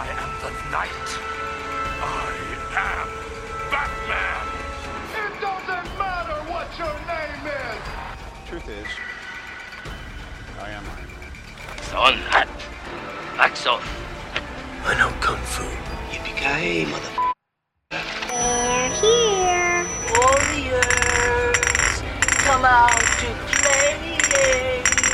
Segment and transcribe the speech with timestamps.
[0.00, 1.08] I am the Knight.
[2.00, 2.32] I
[2.88, 3.08] am
[3.70, 4.46] Batman.
[5.12, 8.48] It doesn't matter what your name is.
[8.48, 8.86] Truth is,
[10.58, 11.98] I am Iron Man.
[11.98, 12.48] On hat.
[13.36, 13.84] Wax off.
[14.86, 15.64] I know Kung Fu.
[16.10, 17.29] Yippee-ki-yay, mother...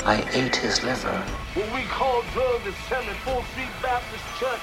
[0.08, 1.18] I ate his liver.
[1.54, 4.60] What we call drugs is selling Full Street Baptist Church.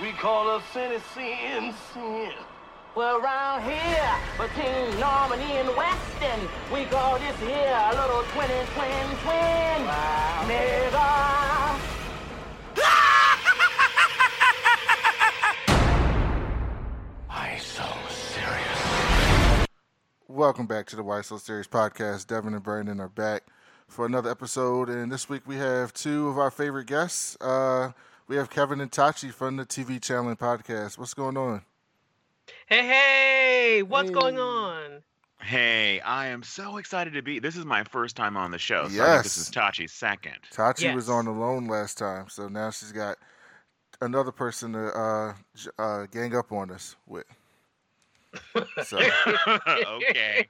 [0.00, 2.30] We call us sin is sin, sin.
[2.94, 9.16] Well, around here, between Normandy and Weston, we call this here a little twin twin
[9.24, 9.88] twin.
[10.46, 11.74] Nigga.
[17.28, 19.66] I so serious.
[20.28, 22.28] Welcome back to the Why So Serious podcast.
[22.28, 23.42] Devin and Brandon are back
[23.90, 27.36] for another episode, and this week we have two of our favorite guests.
[27.40, 27.90] Uh,
[28.28, 30.96] we have Kevin and Tachi from the TV Challenge podcast.
[30.96, 31.62] What's going on?
[32.66, 35.02] Hey, hey, what's going on?
[35.42, 37.38] Hey, I am so excited to be.
[37.40, 40.34] This is my first time on the show, so I think this is Tachi's second.
[40.52, 41.14] Tachi was Yes.
[41.14, 43.16] on alone last time, so now she's got
[44.00, 45.34] another person to uh,
[45.78, 47.24] uh, gang up on us with.
[48.84, 48.98] So
[50.08, 50.48] okay.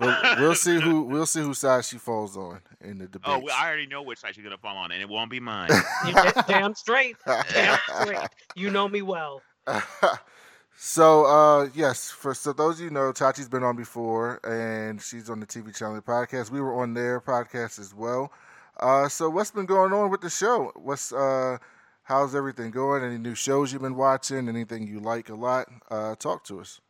[0.00, 3.22] we'll, we'll see who we'll see whose side she falls on in the debate.
[3.26, 5.40] Oh, well, I already know which side she's gonna fall on, and it won't be
[5.40, 5.70] mine.
[6.06, 7.16] You da- damn straight.
[7.26, 8.28] Damn straight.
[8.54, 9.42] You know me well.
[10.76, 15.30] so uh yes, for so those of you know, Tachi's been on before and she's
[15.30, 16.50] on the TV Channel podcast.
[16.50, 18.32] We were on their podcast as well.
[18.78, 20.72] Uh so what's been going on with the show?
[20.76, 21.56] What's uh
[22.02, 23.02] how's everything going?
[23.02, 24.48] Any new shows you've been watching?
[24.48, 25.68] Anything you like a lot?
[25.90, 26.80] Uh talk to us.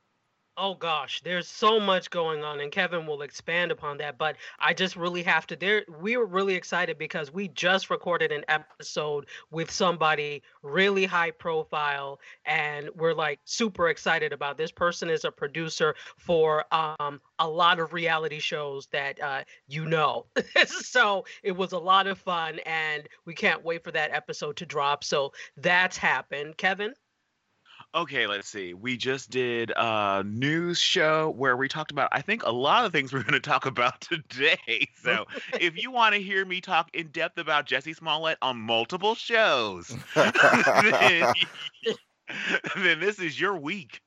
[0.56, 4.18] Oh gosh, there's so much going on, and Kevin will expand upon that.
[4.18, 5.56] But I just really have to.
[5.56, 11.32] There, we were really excited because we just recorded an episode with somebody really high
[11.32, 17.48] profile, and we're like super excited about this person is a producer for um a
[17.48, 20.26] lot of reality shows that uh you know.
[20.66, 24.66] so it was a lot of fun, and we can't wait for that episode to
[24.66, 25.02] drop.
[25.02, 26.94] So that's happened, Kevin.
[27.94, 28.74] Okay, let's see.
[28.74, 32.90] We just did a news show where we talked about, I think, a lot of
[32.90, 34.88] things we're going to talk about today.
[34.96, 35.26] So
[35.60, 39.96] if you want to hear me talk in depth about Jussie Smollett on multiple shows,
[40.16, 41.34] then,
[42.76, 44.00] then this is your week.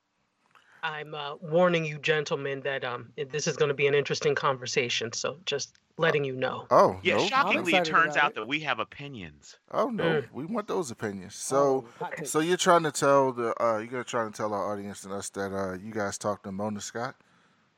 [0.84, 5.12] I'm uh, warning you, gentlemen, that um, this is going to be an interesting conversation.
[5.14, 6.68] So just letting you know.
[6.70, 7.26] Oh Yeah, no.
[7.26, 8.36] shockingly, it turns out it.
[8.36, 9.58] that we have opinions.
[9.72, 10.26] Oh no, Mm.
[10.32, 11.36] we want those opinions.
[11.36, 14.72] So Oh, so you're trying to tell the uh you're gonna try to tell our
[14.72, 17.16] audience and us that uh you guys talked to Mona Scott?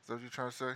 [0.02, 0.72] Is that what you're trying to say?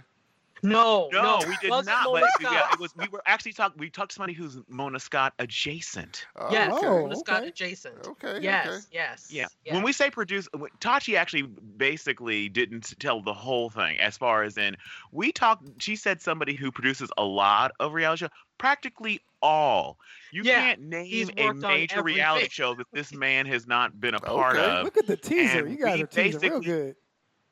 [0.65, 2.05] No, No, no, we did wasn't not.
[2.07, 2.97] Mona But yeah, it was.
[2.97, 3.79] We were actually talking.
[3.79, 6.27] We talked to somebody who's Mona Scott adjacent.
[6.37, 6.71] Oh, Yes.
[6.73, 8.07] Oh, Mona Scott adjacent.
[8.07, 8.77] Okay, Yes, okay.
[8.91, 9.29] yes.
[9.31, 9.47] Yeah.
[9.65, 9.75] yes.
[9.75, 10.49] When we say produce,
[10.81, 13.99] Tachi actually basically didn't tell the whole thing.
[14.01, 14.77] As far as in,
[15.13, 15.83] we talked.
[15.83, 19.99] She said somebody who produces a lot of reality show, practically all.
[20.33, 24.21] You Yeah, can't name a major reality show that this man has not been a
[24.21, 24.65] part Okay.
[24.65, 24.85] of.
[24.85, 25.67] Look at the teaser.
[25.67, 26.97] and You guys we are teasing real good.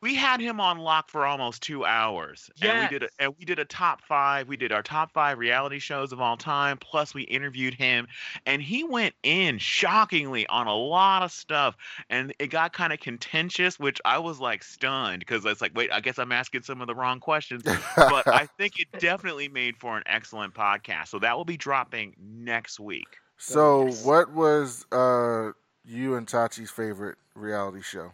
[0.02, 3.44] We had him on lock for almost two hours and we did a, and we
[3.44, 7.14] did a top five we did our top five reality shows of all time plus
[7.14, 8.06] we interviewed him
[8.44, 11.76] and he went in shockingly on a lot of stuff
[12.10, 15.90] and it got kind of contentious which i was like stunned because it's like wait
[15.92, 17.62] i guess i'm asking some of the wrong questions
[17.96, 22.14] but i think it definitely made for an excellent podcast so that will be dropping
[22.20, 23.06] next week
[23.38, 24.04] so Yes.
[24.04, 25.52] what was uh
[25.84, 28.12] you and Tachi's favorite reality show?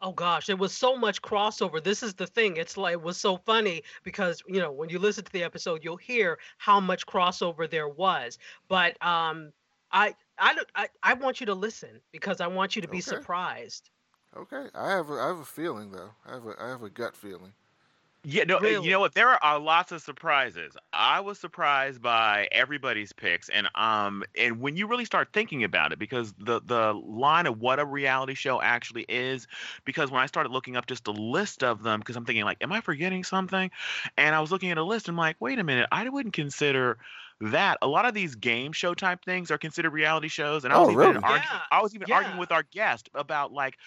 [0.00, 1.82] Oh gosh, it was so much crossover.
[1.82, 2.56] This is the thing.
[2.56, 5.82] It's like it was so funny because you know when you listen to the episode,
[5.84, 8.38] you'll hear how much crossover there was.
[8.68, 9.52] But um,
[9.92, 13.00] I I I, I want you to listen because I want you to be Okay.
[13.00, 13.90] surprised.
[14.34, 14.70] Okay.
[14.74, 16.14] I have a I have a feeling though.
[16.24, 17.54] I have a I have a gut feeling.
[18.24, 18.80] Yeah, no, uh, Really?
[18.80, 19.14] you know what?
[19.14, 20.76] There are lots of surprises.
[20.92, 25.92] I was surprised by everybody's picks, and um, and when you really start thinking about
[25.92, 29.46] it, because the the line of what a reality show actually is,
[29.84, 32.58] because when I started looking up just a list of them, because I'm thinking like,
[32.60, 33.70] am I forgetting something?
[34.16, 36.34] And I was looking at a list, and I'm like, wait a minute, I wouldn't
[36.34, 36.98] consider
[37.40, 37.78] that.
[37.82, 40.80] A lot of these game show type things are considered reality shows, and I Oh,
[40.80, 41.22] was even really?
[41.22, 43.78] arguing, Yeah, I was even arguing with our guest about like.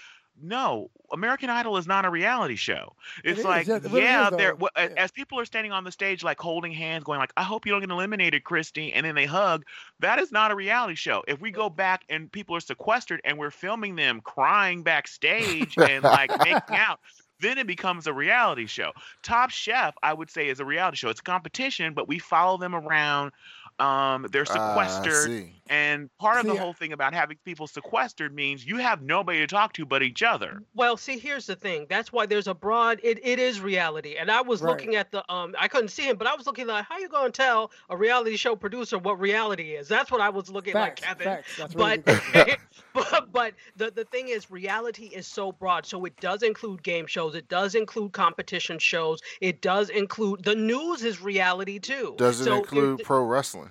[0.42, 2.96] No, American Idol is not a reality show.
[3.24, 4.58] It's is, like, yeah, it yeah, is, they're though.
[4.60, 4.96] wh- a- Yeah.
[4.98, 7.72] as people are standing on the stage, like holding hands, going like, "I hope you
[7.72, 9.66] don't get eliminated, Christy," and then they hug.
[10.00, 11.24] That is not a reality show.
[11.28, 16.04] If we go back and people are sequestered and we're filming them crying backstage and
[16.04, 17.00] like making out,
[17.40, 18.92] then it becomes a reality show.
[19.24, 21.10] Top Chef, I would say, is a reality show.
[21.10, 23.32] It's a competition, but we follow them around.
[23.80, 25.64] Um, they're Ah, sequestered see.
[25.68, 29.02] and And part of See, the whole thing about having people sequestered means you have
[29.02, 30.64] nobody to talk to but each other.
[30.74, 31.86] Well, see, here's the thing.
[31.90, 33.00] That's why there's a broad.
[33.04, 34.64] It, it is reality, and I was Right.
[34.64, 35.54] looking at the um.
[35.60, 38.38] I couldn't see him, but I was looking like, how you gonna tell a reality
[38.38, 39.88] show producer what reality is?
[39.90, 41.38] That's what I was looking Facts, like, Kevin.
[41.38, 41.56] facts.
[41.56, 42.04] That's really
[42.34, 42.60] But
[42.94, 45.86] but but the the thing is, reality is so broad.
[45.86, 47.36] So it does include game shows.
[47.36, 49.20] It does include competition shows.
[49.42, 52.18] It does include the news is reality too.
[52.18, 53.71] Does it So include pro wrestling?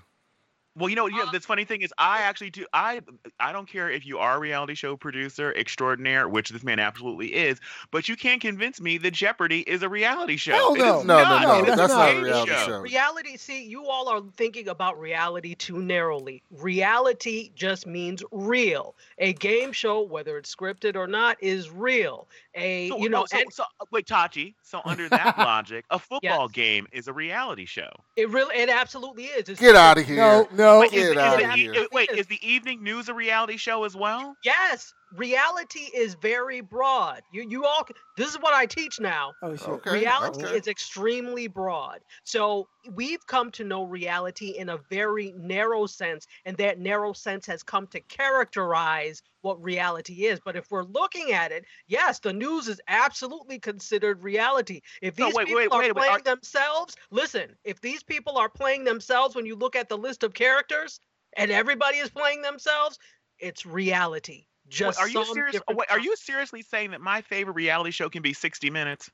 [0.77, 2.65] Well, you know, you know, Uh, this funny thing is, I actually do.
[2.73, 3.01] I
[3.41, 7.35] I don't care if you are a reality show producer extraordinaire, which this man absolutely
[7.35, 7.59] is,
[7.91, 10.53] but you can't convince me that Jeopardy is a reality show.
[10.53, 11.01] Hell It no.
[11.01, 11.43] is No, no, not.
[11.43, 11.59] no.
[11.65, 12.81] It is That's a not a reality show.
[12.81, 16.43] Reality, see, you all are thinking about reality too narrowly.
[16.51, 18.95] Reality just means real.
[19.19, 22.29] A game show, whether it's scripted or not, is real.
[22.55, 24.55] A So, you know, oh, so, and so wait, Tachi.
[24.63, 27.91] So under that logic, a football game is a reality show.
[28.17, 29.49] it really, it absolutely is.
[29.49, 30.17] It's Get out of here.
[30.17, 30.81] No, no.
[30.81, 31.75] Wait, is, Get the- outta is the, here.
[31.75, 34.37] e- wait, is the evening news a reality show as well?
[34.45, 37.23] Yes, reality is very broad.
[37.33, 37.87] You you all.
[38.17, 39.33] This is what I teach now.
[39.43, 39.69] Oh shit.
[39.69, 39.93] Okay.
[39.93, 40.57] reality okay.
[40.57, 42.01] is extremely broad.
[42.25, 47.47] So we've come to know reality in a very narrow sense, and that narrow sense
[47.47, 50.41] has come to characterize what reality is.
[50.45, 54.81] But if we're looking at it, yes, the news is absolutely considered reality.
[55.03, 58.03] If No, these wait, people wait, are wait, wait, playing are- themselves, listen, if these
[58.03, 61.01] people are playing themselves when you look at the list of characters
[61.37, 62.99] and everybody is playing themselves,
[63.39, 64.47] it's reality.
[64.71, 65.57] Wait, Just are you some serious?
[65.69, 69.11] Wait, are you seriously saying that my favorite reality show can be 60 minutes?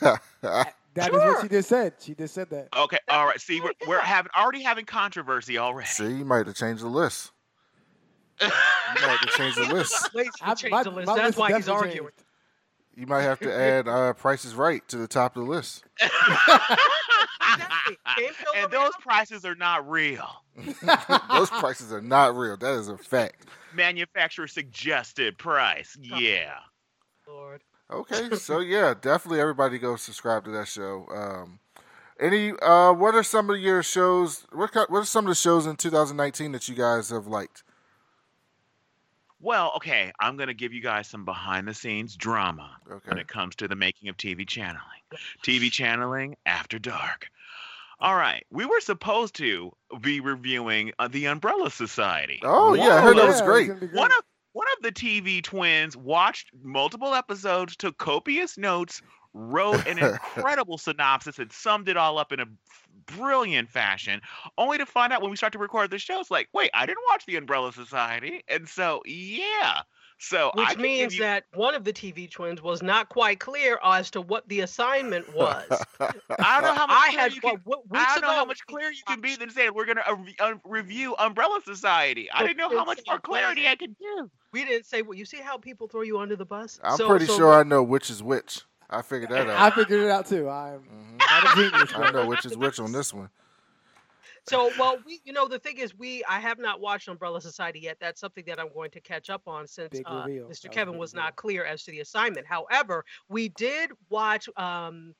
[0.96, 1.94] That is what she just said.
[1.98, 2.68] She just said that.
[2.76, 3.40] Okay, all right.
[3.40, 5.88] See, we're, we're having already having controversy already.
[5.88, 7.32] See, you might have to change the list.
[8.40, 10.14] You might have to change the list.
[10.14, 11.06] Lazy to I- change my- the list.
[11.08, 11.98] my That's list why he's arguing.
[11.98, 12.24] changed.
[12.94, 15.82] You might have to add uh, prices right to the top of the list.
[17.54, 17.96] Exactly.
[18.56, 19.02] And those reality.
[19.02, 20.28] prices are not real.
[21.30, 22.56] Those prices are not real.
[22.56, 23.46] That is a fact.
[23.74, 25.96] Manufacturer suggested price.
[26.00, 26.54] Yeah.
[27.26, 27.62] Lord.
[27.90, 31.06] Okay, so yeah, definitely everybody go subscribe to that show.
[31.14, 31.58] Um,
[32.20, 34.46] any, uh, what are some of your shows?
[34.52, 37.64] What what are some of the shows in 2019 that you guys have liked?
[39.40, 43.28] Well, okay, I'm going to give you guys some behind the scenes drama when it
[43.28, 44.80] comes to the making of TV channeling.
[45.42, 47.28] TV channeling after dark.
[48.04, 49.72] All right, we were supposed to
[50.02, 52.38] be reviewing uh, The Umbrella Society.
[52.42, 53.70] Oh, yeah, I heard that was yeah, great.
[53.70, 54.22] it's One of
[54.52, 59.00] one of the TV twins watched multiple episodes, took copious notes,
[59.32, 59.98] wrote an
[60.36, 62.46] incredible synopsis, and summed it all up in a
[63.16, 64.20] brilliant fashion,
[64.58, 66.84] only to find out when we start to record the show, it's like, wait, I
[66.84, 69.80] didn't watch the Umbrella Society, and so yeah,
[70.18, 73.78] so Which can means you- that one of the TV twins was not quite clear
[73.84, 75.66] as to what the assignment was.
[76.00, 77.60] I don't know how much I clearer had you what, can.
[77.64, 80.02] what, weeks I don't know how much clearer you can be than saying we're gonna
[80.06, 82.30] uh, uh, review Umbrella Society.
[82.32, 84.30] I didn't know how much more clarity I could give.
[84.52, 85.02] we didn't say.
[85.02, 86.78] Well, you see how people throw you under the bus.
[86.82, 88.62] I'm So- pretty so sure I know which is which.
[88.90, 89.60] I figured that out.
[89.60, 90.48] I figured it out too.
[90.48, 91.18] I'm Mhm.
[91.18, 91.92] not a genius.
[91.94, 93.30] I know which is which on this one.
[94.46, 97.80] So, well, we, you know, the thing is, we, I have not watched Umbrella Society
[97.80, 97.96] yet.
[98.00, 100.48] That's something that I'm going to catch up on since uh, reveal.
[100.48, 100.68] That Mr.
[100.68, 102.46] was Kevin big was not clear as to the assignment.
[102.46, 105.14] However, we did watch, um,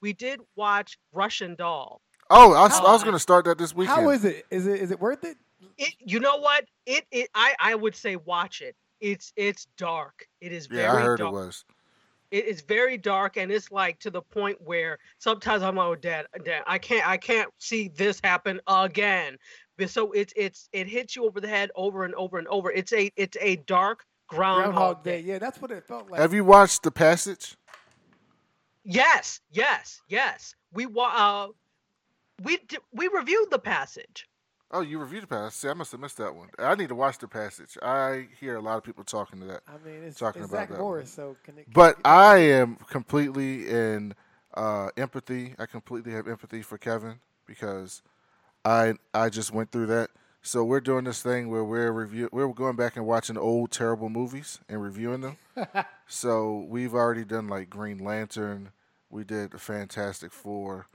[0.00, 2.00] we did watch Russian Doll.
[2.30, 4.00] Oh, I was, I was Uh, going to start that this weekend.
[4.00, 4.44] How is it?
[4.50, 5.36] Is it is it worth it?
[5.76, 6.66] It, you know what?
[6.86, 8.76] It, it, I, I would say watch it.
[9.00, 10.26] It's, it's dark.
[10.40, 11.32] It is very yeah, I heard dark.
[11.32, 11.64] it was.
[12.30, 15.94] It is very dark and it's like to the point where sometimes I'm like, oh,
[15.96, 19.36] dad, dad, I can't, I can't see this happen again.
[19.76, 22.70] But so it's, it's, it hits you over the head over and over and over.
[22.70, 25.22] It's a, it's a dark groundhog, Groundhog day.
[25.22, 25.28] Day.
[25.28, 26.20] Yeah, that's what it felt like.
[26.20, 27.56] Have you watched The Passage?
[28.84, 30.54] Yes, yes, yes.
[30.72, 31.48] We wa, uh,
[32.42, 34.26] we d- we reviewed the passage.
[34.70, 35.54] Oh, you reviewed The Passage.
[35.60, 36.48] See, I must have missed that one.
[36.58, 37.78] I need to watch The Passage.
[37.82, 39.62] I hear a lot of people talking to that.
[39.66, 41.64] I mean, it's, Talking it's about Zach that Morris, so can it?
[41.64, 44.14] Can But it- I am completely in
[44.54, 45.54] uh, empathy.
[45.58, 48.02] I completely have empathy for Kevin because
[48.64, 50.10] I I just went through that.
[50.42, 54.08] So we're doing this thing where we're review we're going back and watching old terrible
[54.08, 55.36] movies and reviewing them.
[56.06, 58.70] so we've already done like Green Lantern.
[59.10, 60.86] We did the Fantastic Four,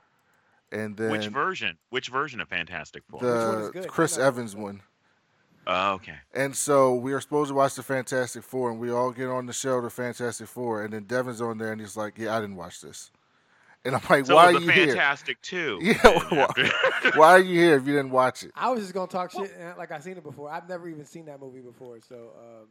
[0.74, 1.78] and then Which version?
[1.90, 3.20] Which version of Fantastic Four?
[3.22, 3.30] one
[3.62, 3.88] is the good?
[3.88, 4.82] Chris Evans one.
[5.66, 6.16] Oh, okay.
[6.34, 9.46] And so we are supposed to watch the Fantastic Four, and we all get on
[9.46, 12.42] the show, the Fantastic Four, and then Devin's on there, and he's like, "Yeah, I
[12.42, 13.12] didn't watch this,"
[13.86, 14.88] and I'm like, So "Why are was you the here?
[14.88, 15.80] Fantastic Two.
[15.82, 15.96] Yeah,
[16.30, 16.72] why-
[17.16, 19.52] Why are you here if you didn't watch it?" I was just gonna talk shit
[19.58, 20.50] and like I've seen it before.
[20.50, 22.68] I've never even seen that movie before, so um,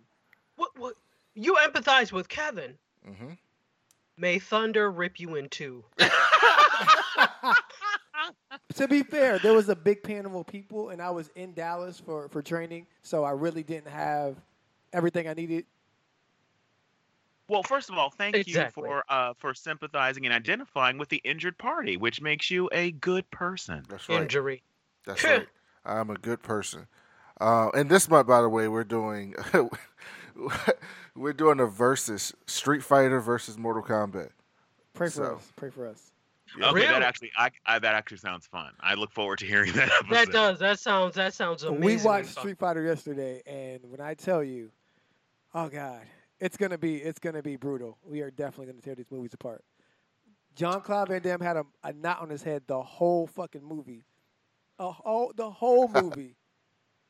[0.56, 0.94] What, what,
[1.34, 2.74] you empathize with Kevin.
[3.06, 3.32] hmm
[4.16, 5.84] May thunder rip you in two.
[8.74, 11.98] to be fair, there was a big panel of people, and I was in Dallas
[11.98, 14.36] for, for training, so I really didn't have
[14.92, 15.64] everything I needed.
[17.48, 18.82] Well, first of all, thank Exactly.
[18.82, 22.92] you for uh, for sympathizing and identifying with the injured party, which makes you a
[22.92, 23.84] good person.
[23.88, 24.22] That's right.
[24.22, 24.62] Injury.
[25.04, 25.46] That's right.
[25.84, 26.86] I'm a good person.
[27.40, 29.34] Uh, and this month, by the way, we're doing
[31.16, 34.30] we're doing a versus Street Fighter versus Mortal Kombat.
[34.94, 35.52] Pray for So- us.
[35.56, 36.10] Pray for us.
[36.54, 36.86] Okay, Really?
[36.88, 38.72] that actually, I, I, that actually sounds fun.
[38.80, 40.10] I look forward to hearing that episode.
[40.10, 40.58] That does.
[40.58, 41.14] That sounds.
[41.14, 41.80] That sounds amazing.
[41.84, 44.70] We watched Street Fighter yesterday, and when I tell you,
[45.54, 46.02] oh god,
[46.40, 47.96] it's gonna be it's gonna be brutal.
[48.04, 49.64] We are definitely gonna tear these movies apart.
[50.54, 54.04] John Claude Van Damme had a, a knot on his head the whole fucking movie,
[54.78, 56.36] a whole the whole movie.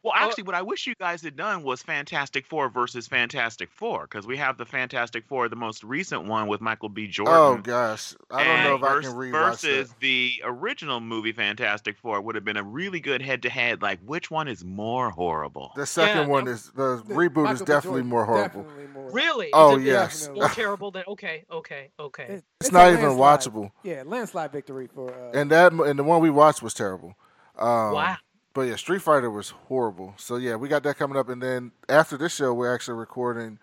[0.04, 4.02] Well, actually, what I wish you guys had done was Fantastic Four versus Fantastic Four,
[4.02, 7.06] because we have the Fantastic Four, the most recent one with Michael B.
[7.06, 7.34] Jordan.
[7.34, 10.00] Oh gosh, I don't know if I vers- can rewatch versus that.
[10.00, 13.80] the original movie Fantastic Four would have been a really good head to head.
[13.80, 15.70] Like, which one is more horrible?
[15.76, 18.62] The second Yeah, one is the reboot Michael is definitely more horrible.
[18.62, 19.10] Definitely more.
[19.12, 19.46] Really?
[19.46, 20.28] Is Oh, it yes.
[20.34, 21.04] More terrible than.
[21.06, 21.44] Okay.
[21.50, 21.90] Okay.
[22.00, 22.24] Okay.
[22.24, 23.40] It- It's a not even landslide.
[23.54, 23.70] watchable.
[23.84, 25.10] Yeah, landslide victory for.
[25.12, 27.14] Uh, And that and the one we watched was terrible.
[27.56, 28.16] Um, Wow.
[28.54, 30.14] But yeah, Street Fighter was horrible.
[30.18, 33.58] So yeah, we got that coming up, and then after this show, we're actually recording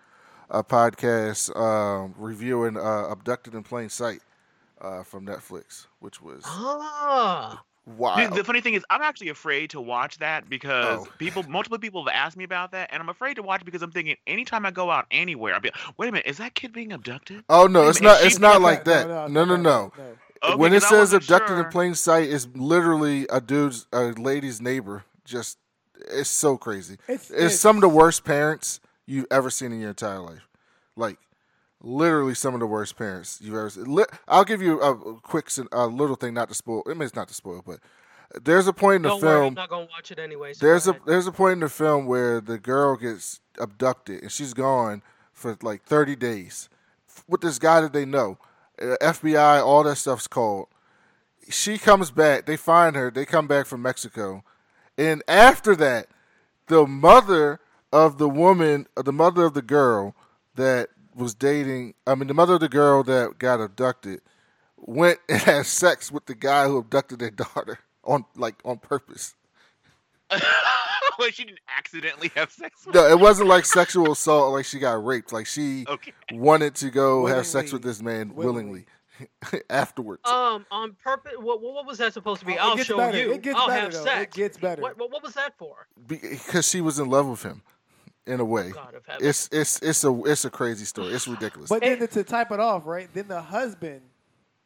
[0.48, 4.20] a podcast um, reviewing uh, "Abducted in Plain Sight"
[4.80, 7.62] uh, from Netflix, which was Ah.
[7.86, 11.08] The, the funny thing is, I'm actually afraid to watch that because Oh.
[11.18, 13.90] people, multiple people have asked me about that, and I'm afraid to watch because I'm
[13.90, 16.72] thinking anytime I go out anywhere, I'll be, like, wait a minute, is that kid
[16.72, 17.42] being abducted?
[17.48, 18.22] Oh no, Wait it's not.
[18.22, 19.08] It's not like no, that.
[19.08, 19.92] no, No, no, no, no.
[19.96, 20.04] no.
[20.42, 24.60] Okay, when it says wasn't abducted in plain sight, is literally a dude's, a lady's
[24.60, 25.04] neighbor.
[25.24, 25.58] Just,
[26.10, 26.94] it's so crazy.
[27.08, 30.48] It's- It's, it's- some of the worst parents you've ever seen in your entire life.
[30.96, 31.18] Like,
[31.82, 34.04] literally some of the worst parents you've ever seen.
[34.28, 36.82] I'll give you a, a quick, a little thing, not to spoil.
[36.86, 37.80] I mean, it's not to spoil, but
[38.42, 39.46] there's a point in the Don't worry.
[39.48, 40.52] I'm not gonna watch it anyway.
[40.52, 41.02] so There's a ahead.
[41.06, 45.56] there's a point in the film where the girl gets abducted and she's gone for
[45.62, 46.68] like 30 days
[47.26, 48.38] with this guy that they know.
[48.80, 50.68] FBI, all that stuff's called.
[51.48, 52.46] She comes back.
[52.46, 53.10] They find her.
[53.10, 54.44] They come back from Mexico,
[54.96, 56.06] and after that,
[56.66, 57.60] the mother
[57.92, 60.14] of the woman, uh, the mother of the girl
[60.54, 61.94] that was dating.
[62.06, 64.20] I mean, the mother of the girl that got abducted
[64.76, 69.34] went and had sex with the guy who abducted their daughter on like on purpose.
[71.20, 74.52] Wait, she didn't accidentally have sex with No, it wasn't like sexual assault.
[74.52, 75.32] Like she got raped.
[75.32, 76.12] Like she Okay.
[76.32, 78.86] wanted to go have sex with this man Willingly.
[79.20, 80.22] willingly, afterwards.
[80.28, 81.32] Um, on purpose.
[81.38, 82.54] What, what was that supposed to be?
[82.58, 83.18] Oh, I'll show better.
[83.18, 83.32] you.
[83.32, 84.20] It gets I'll better, have though.
[84.20, 84.82] It gets better.
[84.82, 85.86] What, what, what was that for?
[86.06, 87.62] because she was in love with him,
[88.26, 88.70] in a way.
[88.70, 89.26] God of heaven.
[89.26, 91.12] It's it's it's a it's a crazy story.
[91.12, 91.68] It's ridiculous.
[91.68, 93.08] But then to type it off, right?
[93.12, 94.00] Then the husband.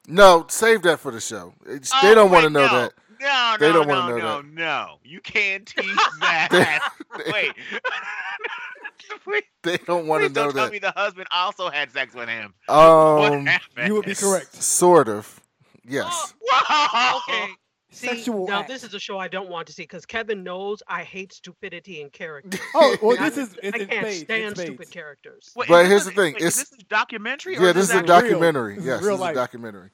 [0.07, 1.55] no, save that for the show.
[1.67, 2.73] It's, Oh, they don't want to know no.
[2.83, 2.93] that.
[3.21, 4.47] No, They no, don't no, wanna know no, that.
[4.55, 4.97] no.
[5.05, 6.81] You can't teach that.
[7.33, 7.53] Wait.
[9.27, 12.29] Wait, They don't want to know don't tell me the husband also had sex with
[12.29, 12.55] him.
[12.69, 13.49] Um.
[13.87, 14.55] You would be correct.
[14.55, 15.41] sort of.
[15.87, 16.35] Yes.
[16.41, 17.19] Whoa!
[17.29, 17.47] Okay.
[17.91, 18.69] See, Sexual now act.
[18.69, 22.01] this is a show I don't want to see because Kevin knows I hate stupidity
[22.01, 22.59] in characters.
[22.75, 24.21] Oh, well, this is it's I can't spades.
[24.23, 25.53] stand in stupid characters.
[25.55, 27.55] Wait, But here's the thing, wait, it's- is this a documentary?
[27.55, 28.21] Yeah, is this is a actually real.
[28.21, 28.75] documentary.
[28.75, 29.91] This is Yes, real this is a documentary.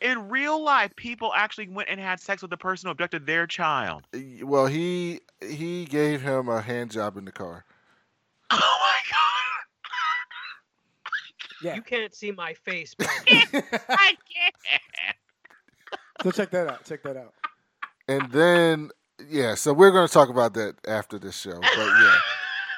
[0.00, 3.46] In real life, people actually went and had sex with the person who abducted their
[3.46, 4.04] child.
[4.42, 7.64] Well, he he gave him a hand job in the car.
[8.52, 9.16] Oh my god!
[11.62, 11.74] Yeah.
[11.76, 14.54] You can't see my face, but I can't.
[16.22, 16.84] So check that out.
[16.84, 17.34] Check that out.
[18.08, 18.90] And then
[19.28, 21.60] yeah, so we're gonna talk about that after this show.
[21.60, 22.16] But yeah.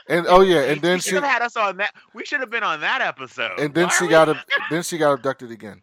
[0.08, 1.94] And oh yeah, and then you she should have had us on that.
[2.12, 3.58] We should have been on that episode.
[3.58, 5.82] and then Why she got we- ab- then she got abducted again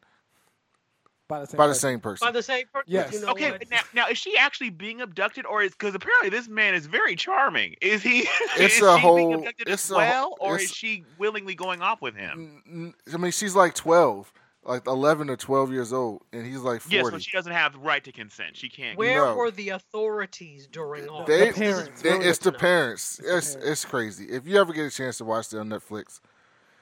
[1.29, 1.57] By the same.
[1.57, 1.79] by the person.
[1.81, 2.27] same person.
[2.27, 2.85] by the same person.
[2.91, 3.13] Yes.
[3.13, 3.69] You know Okay, what?
[3.69, 7.15] now, now is she actually being abducted, or is because apparently this man is very
[7.15, 7.75] charming?
[7.81, 8.21] Is he?
[8.57, 11.05] It's is a she whole- being abducted it's as a well, or it's- is she
[11.19, 12.93] willingly going off with him?
[13.13, 14.33] I mean, she's like twelve,
[14.63, 17.17] like eleven or twelve years old, and he's like Yes, forty.
[17.17, 18.57] but she doesn't have the right to consent.
[18.57, 18.97] She can't.
[18.97, 19.35] Where No.
[19.35, 21.55] were the authorities during all They- this?
[21.55, 22.01] This parents.
[22.01, 22.59] They- it's the to know.
[22.59, 23.17] parents.
[23.17, 23.69] the It's parents.
[23.71, 24.25] it's crazy.
[24.31, 26.21] If you ever get a chance to watch it on Netflix,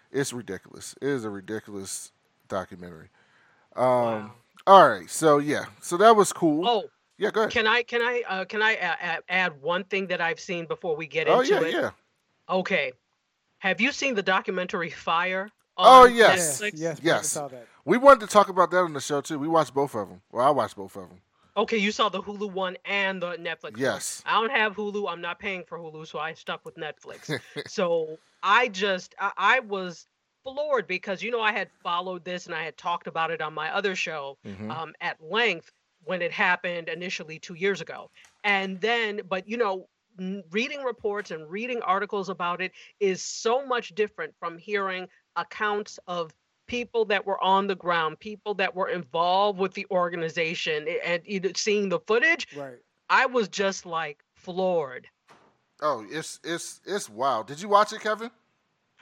[0.10, 0.96] it's ridiculous.
[1.02, 2.14] It is a ridiculous
[2.48, 3.10] documentary.
[3.78, 4.32] Um, Wow.
[4.66, 6.68] All right, so yeah, so that was cool.
[6.68, 6.84] Oh,
[7.18, 7.52] yeah, go ahead.
[7.54, 10.66] can I can I uh, can I a- a- add one thing that I've seen
[10.66, 11.74] before we get oh into yeah, it?
[11.74, 11.90] yeah.
[12.50, 12.92] Okay.
[13.60, 15.50] Have you seen the documentary Fire?
[15.78, 16.38] Oh, yes.
[16.38, 16.62] Yes.
[16.62, 16.72] Netflix?
[16.76, 17.00] Yes.
[17.02, 17.20] Yes.
[17.20, 17.66] I saw that.
[17.86, 19.40] We wanted to talk about that on the show too.
[19.40, 20.22] We watched both of them.
[20.32, 21.22] Well, I watched both of them.
[21.56, 23.80] Okay, you saw the Hulu one and the Netflix one.
[23.80, 24.22] Yes.
[24.26, 25.10] I don't have Hulu.
[25.10, 27.32] I'm not paying for Hulu, so I stuck with Netflix.
[27.68, 30.08] so I just I, I was
[30.54, 33.54] floored because you know I had followed this and I had talked about it on
[33.54, 34.72] my other show Mhm.
[34.72, 35.72] um, at length.
[36.04, 38.10] when it happened initially two years ago.
[38.46, 39.90] And then, but you know,
[40.52, 46.34] reading reports and reading articles about it is so much different from hearing accounts of
[46.66, 51.58] people that were on the ground, people that were involved with the organization, a- and
[51.58, 52.48] seeing the footage.
[52.56, 52.78] Right.
[53.10, 55.10] I was just like floored.
[55.82, 57.48] Oh, it's it's it's wild.
[57.48, 58.32] Did you watch it, Kevin?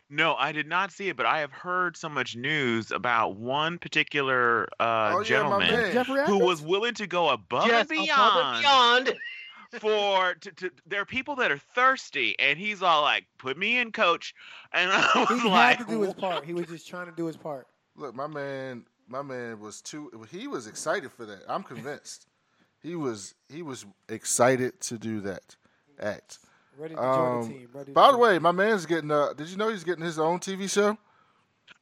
[0.10, 3.80] No, I did not see it, but I have heard so much news about one
[3.80, 5.94] particular uh, Oh, gentleman man.
[5.94, 9.20] Jeffrey who was willing to go above Yes, and above and beyond, beyond.
[9.82, 13.78] for to, to, there are people that are thirsty, and he's all like, "Put me
[13.78, 14.36] in, coach,"
[14.72, 16.46] and I was He like, had to do his part.
[16.46, 17.68] He was just trying to do his part.
[17.96, 20.12] Look, my man, my man was too.
[20.30, 21.42] He was excited for that.
[21.48, 22.28] I'm convinced.
[22.82, 25.56] He was he was excited to do that
[26.00, 26.38] act.
[26.78, 27.70] Ready to join Um, the team.
[27.74, 29.12] Ready to By the join- way, my man's getting.
[29.12, 30.98] Uh, did you know he's getting his own TV show?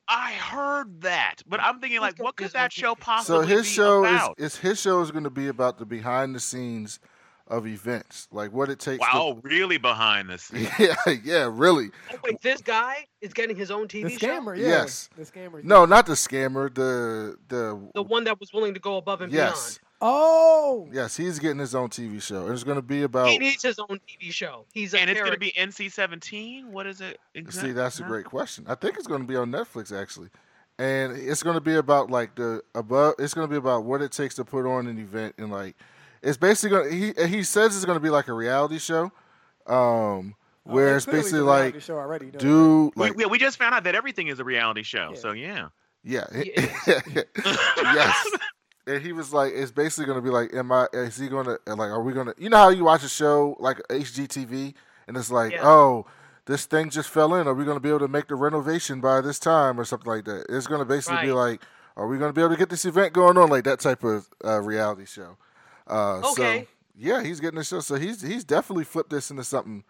[0.08, 3.44] I heard that, but I'm thinking like, what could that show possibly?
[3.44, 4.36] So his be show about?
[4.38, 7.00] is, is his show is going to be about the behind the scenes
[7.48, 9.00] of events, like what it takes.
[9.00, 10.70] wow, really behind the scenes.
[10.78, 11.90] Yeah, yeah, really.
[12.14, 14.52] Oh, wait, this guy is getting his own TV the show.
[14.54, 14.68] yeah.
[14.68, 15.10] Yes.
[15.18, 15.64] The scammer.
[15.64, 16.74] No, not the scammer.
[16.74, 20.90] The the The one that was willing to go above and yes, Oh.
[20.92, 21.16] yes.
[21.16, 22.48] He's getting his own TV show.
[22.48, 23.30] It's going to be about.
[23.30, 24.66] He needs his own TV show.
[24.74, 26.66] He's a and it's going to be NC-17.
[26.66, 27.20] What is it?
[27.50, 28.66] See, that's a great question.
[28.68, 30.30] I think it's going to be on Netflix actually,
[30.78, 33.16] and it's going to be about like the above.
[33.18, 35.76] It's going to be about what it takes to put on an event and like
[36.22, 36.90] it's basically going.
[36.90, 39.12] to He he says it's going to be like a reality show,
[39.68, 43.18] um, Oh, where yeah, it's basically like show already, you know that, do We, like
[43.18, 45.12] we, we just found out that everything is a reality show.
[45.14, 45.20] Yeah.
[45.20, 45.68] So yeah.
[46.04, 46.44] yeah Yeah.
[47.78, 48.32] yes.
[48.86, 50.88] And he was like, it's basically going to be like, am I?
[50.94, 51.90] Is he going to like?
[51.90, 52.36] Are we going to?
[52.38, 54.74] You know how you watch a show like HGTV,
[55.08, 55.66] and it's like, Yeah.
[55.68, 56.06] oh,
[56.46, 57.48] this thing just fell in.
[57.48, 60.12] Are we going to be able to make the renovation by this time or something
[60.12, 60.46] like that?
[60.50, 61.62] It's going to basically be like,
[61.96, 64.04] are we going to be able to get this event going on like that type
[64.04, 65.38] of uh, reality show?
[65.88, 66.62] Uh, Okay.
[66.64, 67.80] So yeah, he's getting the show.
[67.80, 69.84] So he's he's definitely flipped this into something.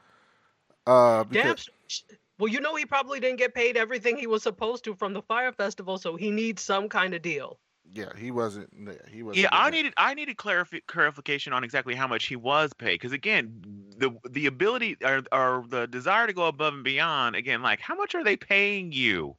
[0.86, 2.02] Uh, because, sh-
[2.40, 5.22] Well, you know he probably didn't get paid everything he was supposed to from the
[5.22, 7.58] fire festival, so he needs some kind of deal.
[7.92, 8.70] Yeah, he wasn't.
[8.78, 9.44] Yeah, he wasn't.
[9.44, 13.12] Yeah, I needed I needed clarifi- clarification on exactly how much he was paid because
[13.12, 13.62] again,
[13.98, 17.96] the the ability or, or the desire to go above and beyond again, like how
[17.96, 19.36] much are they paying you?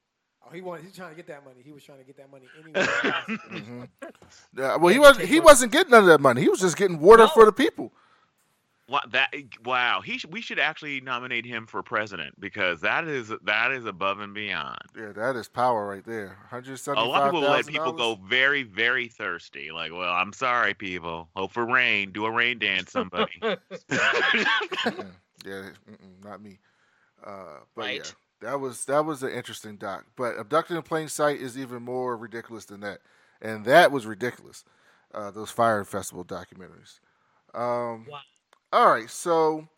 [0.46, 0.84] Oh, he wanted.
[0.84, 1.62] He's trying to get that money.
[1.64, 2.86] He was trying to get that money anyway.
[3.02, 3.38] possible.
[3.50, 3.88] Mhm.
[4.56, 5.26] Yeah, well, he wasn't.
[5.28, 6.42] He wasn't getting none of that money.
[6.42, 7.28] He was just getting water No.
[7.28, 7.92] for the people.
[8.86, 9.32] What that
[9.64, 13.86] wow, he sh- we should actually nominate him for president because that is that is
[13.86, 14.78] above and beyond.
[14.94, 16.36] Yeah, that is power right there.
[16.50, 19.70] Hundred A lot of people let people go very very thirsty.
[19.72, 21.30] Like, well, I'm sorry, people.
[21.34, 22.12] Hope for rain.
[22.12, 23.32] Do a rain dance, somebody.
[23.42, 25.10] Mm-mm.
[25.46, 25.70] yeah,
[26.22, 26.58] not me.
[27.24, 27.96] Uh, but Right.
[28.04, 30.04] yeah, that was that was an interesting doc.
[30.14, 32.98] But abducted in plain sight is even more ridiculous than that,
[33.40, 34.64] and that was ridiculous.
[35.14, 37.00] Uh, those fire festival documentaries.
[37.54, 38.18] Um, Wow.
[38.74, 39.68] All right, so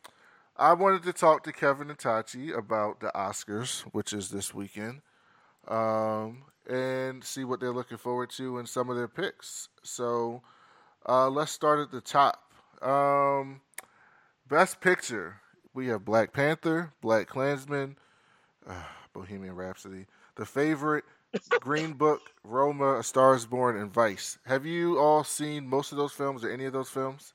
[0.56, 5.02] I wanted to talk to Kevin and Tachi about the Oscars, which is this weekend,
[5.68, 9.68] um, and see what they're looking forward to and some of their picks.
[9.82, 10.40] So
[11.06, 12.50] uh, let's start at the top.
[12.80, 13.60] Um,
[14.48, 15.42] best Picture,
[15.74, 17.98] we have Black Panther, Black Klansman,
[18.66, 18.82] uh,
[19.12, 20.06] Bohemian Rhapsody,
[20.36, 21.04] The Favorite,
[21.60, 24.38] Green Book, Roma, A Star Is Born, and Vice.
[24.46, 27.34] Have you all seen most of those films or any of those films?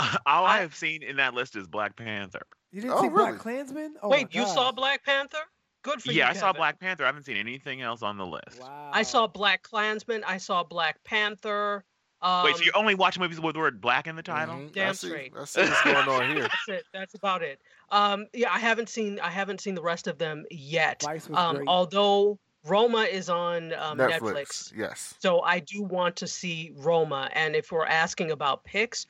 [0.26, 2.42] All I I- have seen in that list is Black Panther.
[2.72, 3.30] You didn't Oh, see really?
[3.30, 3.94] Black Klansman?
[4.02, 5.38] Oh Wait, you saw Black Panther?
[5.82, 6.18] Good for you.
[6.18, 7.04] Yeah, I saw Black Panther.
[7.04, 8.60] I haven't seen anything else on the list.
[8.60, 8.90] Wow.
[8.92, 10.22] I saw Black Klansman.
[10.26, 11.84] I saw Black Panther.
[12.22, 14.56] Um, Wait, so you only watch movies with the word black in the title?
[14.56, 14.68] Mhm.
[14.68, 15.32] I Damn see, straight.
[15.34, 16.40] I see what's going on here.
[16.66, 16.84] That's it.
[16.92, 17.62] That's about it.
[17.90, 19.18] Um, yeah, I haven't seen.
[19.20, 21.00] I haven't seen the rest of them yet.
[21.02, 24.20] Vice Um, although Roma is on um, Netflix.
[24.20, 24.72] Netflix.
[24.76, 25.14] Yes.
[25.20, 27.30] So I do want to see Roma.
[27.32, 29.06] And if we're asking about picks,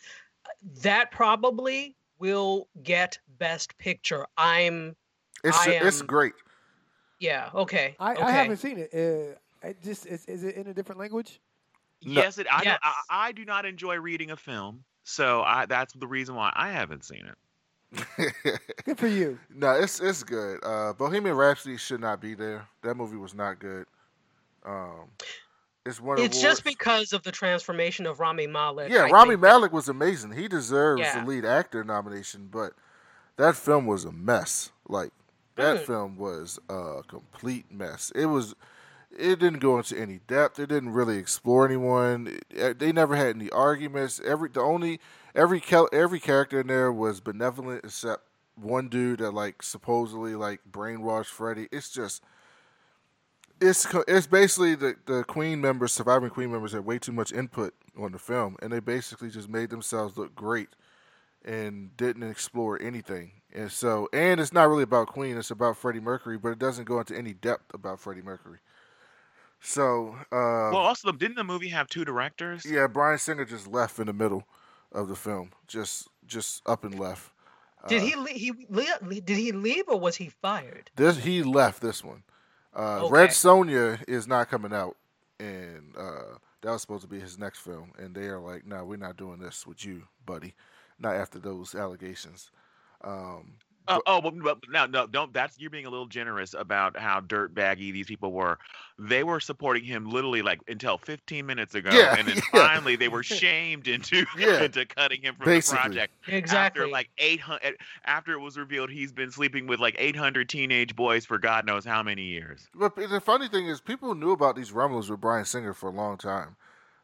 [0.83, 4.27] that probably will get Best Picture.
[4.37, 4.95] I'm,
[5.45, 6.35] It's I it's great.
[7.19, 7.97] yeah, okay.
[7.99, 8.23] I, okay.
[8.23, 8.91] I haven't seen it.
[8.95, 11.41] Uh, I just is, is it in a different language?
[12.05, 12.21] No.
[12.23, 12.79] Yes, it, I, don't- Yes.
[13.11, 16.71] I I do not enjoy reading a film, so I that's the reason why I
[16.71, 17.37] haven't seen it.
[18.85, 19.39] Good for you.
[19.55, 20.61] no, it's it's good.
[20.63, 22.67] Uh, Bohemian Rhapsody should not be there.
[22.83, 23.85] That movie was not good.
[24.65, 25.09] Um,
[25.87, 26.19] it's one.
[26.21, 28.91] It's just because of the transformation of Rami Malek.
[28.93, 29.37] Yeah, I Rami.
[29.37, 30.33] Malek was amazing.
[30.33, 31.21] He deserves Yeah.
[31.21, 32.75] the lead actor nomination, but
[33.37, 34.71] that film was a mess.
[34.89, 35.13] Like
[35.57, 35.87] that Mm.
[35.87, 38.13] film was a complete mess.
[38.15, 38.55] It was.
[39.19, 40.61] It didn't go into any depth.
[40.61, 42.39] It didn't really explore anyone.
[42.49, 44.21] It- they never had any arguments.
[44.25, 45.01] Every the only
[45.35, 45.61] every
[45.93, 51.69] every character in there was benevolent except one dude that like supposedly like brainwashed Freddie.
[51.73, 52.23] It's just
[53.61, 57.75] it's it's basically the the Queen members, surviving Queen members, had way too much input
[57.99, 60.69] on the film, and they basically just made themselves look great
[61.45, 63.33] and didn't explore anything.
[63.53, 66.85] And so, and it's not really about Queen; it's about Freddie Mercury, but it doesn't
[66.85, 68.59] go into any depth about Freddie Mercury.
[69.63, 72.65] So, uh, well, also, didn't the movie have two directors?
[72.65, 74.45] yeah, Bryan Singer just left in the middle
[74.93, 77.31] of the film, just just up and left.
[77.89, 80.91] Did Uh, he le- he le- did he leave or was he fired?
[80.97, 82.23] This he left this one.
[82.75, 83.13] Uh, Okay.
[83.13, 84.97] Red Sonja is not coming out,
[85.39, 88.85] and uh, that was supposed to be his next film, and they are like, "No,
[88.85, 90.55] we're not doing this with you, buddy.
[90.99, 92.51] Not after those allegations."
[93.03, 93.55] Um,
[93.89, 95.33] Uh, oh, but, but now, no, don't.
[95.33, 98.59] That's you're being a little generous about how dirtbaggy these people were.
[98.99, 102.69] They were supporting him literally like until 15 minutes ago, Yeah, and then yeah.
[102.69, 105.79] finally they were shamed into Yeah, into cutting him from basically.
[105.79, 106.15] the project.
[106.29, 106.83] Exactly.
[106.83, 111.25] After like 800, after it was revealed he's been sleeping with like 800 teenage boys
[111.25, 112.69] for God knows how many years.
[112.75, 115.93] But the funny thing is, people knew about these rumblings with Bryan Singer for a
[115.93, 116.55] long time.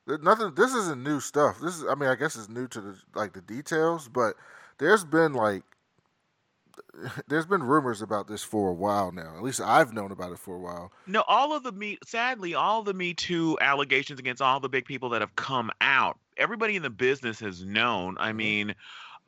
[0.07, 0.55] There- Nothing.
[0.55, 1.59] This isn't new stuff.
[1.61, 1.85] This is.
[1.89, 4.35] I mean, I guess it's new to the like the details, but
[4.79, 5.65] there's been like
[7.29, 9.35] there's been rumors about this for a while now.
[9.37, 10.93] At least I've known about it for a while.
[11.07, 14.85] No, all of the me sadly, all the Me Too allegations against all the big
[14.85, 18.17] people that have come out, everybody in the business has known.
[18.19, 18.75] I mean,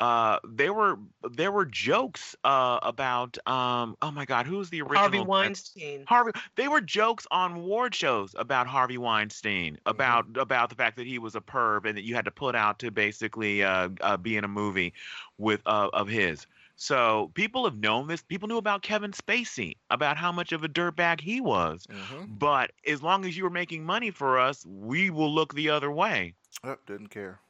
[0.01, 0.99] uh, there were
[1.33, 6.05] there were jokes uh, about um, oh my God, who's the original Harvey Weinstein.
[6.07, 6.33] Harvey.
[6.55, 11.19] They were jokes on award shows about Harvey Weinstein, about about the fact that he
[11.19, 14.37] was a perv and that you had to put out to basically uh, uh, be
[14.37, 14.93] in a movie
[15.37, 16.47] with uh, of his.
[16.81, 18.23] So people have known this.
[18.23, 21.85] People knew about Kevin Spacey, about how much of a dirtbag he was.
[22.29, 25.91] But as long as you were making money for us, we will look the other
[25.91, 26.35] way.
[26.65, 27.41] Yep, didn't care.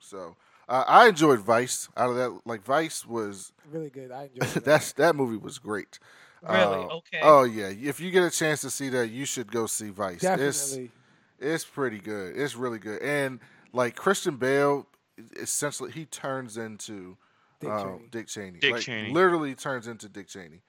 [0.00, 0.34] So
[0.68, 1.88] uh, I enjoyed Vice.
[1.96, 4.10] Out of that, like Vice was Really good.
[4.10, 4.64] I enjoyed it.
[4.64, 6.00] that's that movie was great.
[6.42, 6.58] Really?
[6.58, 7.20] Uh, Okay.
[7.22, 7.68] Oh yeah.
[7.68, 10.14] If you get a chance to see that, you should go see Vice.
[10.14, 10.90] It's Definitely.
[11.38, 12.36] it's pretty good.
[12.36, 13.00] It's really good.
[13.00, 13.38] And
[13.72, 14.88] like Christian Bale,
[15.36, 17.16] essentially he turns into
[17.60, 18.08] Dick um, Cheney.
[18.10, 18.58] Dick Cheney.
[18.58, 19.12] Dick Like, Cheney.
[19.12, 20.62] Literally turns into Dick Cheney.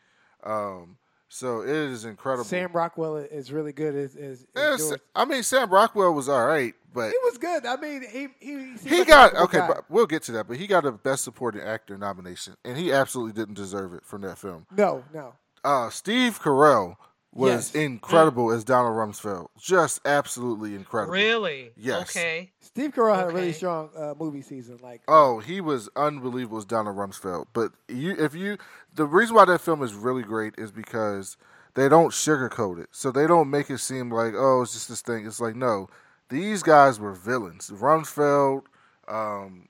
[0.43, 0.97] Um,
[1.29, 2.45] so it is incredible.
[2.45, 3.95] Sam Rockwell is really good.
[3.95, 7.65] As, as, as Yes, I mean Sam Rockwell was all right, but He was good.
[7.65, 9.57] I mean, he he he, seemed he like got okay.
[9.59, 9.67] guy.
[9.67, 10.47] But we'll get to that.
[10.47, 14.21] But he got a Best Supporting Actor nomination, and he absolutely didn't deserve it from
[14.21, 14.65] that film.
[14.75, 15.33] No, no.
[15.65, 16.95] Uh, Steve Carell
[17.33, 17.75] was Yes.
[17.75, 21.13] incredible as Donald Rumsfeld, just absolutely incredible.
[21.13, 21.71] Really?
[21.75, 22.09] Yes.
[22.09, 22.51] Okay.
[22.61, 24.79] Steve Carell had a really strong uh, movie season.
[24.81, 27.47] Like, Oh, he was unbelievable as Donald Rumsfeld.
[27.53, 28.57] But you, if you,
[28.93, 31.37] the reason why that film is really great is because
[31.75, 32.89] they don't sugarcoat it.
[32.91, 35.27] So they don't make it seem like, oh, it's just this thing.
[35.27, 35.89] It's like, no,
[36.29, 37.69] these guys were villains.
[37.69, 38.63] Rumsfeld,
[39.07, 39.67] um,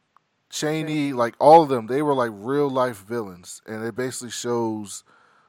[0.49, 5.03] Cheney, like all of them, they were like real life villains, and it basically shows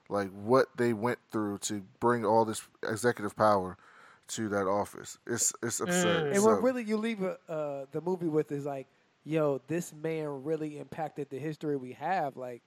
[0.09, 3.77] like what they went through to bring all this executive power
[4.29, 5.19] to that office.
[5.27, 6.29] It's it's absurd.
[6.33, 8.87] and So- what really you leave uh, uh, the movie with is like,
[9.25, 12.37] yo, this man really impacted the history we have.
[12.37, 12.63] Like,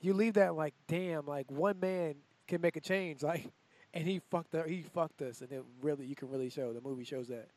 [0.00, 2.14] you leave that like, damn, like one man
[2.46, 3.22] can make a change.
[3.32, 3.46] Like,
[3.94, 6.80] and he fucked up, he fucked us, and it really you can really show the
[6.80, 7.48] movie shows that.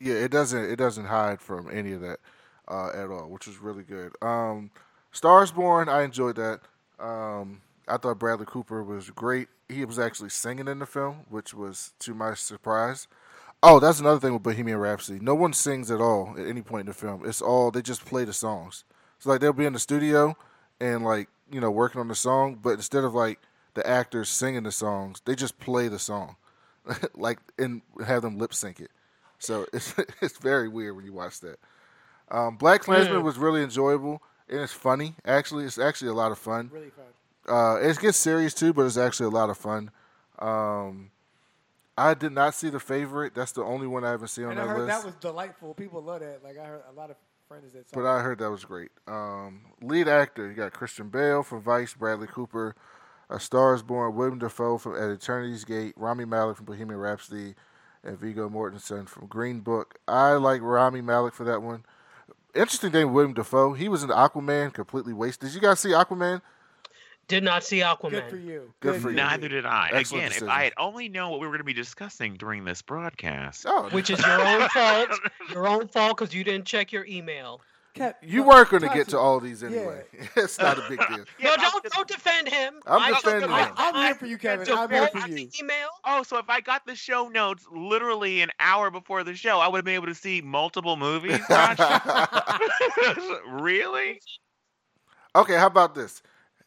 [0.00, 2.18] Yeah, it doesn't it doesn't hide from any of that
[2.66, 4.12] uh, at all, which is really good.
[4.22, 4.70] Um,
[5.12, 6.60] Stars Born, I enjoyed that.
[6.98, 9.48] Um, I thought Bradley Cooper was great.
[9.68, 13.08] He was actually singing in the film, which was to my surprise.
[13.62, 15.18] Oh, that's another thing with Bohemian Rhapsody.
[15.20, 17.24] No one sings at all at any point in the film.
[17.24, 18.84] It's all they just play the songs.
[19.18, 20.36] So like they'll be in the studio
[20.80, 23.38] and like you know working on the song, but instead of like
[23.74, 26.36] the actors singing the songs, they just play the song,
[27.14, 28.90] like and have them lip sync it.
[29.38, 31.58] So it's it's very weird when you watch that.
[32.30, 35.14] Um, Black Klansman was really enjoyable and it's funny.
[35.24, 36.70] Actually, it's actually a lot of fun.
[36.72, 37.04] Really fun.
[37.48, 39.90] Uh, it gets serious too, but it's actually a lot of fun.
[40.38, 41.10] Um,
[41.96, 43.34] I did not see the favorite.
[43.34, 44.88] That's the only one I haven't seen on I that heard list.
[44.88, 45.74] that was delightful.
[45.74, 46.40] People love that.
[46.42, 47.94] Like I heard a lot of friends that saw.
[47.94, 48.90] But I heard that was great.
[49.06, 52.74] Um, lead actor, you got Christian Bale from Vice, Bradley Cooper,
[53.30, 57.54] A Star is Born, William Dafoe from At Eternity's Gate, Rami Malek from Bohemian Rhapsody,
[58.02, 59.98] and Viggo Mortensen from Green Book.
[60.08, 61.84] I like Rami Malek for that one.
[62.54, 65.48] Interesting thing, William Dafoe, he was in Aquaman, completely wasted.
[65.48, 66.40] Did you guys see Aquaman?
[67.26, 68.10] Did not see Aquaman.
[68.10, 68.74] Good for you.
[68.80, 69.16] Good for you.
[69.16, 69.88] Neither did I.
[69.92, 70.48] Excellent Again, decision.
[70.48, 73.64] if I had only known what we were going to be discussing during this broadcast.
[73.66, 75.08] Oh, Which is your own fault.
[75.50, 77.60] Your own fault because you didn't check your email.
[77.94, 80.02] Cat, you no, weren't going to get to all these anyway.
[80.36, 81.24] it's not a big deal.
[81.40, 82.74] no, don't don't defend him.
[82.88, 83.72] I'm I defending the him.
[83.76, 84.66] I'm here for you, Kevin.
[84.66, 85.34] to I'm here for you.
[85.36, 85.88] the Email.
[86.04, 89.68] Oh, so if I got the show notes literally an hour before the show, I
[89.68, 91.38] would have been able to see multiple movies.
[93.48, 94.20] Really?
[95.36, 96.20] Okay, how about this?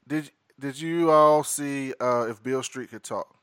[0.08, 3.36] Did did you all see uh, if Beale Street could talk?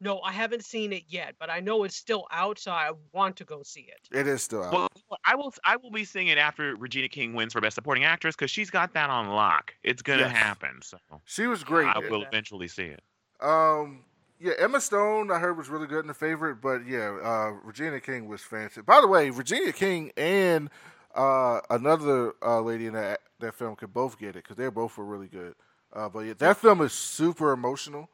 [0.00, 3.36] No, I haven't seen it yet, but I know it's still out, so I want
[3.36, 4.16] to go see it.
[4.16, 4.72] It is still out.
[4.72, 4.88] Well,
[5.24, 5.52] I will.
[5.64, 8.70] I will be seeing it after Regina King wins for Best Supporting Actress because she's
[8.70, 9.74] got that on lock.
[9.82, 10.36] It's gonna Yes.
[10.36, 10.80] happen.
[10.82, 11.88] So she was great.
[11.88, 13.02] I will eventually see it.
[13.40, 14.04] Um,
[14.38, 18.00] yeah, Emma Stone I heard was really good in the favorite, but yeah, uh, Regina
[18.00, 18.86] King was fantastic.
[18.86, 20.70] By the way, Regina King and
[21.14, 24.96] uh, another uh, lady in that that film could both get it because they both
[24.96, 25.54] were really good.
[25.92, 28.08] Uh, but yeah, that film is super emotional,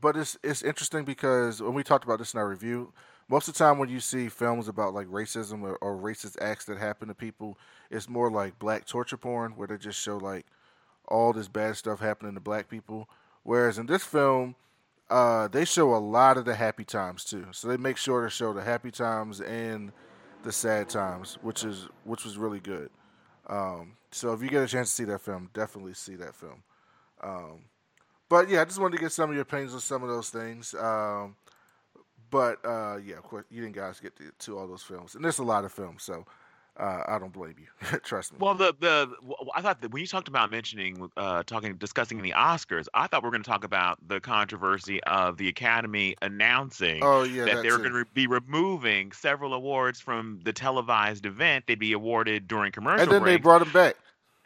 [0.00, 2.92] but it's it's interesting because when we talked about this in our review,
[3.28, 6.64] most of the time when you see films about like racism or, or racist acts
[6.64, 7.58] that happen to people,
[7.90, 10.46] it's more like black torture porn where they just show like
[11.06, 13.08] all this bad stuff happening to black people.
[13.42, 14.56] Whereas in this film,
[15.10, 17.46] uh, they show a lot of the happy times too.
[17.52, 19.92] So they make sure to show the happy times and
[20.42, 22.90] the sad times, which is which was really good.
[23.48, 26.62] Um, so if you get a chance to see that film, definitely see that film.
[27.22, 27.64] Um,
[28.28, 30.30] but yeah, I just wanted to get some of your opinions on some of those
[30.30, 30.74] things.
[30.74, 31.36] Um,
[32.30, 35.24] but uh, yeah, of course, you didn't guys get to, to all those films, and
[35.24, 36.24] there's a lot of films, so
[36.76, 37.98] uh, I don't blame you.
[38.04, 38.38] Trust me.
[38.40, 39.10] Well, the the
[39.54, 43.22] I thought that when you talked about mentioning, uh, talking, discussing the Oscars, I thought
[43.22, 47.62] we were going to talk about the controversy of the Academy announcing Oh, yeah, that
[47.62, 51.64] they were going to be removing several awards from the televised event.
[51.66, 53.96] They'd be awarded during commercial and then they brought him back.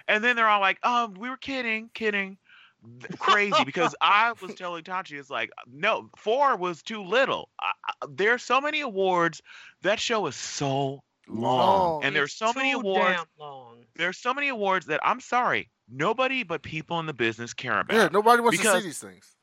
[0.08, 2.36] And then they're all like, "Um, we were kidding, kidding."
[3.00, 7.48] Th- Crazy because I was telling Tachi, it's like, no, four was too little.
[7.60, 9.40] I, I, there's so many awards.
[9.82, 12.04] That show is so long, Long.
[12.04, 13.16] and there's It's so many awards.
[13.16, 13.76] damn long.
[13.96, 17.96] There's so many awards that I'm sorry, nobody but people in the business care about.
[17.96, 19.33] Yeah, nobody wants to Because see these things.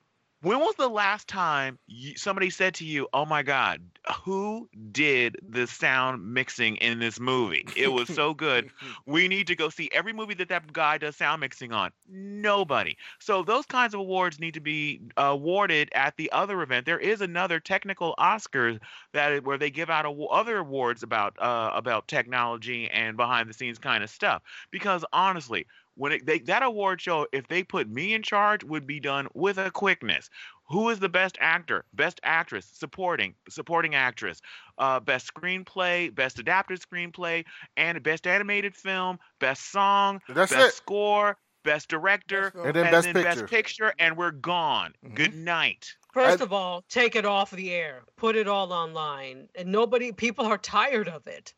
[0.41, 3.81] When was the last time you, somebody said to you, "Oh my God,
[4.23, 7.65] who did the sound mixing in this movie?
[7.75, 8.71] It was so good.
[9.05, 12.97] we need to go see every movie that that guy does sound mixing on." Nobody.
[13.19, 16.85] So those kinds of awards need to be awarded at the other event.
[16.85, 18.79] There is another technical Oscars
[19.13, 23.53] that where they give out awa- other awards about uh, about technology and behind the
[23.53, 24.41] scenes kind of stuff.
[24.71, 28.87] Because honestly, when it, they, that award show, if they put me in charge, would
[28.87, 30.29] be done with a quickness.
[30.69, 34.41] Who is the best actor, best actress, supporting, supporting actress,
[34.77, 37.43] uh, best screenplay, best adapted screenplay,
[37.75, 40.73] and best animated film, best song, That's best it.
[40.75, 42.67] score, best director, film.
[42.67, 43.47] And then Best Picture.
[43.47, 44.93] picture, and we're gone.
[45.05, 45.15] Mhm.
[45.15, 45.93] Good night.
[46.13, 48.03] First I- of all, take it off the air.
[48.15, 49.49] Put it all online.
[49.55, 51.53] And nobody people are tired of it.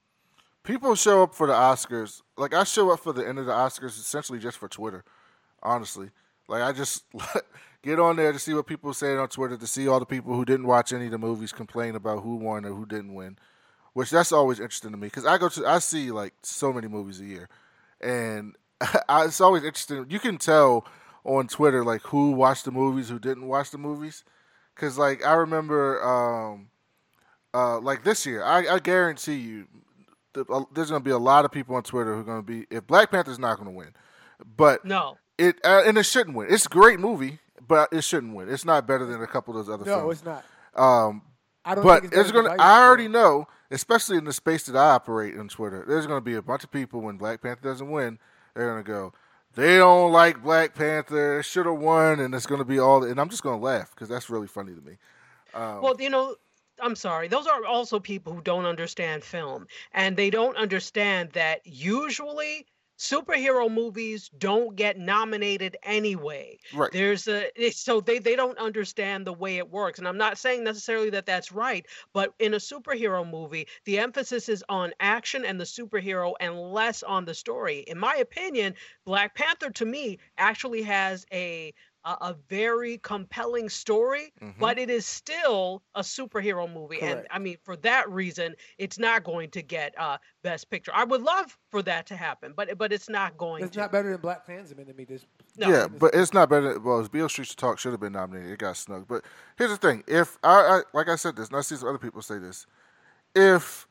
[0.63, 2.21] People show up for the Oscars.
[2.37, 5.03] Like I show up for the end of the Oscars essentially just for Twitter.
[5.61, 6.09] Honestly,
[6.47, 7.03] like I just
[7.83, 10.33] get on there to see what people saying on Twitter, to see all the people
[10.33, 13.37] who didn't watch any of the movies complain about who won or who didn't win.
[13.93, 16.87] Which that's always interesting to me because I go to I see like so many
[16.87, 17.49] movies a year,
[18.01, 18.55] and
[19.09, 20.05] I, it's always interesting.
[20.09, 20.85] You can tell
[21.25, 24.23] on Twitter like who watched the movies, who didn't watch the movies.
[24.75, 26.69] Because like I remember, um,
[27.53, 29.67] uh, like this year, I, I guarantee you,
[30.33, 32.41] the, uh, there's going to be a lot of people on Twitter who are going
[32.41, 33.93] to be if Black Panther's not going to win,
[34.57, 35.17] but No.
[35.37, 36.47] it uh, and it shouldn't win.
[36.49, 38.49] It's a great movie, but it shouldn't win.
[38.49, 40.23] It's not better than a couple of those other No, films.
[40.25, 40.43] No, it's
[40.75, 40.79] not.
[41.07, 41.21] Um,
[41.65, 42.55] I don't but think it's it's gonna.
[42.59, 45.85] I already know, especially in the space that I operate on Twitter.
[45.87, 48.19] There's gonna be a bunch of people when Black Panther doesn't win.
[48.55, 49.13] They're gonna go.
[49.55, 51.41] They don't like Black Panther.
[51.43, 53.03] Should have won, and it's gonna be all.
[53.03, 54.97] And I'm just gonna laugh because that's really funny to me.
[55.53, 56.35] Um, Well, you know,
[56.81, 57.27] I'm sorry.
[57.27, 59.67] Those are also people who don't understand film.
[59.93, 66.57] And they don't understand that usually superhero movies don't get nominated anyway.
[66.73, 66.91] Right.
[66.91, 69.99] There's a eh, so they they don't understand the way it works.
[69.99, 74.47] And I'm not saying necessarily that that's right, but in a superhero movie, the emphasis
[74.47, 77.79] is on action and the superhero and less on the story.
[77.79, 81.73] In my opinion, Black Panther to me actually has a
[82.05, 84.53] a, a very compelling story, Mhm.
[84.59, 87.01] but it is still a superhero movie.
[87.01, 90.91] And I mean, for that reason, it's not going to get uh, Best Picture.
[90.93, 93.79] I would love for that to happen, but but it's not going It's to.
[93.81, 95.05] not better than Black Klansman to me.
[95.05, 95.25] This
[95.57, 95.69] No.
[95.69, 96.79] yeah, but it's not better.
[96.79, 98.51] Well, Beale Streets Talk should have been nominated.
[98.51, 99.07] It got snuck.
[99.07, 99.23] But
[99.57, 101.97] here's the thing: if I, I like I said this, and I see some other
[101.97, 102.65] people say this,
[103.35, 103.87] if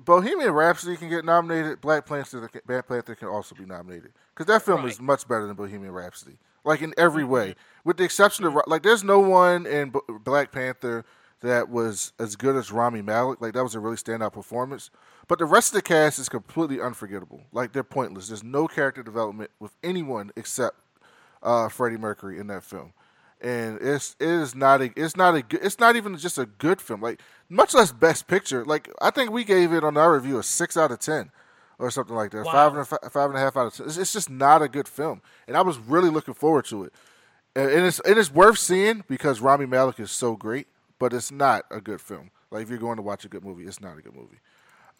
[0.00, 4.62] Bohemian Rhapsody can get nominated, Black Panther, Black Panther can also be nominated because that
[4.62, 8.58] film is much better than Bohemian Rhapsody, like in every way, with the exception of
[8.66, 11.04] like, there's no one in B- Black Panther
[11.40, 13.40] that was as good as Rami Malek.
[13.40, 14.90] Like that was a really standout performance.
[15.28, 17.42] But the rest of the cast is completely unforgettable.
[17.52, 18.28] Like they're pointless.
[18.28, 20.76] There's no character development with anyone except
[21.42, 22.94] uh, Freddie Mercury in that film,
[23.40, 26.46] and it's it is not a it's not a good it's not even just a
[26.46, 27.02] good film.
[27.02, 28.64] Like much less Best Picture.
[28.64, 31.30] Like I think we gave it on our review a six out of ten
[31.78, 32.44] or something like that.
[32.44, 32.52] Wow.
[32.52, 33.86] Five and a, five and a half out of ten.
[33.86, 36.92] It's, it's just not a good film, and I was really looking forward to it.
[37.56, 40.66] And and it's and it's worth seeing because Rami Malek is so great.
[40.98, 42.30] but it's not a good film.
[42.50, 44.38] Like if you're going to watch a good movie, it's not a good movie.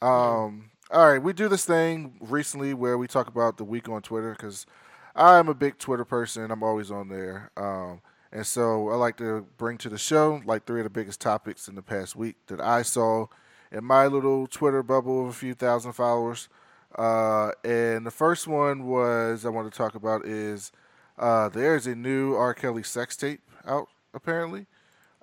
[0.03, 4.03] Um, all right, we do this thing recently where we talk about the week on
[4.03, 4.67] Twitter because
[5.15, 6.51] I'm a big Twitter person.
[6.51, 7.51] I'm always on there.
[7.57, 11.21] Um, and so I like to bring to the show like three of the biggest
[11.21, 13.27] topics in the past week that I saw
[13.71, 16.49] in my little Twitter bubble of a few thousand followers.
[16.97, 20.73] Uh, and the first one was I want to talk about is
[21.19, 22.55] uh, there's a new R.
[22.55, 24.67] Kelly sex tape out apparently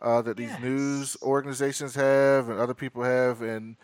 [0.02, 0.60] uh, that these Yes.
[0.60, 3.78] news organizations have and other people have, and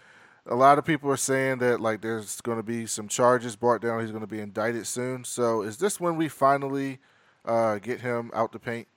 [0.46, 3.82] a lot of people are saying that like there's going to be some charges brought
[3.82, 4.02] down.
[4.02, 5.24] He's going to be indicted soon.
[5.24, 7.00] So is this when we finally
[7.46, 8.88] uh, get him out the paint?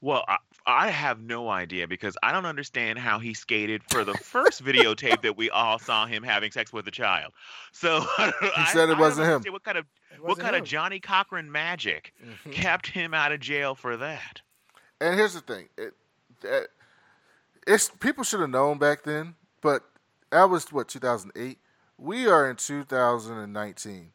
[0.00, 4.14] Well, I, I have no idea because I don't understand how he skated for the
[4.14, 7.32] first videotape that we all saw him having sex with a child.
[7.72, 9.52] So he said it wasn't him.
[9.52, 9.86] What kind of
[10.20, 10.62] what kind him.
[10.62, 12.50] of Johnnie Cochran magic mm-hmm.
[12.50, 14.40] kept him out of jail for that?
[15.00, 15.94] And here's the thing: it,
[16.42, 16.68] that
[17.66, 19.82] it's people should have known back then, but
[20.30, 21.58] that was what 2008.
[21.98, 24.12] We are in 2019.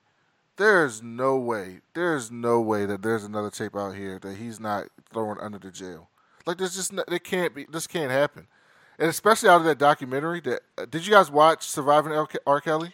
[0.58, 1.82] There's no way.
[1.94, 5.72] There's no way that there's another tape out here that he's not throwing under the
[5.72, 6.10] jail.
[6.48, 7.68] Like there's just no, it can't be.
[7.72, 8.48] This can't happen.
[8.98, 10.40] And especially out of that documentary.
[10.42, 12.62] That uh, did you guys watch Surviving L- R.
[12.62, 12.92] Kelly?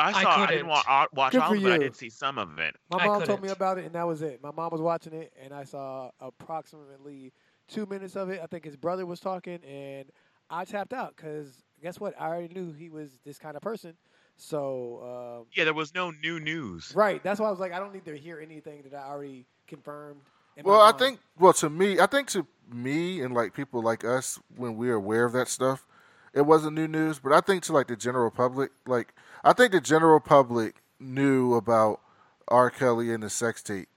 [0.00, 0.18] I I saw.
[0.30, 0.68] I, didn't couldn't.
[0.68, 1.64] wa- watch Good all for of it.
[1.64, 1.80] but I you.
[1.82, 2.74] did see some of it.
[2.90, 4.42] My mom told me about it, and that was it.
[4.42, 7.32] My mom was watching it, and I saw approximately
[7.68, 8.40] two minutes of it.
[8.42, 10.06] I think his brother was talking, and
[10.50, 12.14] I tapped out because guess what?
[12.20, 13.94] I already knew he was this kind of person.
[14.36, 16.92] So, um, Yeah, there was no new news.
[16.94, 17.22] right.
[17.24, 20.20] That's why I was like, I don't need to hear anything that I already confirmed.
[20.64, 20.98] Well, I mind.
[20.98, 21.20] think.
[21.38, 25.24] Well, to me, I think to me and like people like us, when we're aware
[25.24, 25.86] of that stuff,
[26.34, 27.18] it wasn't new news.
[27.18, 31.54] But I think to like the general public, like I think the general public knew
[31.54, 32.00] about
[32.48, 32.70] R.
[32.70, 33.88] Kelly and the sex tape,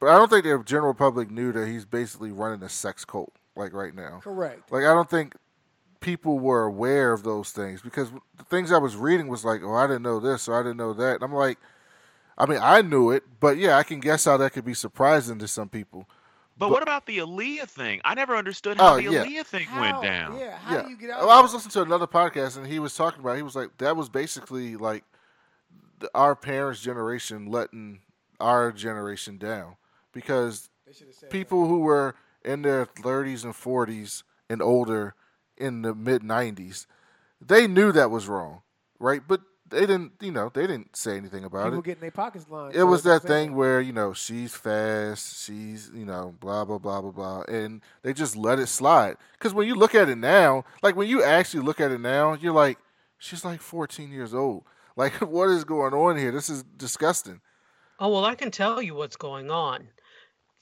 [0.00, 3.32] but I don't think the general public knew that he's basically running a sex cult
[3.56, 4.20] like right now.
[4.22, 4.70] correct.
[4.72, 5.34] Like I don't think
[6.00, 9.74] people were aware of those things because the things I was reading was like, oh,
[9.74, 11.16] I didn't know this or I didn't know that.
[11.16, 11.58] And I'm like,
[12.38, 15.38] I mean, I knew it, but yeah, I can guess how that could be surprising
[15.40, 16.08] to some people.
[16.56, 18.00] But, But- what about the Aaliyah thing?
[18.04, 19.24] I never understood how Oh, the yeah.
[19.24, 20.38] Aaliyah thing How- went down.
[20.38, 20.56] Yeah.
[20.58, 20.82] How yeah.
[20.82, 21.20] do you get out?
[21.20, 23.36] Well, I was listening to another podcast and he was talking about.
[23.36, 25.04] He was like, that was basically like
[25.98, 28.00] the, our parents' generation letting
[28.40, 29.76] our generation down
[30.12, 35.14] because They should have said people who were in their 30s and 40s and older
[35.56, 36.86] in the mid 90s,
[37.40, 38.62] they knew that was wrong,
[39.00, 39.22] right?
[39.26, 41.48] But they didn't, you know, they didn't say anything that.
[41.48, 41.84] about People it.
[41.84, 42.74] getting their pockets lined.
[42.74, 46.64] It was that what I'm thing where you know she's fast, she's you know blah
[46.64, 49.16] blah blah blah blah, and they just let it slide.
[49.32, 52.34] Because when you look at it now, like when you actually look at it now,
[52.34, 52.78] you're like,
[53.18, 54.64] she's like 14 years old.
[54.96, 56.32] Like, what is going on here?
[56.32, 57.40] This is disgusting.
[58.00, 59.88] Oh well, I can tell you what's going on.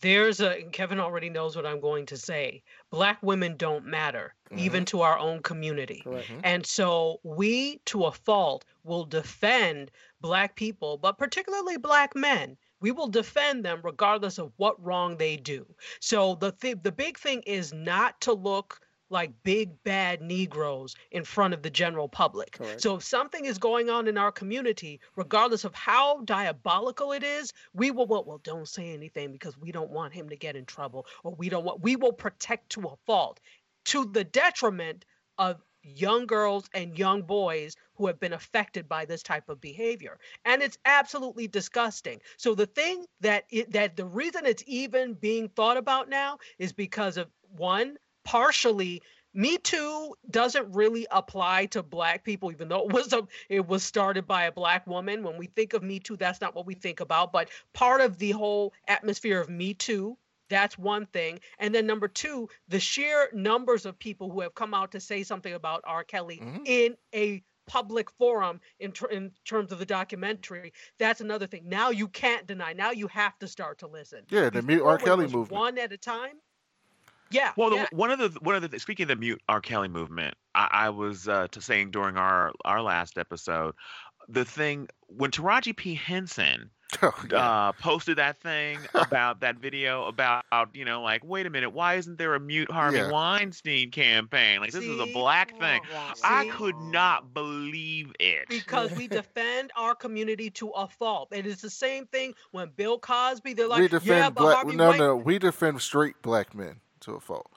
[0.01, 2.63] There's a and Kevin already knows what I'm going to say.
[2.91, 4.99] Black women don't matter, even mm-hmm.
[4.99, 6.03] to our own community.
[6.05, 6.29] Correct.
[6.29, 6.41] Mm-hmm.
[6.45, 12.57] And so we, to a fault, will defend black people, but particularly black men.
[12.81, 15.67] We will defend them regardless of what wrong they do.
[16.01, 21.25] So the th- the big thing is not to look like big bad Negroes in
[21.25, 22.53] front of the general public.
[22.53, 22.81] Correct.
[22.81, 27.53] So if something is going on in our community, regardless of how diabolical it is,
[27.73, 30.65] we will well, well don't say anything because we don't want him to get in
[30.65, 33.41] trouble, or we don't want we will protect to a fault,
[33.87, 35.05] to the detriment
[35.39, 40.19] of young girls and young boys who have been affected by this type of behavior
[40.45, 45.49] and it's absolutely disgusting so the thing that it, that the reason it's even being
[45.51, 49.01] thought about now is because of one partially
[49.33, 53.83] me Too doesn't really apply to black people, even though it was a it was
[53.83, 55.23] started by a black woman.
[55.23, 57.33] When we think of Me Too, that's not what we think about.
[57.33, 60.17] But part of the whole atmosphere of Me Too,
[60.49, 61.41] that's one thing.
[61.59, 65.23] And then number two, the sheer numbers of people who have come out to say
[65.23, 66.03] something about R.
[66.03, 66.63] Kelly Mhm.
[66.67, 71.91] in a public forum in, ter- in terms of the documentary that's another thing now
[71.91, 74.99] you can't deny now you have to start to listen Yeah, the mute R.
[74.99, 75.51] Kelly movement.
[75.51, 76.37] one at a time
[77.31, 77.87] yeah Well, the, yeah.
[77.93, 79.61] one of the one of the speaking of the mute R.
[79.61, 83.75] Kelly movement, I, I was uh, to saying during our our last episode,
[84.29, 86.71] the thing when Taraji P Henson
[87.03, 87.37] Oh, yeah.
[87.39, 91.95] uh, posted that thing about that video about you know like wait a minute why
[91.95, 93.11] isn't there a mute Harvey Yeah.
[93.11, 95.81] Weinstein campaign like this is a black thing
[96.23, 101.31] I could not believe it because we defend our community to a fault.
[101.33, 103.55] It is the same thing when Bill Cosby.
[103.55, 104.55] They're like, we defend yeah, but black.
[104.59, 106.77] Harvey No, Wein- no, we defend straight black men
[107.07, 107.51] to a fault.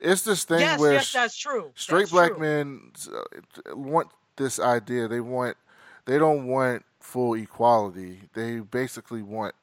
[0.00, 1.72] It's this thing Yes, where yes, that's true.
[1.74, 2.38] straight That's black true.
[2.40, 5.08] men uh, want this idea.
[5.08, 5.56] They want,
[6.04, 8.20] they don't want full equality.
[8.34, 9.54] They basically want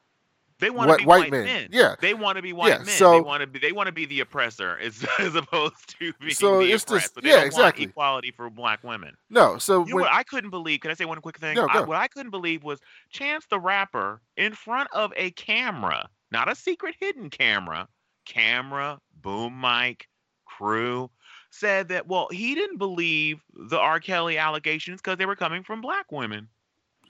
[0.58, 1.44] They want White- to be white white, men.
[1.46, 1.68] men.
[1.72, 1.94] Yeah.
[2.02, 2.86] They want to be white Yeah, men.
[2.86, 6.12] so- they want to be they want to be the oppressor as, as opposed to
[6.20, 7.14] being So the it's just- oppressed.
[7.14, 7.84] But they yeah, don't exactly.
[7.86, 9.16] want equality for black women.
[9.30, 10.80] No, so You know what I couldn't believe?
[10.80, 11.56] Can I say one quick thing?
[11.56, 12.78] No, I, what I couldn't believe was
[13.10, 17.88] Chance the Rapper in front of a camera, not a secret hidden camera,
[18.26, 20.08] camera, boom mic,
[20.44, 21.10] crew,
[21.50, 24.00] said that well he didn't believe the R.
[24.00, 26.48] Kelly allegations because they were coming from black women.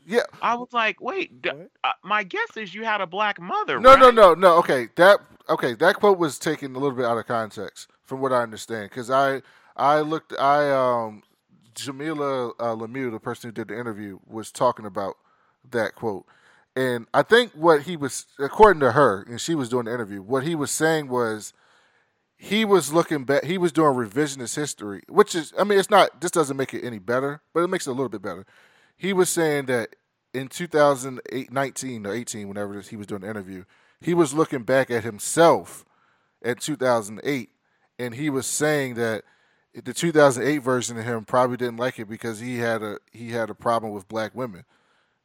[0.06, 1.50] yeah, I was like, wait, d-
[1.82, 3.80] uh, my guess is you had a black mother.
[3.80, 4.56] no, no, no, no.
[4.58, 5.74] Okay, that okay.
[5.74, 8.90] That quote was taken a little bit out of context, from what I understand.
[8.90, 9.42] Because I,
[9.76, 11.22] I looked, I um,
[11.74, 15.16] Jamilah uh, Lemieux, the person who did the interview, was talking about
[15.70, 16.26] that quote,
[16.76, 20.22] and I think what he was, according to her, and she was doing the interview,
[20.22, 21.52] what he was saying was.
[22.38, 23.44] He was looking back.
[23.44, 26.20] He was doing revisionist history, which is, I mean, it's not.
[26.20, 28.44] This doesn't make it any better, but it makes it a little bit better.
[28.94, 29.96] He was saying that
[30.34, 33.64] in 2008, 19 or 18, whenever he was doing the interview,
[34.00, 35.84] he was looking back at himself
[36.44, 37.50] at 2008,
[37.98, 39.24] and he was saying that
[39.74, 43.50] the 2008 version of him probably didn't like it because he had a he had
[43.50, 44.64] a problem with black women,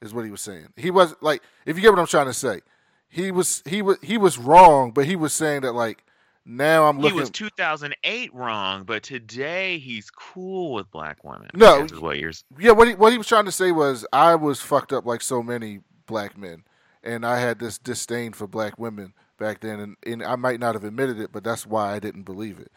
[0.01, 0.67] is what he was saying.
[0.75, 2.61] He was like, if you get what I'm trying to say,
[3.07, 6.03] he was he was he was wrong, but he was saying that like
[6.45, 7.17] now I'm looking.
[7.17, 11.49] He was 2008 wrong, but today he's cool with black women.
[11.53, 12.31] No, is what you're.
[12.59, 15.21] Yeah, what he what he was trying to say was I was fucked up like
[15.21, 16.63] so many black men,
[17.03, 20.75] and I had this disdain for black women back then, and, and I might not
[20.75, 22.71] have admitted it, but that's why I didn't believe it.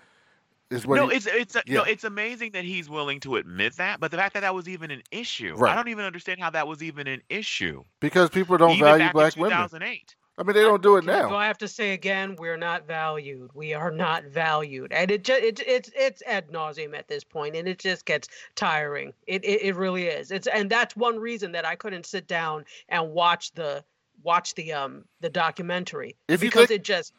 [0.71, 1.83] Is what No, he- it's it's no, yeah.
[1.87, 4.91] it's amazing that he's willing to admit that, but the fact that that was even
[4.91, 5.73] an issue, Right.
[5.73, 7.85] I don't even understand how that was even an issue.
[8.01, 9.59] because people don't even value back black in women.
[9.59, 10.17] 2008.
[10.37, 11.37] I mean, they don't do it Do now.
[11.37, 12.35] I have to say again?
[12.37, 13.51] We're not valued.
[13.55, 17.55] We are not valued, and it just it, it's it's ad nauseum at this point,
[17.55, 19.13] and it just gets tiring.
[19.29, 20.33] It, it it really is.
[20.33, 23.85] It's and that's one reason that I couldn't sit down and watch the
[24.25, 27.13] watch the um the documentary If you because think- it just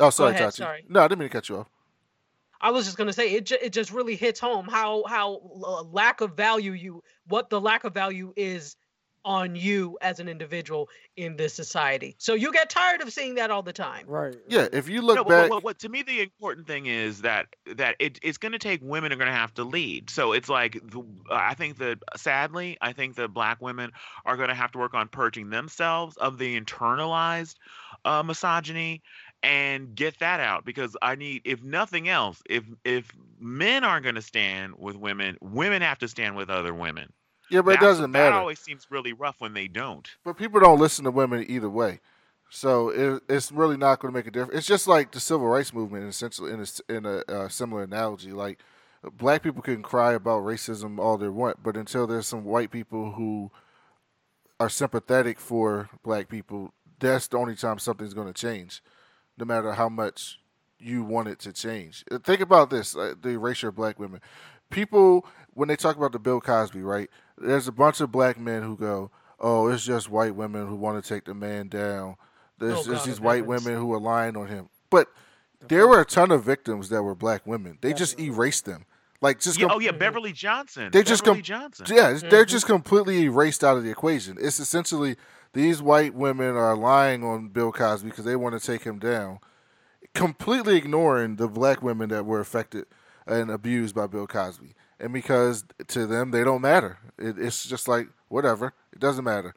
[0.00, 0.84] Oh, sorry, ahead, sorry.
[0.88, 1.68] No, I didn't mean to cut you off.
[2.60, 3.46] I was just gonna say it.
[3.46, 7.60] Ju- it just really hits home how how l- lack of value you what the
[7.60, 8.76] lack of value is
[9.24, 12.14] on you as an individual in this society.
[12.18, 14.06] So you get tired of seeing that all the time.
[14.06, 14.34] Right.
[14.48, 16.86] Yeah, if you look no, but back, what, what, what- to me the important thing
[16.86, 20.08] is that that it, it's going to take women are going to have to lead.
[20.08, 23.90] So it's like the, I think that sadly, I think that black women
[24.24, 27.56] are going to have to work on purging themselves of the internalized
[28.04, 29.02] uh, misogyny
[29.42, 34.16] and get that out because I need if nothing else, if if men aren't going
[34.16, 37.12] to stand with women, women have to stand with other women.
[37.50, 38.36] yeah, but it doesn't That matter.
[38.36, 40.08] always seems really rough when they don't.
[40.24, 42.00] But people don't listen to women either way,
[42.50, 44.58] so it, it's really not going to make a difference.
[44.58, 48.32] It's just like the civil rights movement, essentially, in a, in a uh, similar analogy.
[48.32, 48.58] Like
[49.16, 53.12] black people can cry about racism all they want, but until there's some white people
[53.12, 53.50] who
[54.58, 58.82] are sympathetic for black people, that's the only time something's going to change,
[59.38, 60.40] no matter how much
[60.78, 62.04] you want it to change.
[62.10, 64.20] Uh, Think about this: uh, the erasure of black women.
[64.70, 67.08] People, when they talk about the Bill Cosby, right?
[67.38, 69.10] There's a bunch of black men who go,
[69.40, 72.16] "Oh, it's just white women who want to take the man down."
[72.58, 75.08] There's, Oh, there's these white women who are lying on him, but
[75.68, 77.78] there were a ton of victims that were black women.
[77.80, 78.84] They just erased them,
[79.20, 80.90] like just Yeah, com- oh yeah, Beverly Johnson.
[80.92, 81.86] they just Beverly com- Johnson.
[81.88, 82.50] yeah, it's- they're Mm-hmm.
[82.50, 84.36] just completely erased out of the equation.
[84.40, 85.16] It's essentially
[85.52, 89.38] these white women are lying on Bill Cosby because they want to take him down,
[90.14, 92.86] completely ignoring the black women that were affected
[93.26, 94.74] and abused by Bill Cosby.
[95.00, 96.98] And because to them they don't matter.
[97.18, 98.72] It, it's just like whatever.
[98.92, 99.54] It doesn't matter.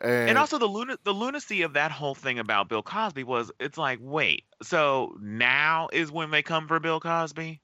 [0.00, 3.52] And, and also the luna- the lunacy of that whole thing about Bill Cosby was
[3.60, 7.60] it's like wait so now is when they come for Bill Cosby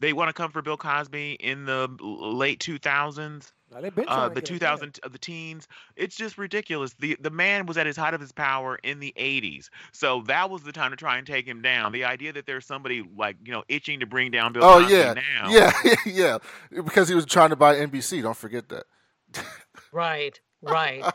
[0.00, 4.28] they want to come for Bill Cosby in the late 2000s Now, they've been uh,
[4.28, 7.86] the get him 2000 uh, the teens it's just ridiculous the the man was at
[7.86, 11.18] his height of his power in the 80s so that was the time to try
[11.18, 14.30] and take him down the idea that there's somebody like you know itching to bring
[14.30, 15.72] down Bill oh Cosby yeah, now yeah,
[16.06, 16.38] yeah,
[16.70, 18.22] because he was trying to buy NBC.
[18.22, 18.84] Don't forget that.
[19.92, 20.38] Right.
[20.62, 21.04] Right.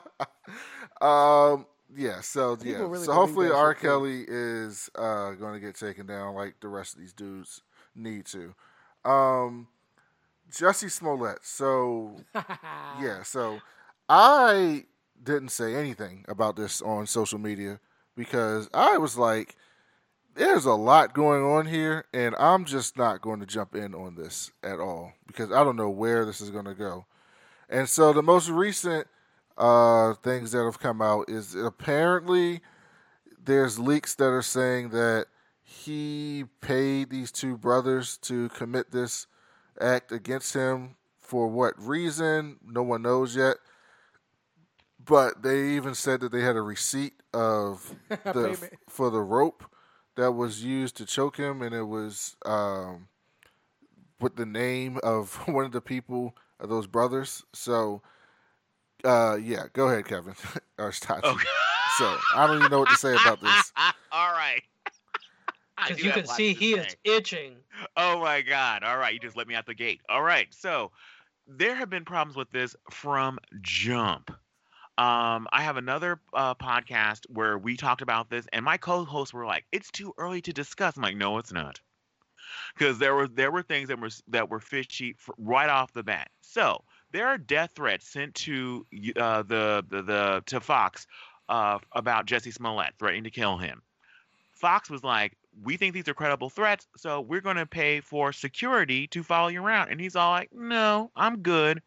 [1.01, 1.65] Um.
[1.93, 2.21] Yeah.
[2.21, 2.77] So People yeah.
[2.87, 3.73] really so hopefully R.
[3.73, 7.61] Kelly is uh going to get taken down like the rest of these dudes
[7.93, 8.53] need to.
[9.05, 9.67] Um.
[10.51, 11.39] Jesse Smollett.
[11.41, 13.23] So yeah.
[13.23, 13.59] So
[14.07, 14.85] I
[15.21, 17.79] didn't say anything about this on social media
[18.15, 19.55] because I was like,
[20.35, 24.15] there's a lot going on here, and I'm just not going to jump in on
[24.15, 27.05] this at all because I don't know where this is going to go.
[27.69, 29.07] And so the most recent
[29.57, 32.61] uh, things that have come out is apparently
[33.43, 35.27] there's leaks that are saying that
[35.73, 39.27] he paid these two brothers to commit this
[39.81, 42.57] act against him for what reason?
[42.65, 43.57] No one knows yet.
[45.05, 49.63] but they even said that they had a receipt of the for the rope
[50.15, 53.07] that was used to choke him, and it was um,
[54.21, 57.43] with the name of one of the people of those brothers.
[57.53, 58.01] So,
[59.03, 60.35] uh, yeah, go ahead, Kevin.
[60.77, 61.23] or Tachi.
[61.23, 61.47] Okay.
[61.97, 63.71] So I don't even know what to say about this.
[65.83, 65.91] All right.
[65.91, 67.55] I Because you can see he is itching.
[67.97, 68.83] Oh my God.
[68.83, 69.13] All right.
[69.13, 70.01] You just let me out the gate.
[70.09, 70.47] All right.
[70.51, 70.91] So
[71.47, 74.31] there have been problems with this from jump.
[74.97, 79.45] Um, I have another uh, podcast where we talked about this, and my co-hosts were
[79.45, 81.81] like, "It's too early to discuss." I'm like, "No, it's not,"
[82.75, 86.29] because there were there were things that were that were fishy right off the bat.
[86.41, 91.07] So there are death threats sent to uh, the, the the to Fox
[91.49, 93.81] uh, about Jesse Smollett threatening to kill him.
[94.53, 98.33] Fox was like, "We think these are credible threats, so we're going to pay for
[98.33, 101.81] security to follow you around." And he's all like, "No, I'm good."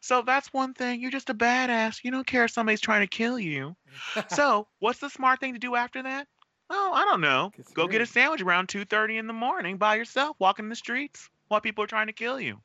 [0.00, 1.00] So that's one thing.
[1.00, 2.04] You're just a badass.
[2.04, 3.76] You don't care if somebody's trying to kill you.
[4.28, 6.26] so what's the smart thing to do after that?
[6.70, 7.52] Oh, I don't know.
[7.74, 11.60] Go get a sandwich around 2:30 in the morning by yourself, walking the streets while
[11.60, 12.62] people are trying to kill you.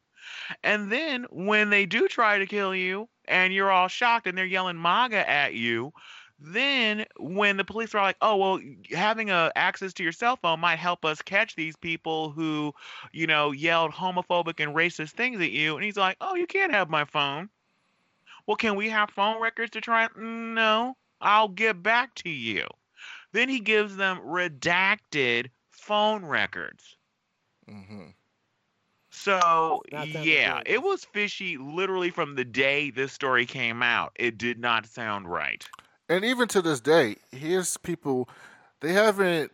[0.64, 4.45] And then when they do try to kill you and you're all shocked and they're
[4.45, 5.91] yelling MAGA at you,
[6.40, 8.60] then when the police are like, "Oh, well,
[8.92, 12.74] having a access to your cell phone might help us catch these people who,
[13.14, 16.72] you know, yelled homophobic and racist things at you." And he's like, "Oh, you can't
[16.74, 17.50] have my phone."
[18.48, 20.10] Well, can we have phone records to try?
[20.16, 22.68] No, I'll get back to you.
[23.34, 26.98] Then he gives them redacted phone records.
[27.68, 28.10] hmm
[29.12, 34.14] So yeah, it was fishy literally from the day this story came out.
[34.16, 35.68] It did not sound right.
[36.10, 38.30] And even to this day, here's people.
[38.82, 39.51] They haven't.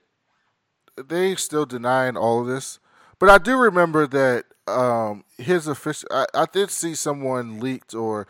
[0.96, 2.80] They still denying all of this,
[3.18, 6.08] but I do remember that um, his official.
[6.12, 8.28] I, I did see someone leaked or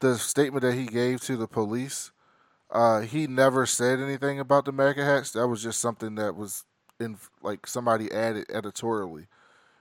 [0.00, 2.10] the statement that he gave to the police.
[2.70, 5.32] Uh, he never said anything about the MAGA hats.
[5.32, 6.64] That was just something that was
[7.00, 9.26] in like somebody added editorially,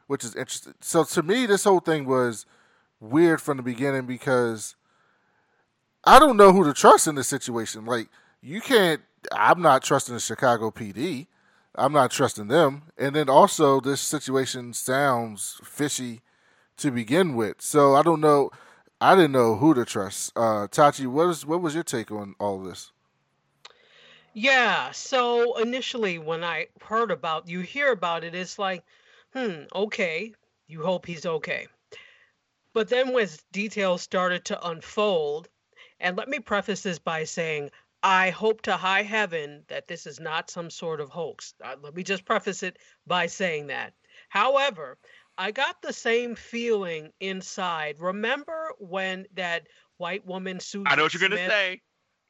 [0.08, 0.74] which is interesting.
[0.82, 2.46] So to me, this whole thing was
[3.00, 4.76] weird from the beginning because
[6.08, 7.84] I don't know who to trust in this situation.
[7.86, 8.08] Like
[8.42, 9.02] you can't.
[9.34, 11.28] I'm not trusting the Chicago PD.
[11.76, 12.84] I'm not trusting them.
[12.98, 16.22] And then also, this situation sounds fishy
[16.78, 17.62] to begin with.
[17.62, 18.52] So I don't know.
[19.02, 20.32] I didn't know who to trust.
[20.38, 22.94] Uh, Tachi, what was what was your take on all this?
[24.34, 28.86] Yeah, so initially when I heard about you hear about it, it's like,
[29.34, 30.34] hmm, okay,
[30.68, 31.68] you hope he's okay.
[32.72, 35.50] But then when details started to unfold,
[36.00, 37.72] and let me preface this by saying,
[38.04, 41.54] I hope to high heaven that this is not some sort of hoax.
[41.64, 43.94] Uh, let me just preface it by saying that.
[44.30, 44.98] However,
[45.38, 48.00] I got the same feeling inside.
[48.00, 49.68] Remember when that
[49.98, 51.82] white woman Susan I know what you're gonna say.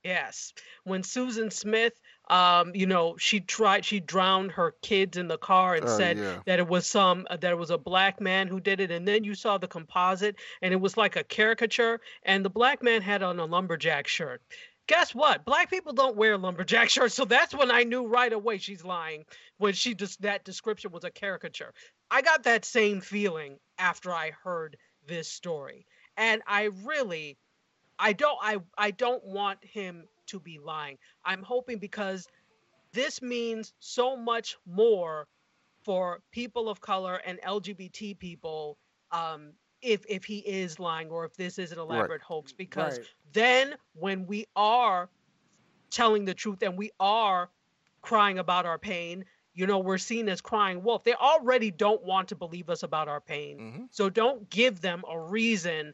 [0.04, 0.54] Yes.
[0.84, 1.94] When Susan Smith,
[2.30, 6.18] um, you know, she tried, she drowned her kids in the car and Oh, said
[6.18, 6.40] yeah.
[6.46, 8.92] that it was some, uh, that it was a black man who did it.
[8.92, 12.00] And then you saw the composite and it was like a caricature.
[12.24, 14.42] And the black man had on a lumberjack shirt.
[14.88, 15.44] Guess what?
[15.44, 17.14] Black people don't wear lumberjack shirts.
[17.16, 19.26] So that's when I knew right away she's lying
[19.58, 21.74] when she just, that description was a caricature.
[22.10, 25.86] I got that same feeling after I heard this story.
[26.16, 27.38] And I really,
[28.00, 30.98] I don't I I don't want him to be lying.
[31.26, 32.28] I'm hoping because
[32.94, 35.28] this means so much more
[35.84, 38.78] for people of color and LGBT people
[39.12, 43.08] um if if he is lying or if this is an elaborate hoax because Right.
[43.34, 45.10] then when we are
[45.92, 47.50] telling the truth and we are
[48.02, 52.30] crying about our pain you know we're seen as crying wolf they already don't want
[52.30, 53.88] to believe us about our pain Mhm.
[53.92, 55.94] so don't give them a reason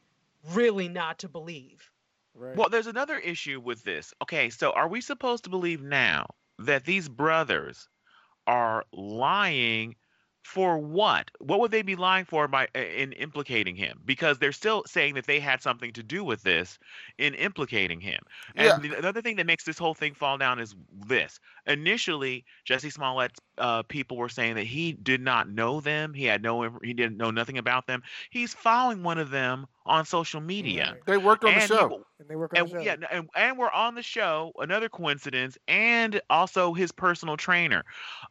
[0.53, 1.91] really not to believe
[2.35, 2.59] Right.
[2.59, 4.13] Well, there's another issue with this.
[4.21, 6.27] Okay, so are we supposed to believe now
[6.59, 7.89] that these brothers
[8.47, 9.95] are lying
[10.43, 11.31] for what?
[11.39, 14.01] What would they be lying for by uh, in implicating him?
[14.05, 16.79] Because they're still saying that they had something to do with this
[17.17, 18.21] in implicating him.
[18.55, 18.79] And Yeah.
[18.81, 21.39] the another thing that makes this whole thing fall down is this.
[21.67, 26.13] Initially, Jesse Smollett's uh, people were saying that he did not know them.
[26.13, 28.01] He had no, he didn't know nothing about them.
[28.29, 30.95] He's following one of them on social media.
[30.95, 31.05] Right.
[31.05, 31.81] They worked on the And he show.
[31.81, 32.79] w- And they work on and the show.
[32.79, 34.51] yeah, and, and we're on the show.
[34.57, 37.83] Another coincidence, and also his personal trainer,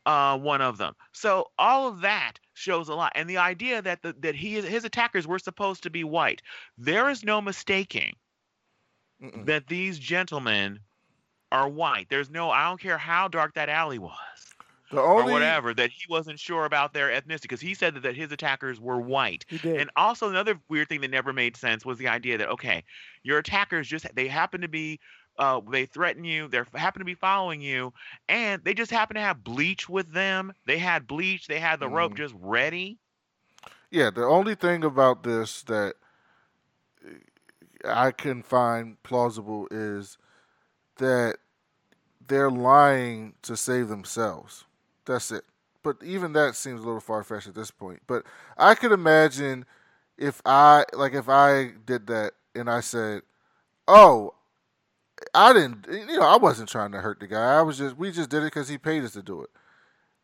[0.06, 0.94] uh, one of them.
[1.12, 4.84] So all of that shows a lot, and the idea that the, that he his
[4.84, 6.42] attackers were supposed to be white.
[6.78, 8.14] There is no mistaking
[9.20, 9.46] Mm-mm.
[9.46, 10.80] that these gentlemen
[11.50, 12.08] are white.
[12.08, 12.50] There's no.
[12.50, 14.14] I don't care how dark that alley was
[14.51, 14.51] The
[15.00, 15.74] only or whatever.
[15.74, 19.00] That he wasn't sure about their ethnicity because he said that, that his attackers were
[19.00, 19.44] white.
[19.48, 19.80] He did.
[19.80, 22.84] And also another weird thing that never made sense was the idea that okay,
[23.22, 25.00] your attackers just they happen to be
[25.38, 26.48] uh, they threaten you.
[26.48, 27.92] They happen to be following you,
[28.28, 30.52] and they just happen to have bleach with them.
[30.66, 31.46] They had bleach.
[31.46, 32.16] They had the rope Mhm.
[32.16, 32.98] just ready.
[33.90, 35.94] Yeah, the only thing about this that
[37.84, 40.18] I can find plausible is
[40.96, 41.38] that
[42.26, 44.64] they're lying to save themselves.
[45.06, 45.44] That's it.
[45.82, 48.02] But even that seems a little far fetched at this point.
[48.06, 48.24] But
[48.56, 49.64] I could imagine
[50.16, 53.22] if I like if I did that and I said,
[53.88, 54.34] "Oh,
[55.34, 57.58] I didn't, you know, I wasn't trying to hurt the guy.
[57.58, 59.50] I was just we just did it because he paid us to do it."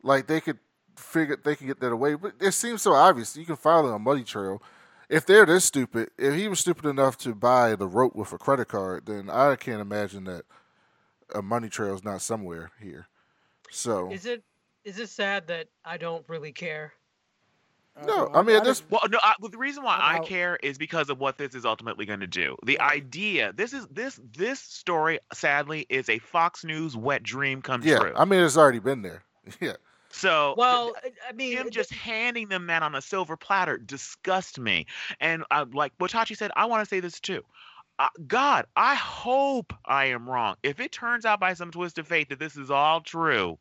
[0.01, 0.59] Like they could
[0.95, 3.35] figure they could get that away, but it seems so obvious.
[3.35, 4.61] You can follow a money trail.
[5.09, 8.37] If they're this stupid, if he was stupid enough to buy the rope with a
[8.37, 10.43] credit card, then I can't imagine that
[11.33, 13.07] a money trail is not somewhere here.
[13.71, 14.43] So Is it
[14.89, 16.93] is it sad that I don't really care?
[18.05, 19.19] no, I mean at this Well, no.
[19.21, 20.25] I, well, the reason why I'm I out.
[20.25, 22.55] care is because of what this is ultimately going to do.
[22.65, 23.51] The idea.
[23.53, 25.19] This is this this story.
[25.33, 28.13] Sadly, is a Fox News wet dream come yeah, true.
[28.15, 29.23] I mean it's already been there.
[29.59, 29.73] Yeah,
[30.11, 33.77] so Well, I- I mean, him th- just handing them that on a silver platter
[33.77, 34.85] disgusts me.
[35.19, 37.41] And uh, like Watachi said, I want to say this too.
[37.97, 40.55] Uh, God, I hope I am wrong.
[40.63, 43.57] If it turns out by some twist of fate that this is all true,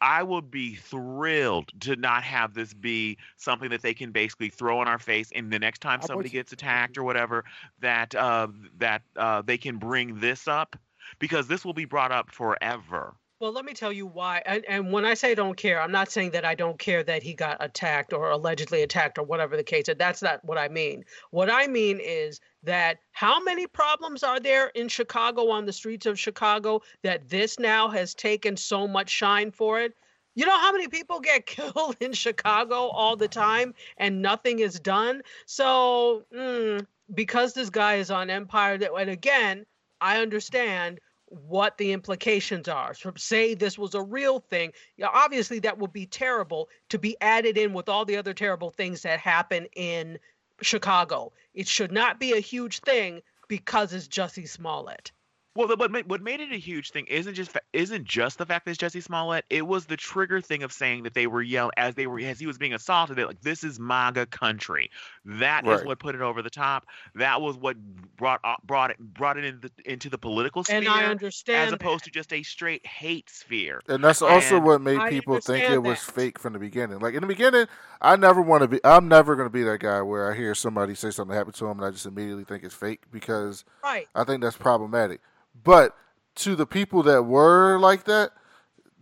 [0.00, 4.80] I will be thrilled to not have this be something that they can basically throw
[4.82, 5.30] in our face.
[5.34, 7.44] And the next time somebody gets attacked or whatever,
[7.80, 8.48] that uh,
[8.78, 10.76] that uh, they can bring this up
[11.18, 13.14] because this will be brought up forever.
[13.40, 14.42] Well, let me tell you why.
[14.44, 17.22] And, and when I say don't care, I'm not saying that I don't care that
[17.22, 19.96] he got attacked or allegedly attacked or whatever the case is.
[19.96, 21.04] That's not what I mean.
[21.30, 26.06] What I mean is that how many problems are there in Chicago on the streets
[26.06, 29.94] of Chicago that this now has taken so much shine for it?
[30.34, 34.78] You know how many people get killed in Chicago all the time and nothing is
[34.78, 35.22] done?
[35.46, 39.66] So, mm, because this guy is on Empire, that, and again,
[40.00, 41.00] I understand
[41.30, 42.92] what the implications are.
[42.92, 44.72] So say this was a real thing.
[45.02, 49.02] Obviously that would be terrible to be added in with all the other terrible things
[49.02, 50.18] that happen in
[50.62, 51.32] Chicago.
[51.54, 55.12] It should not be a huge thing because it's Jussie Smollett.
[55.56, 58.38] Well, the, what made, what made it a huge thing isn't just fa- isn't just
[58.38, 59.44] the fact that it's Jesse Smollett.
[59.50, 62.38] It was the trigger thing of saying that they were yelling as they were as
[62.38, 63.16] he was being assaulted.
[63.16, 64.90] That like this is MAGA country.
[65.24, 65.84] That is Right.
[65.84, 66.86] what put it over the top.
[67.16, 67.76] That was what
[68.16, 71.10] brought uh, brought it brought it into the, into the political sphere And I understand
[71.52, 73.82] as understand opposed to just a straight hate sphere.
[73.88, 77.00] and that's also And what made people think it understand was fake from the beginning.
[77.00, 77.66] Like in the beginning,
[78.00, 78.80] I never want to be.
[78.84, 81.66] I'm never going to be that guy where I hear somebody say something happened to
[81.66, 84.08] him and I just immediately think it's fake because right.
[84.14, 85.20] I think that's problematic.
[85.54, 85.96] But
[86.36, 88.32] to the people that were like that,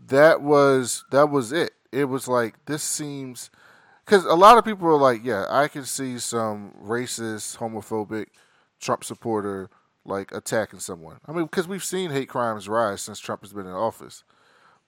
[0.07, 1.72] that was that was it.
[1.92, 3.51] It was like this seems
[4.05, 8.28] because a lot of people are like, yeah, I can see some racist, homophobic,
[8.80, 9.70] Trump supporter
[10.05, 11.18] like attacking someone.
[11.26, 14.24] I mean, because we've seen hate crimes rise since Trump has been in office,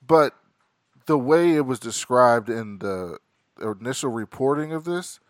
[0.07, 0.35] but
[1.07, 3.19] the way it was described in the
[3.61, 5.21] initial reporting of this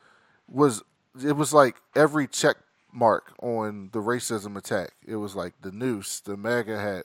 [0.49, 0.83] was
[1.25, 2.57] it was like every check
[2.93, 4.93] mark on the racism attack.
[5.07, 7.05] It was like the noose, the MAGA hat,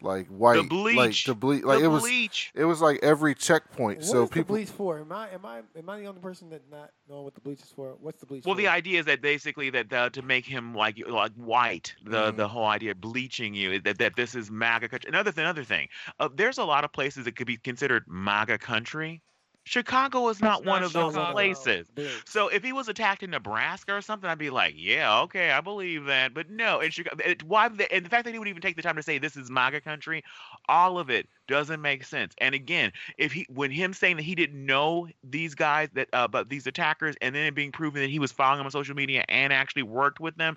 [0.00, 1.24] like white, like bleach.
[1.26, 2.02] the bleach, like the it was.
[2.02, 2.50] bleach.
[2.54, 3.98] It was like every checkpoint.
[3.98, 4.98] What so is people, the bleach for?
[4.98, 7.60] Am I am I am I the only person that not knowing what the bleach
[7.60, 7.94] is for?
[8.00, 8.60] What's the bleach Well, for?
[8.60, 12.36] the idea is that basically that uh, to make him like like white, the Mm-hmm.
[12.36, 15.08] the whole idea of bleaching you that that this is MAGA country.
[15.08, 15.86] Another thing, another thing.
[16.18, 19.22] Uh, there's a lot of places that could be considered MAGA country.
[19.64, 21.88] Chicago is not It's one not of those places.
[21.94, 22.24] Big.
[22.24, 25.60] So if he was attacked in Nebraska or something, I'd be like, yeah, okay, I
[25.60, 26.34] believe that.
[26.34, 27.68] But no, in Chicago, it, why?
[27.68, 29.50] the- And the fact that he would even take the time to say this is
[29.50, 30.24] MAGA country,
[30.68, 32.34] all of it doesn't make sense.
[32.38, 36.26] And again, if he, when him saying that he didn't know these guys that, uh,
[36.28, 38.96] but these attackers, and then it being proven that he was following them on social
[38.96, 40.56] media and actually worked with them.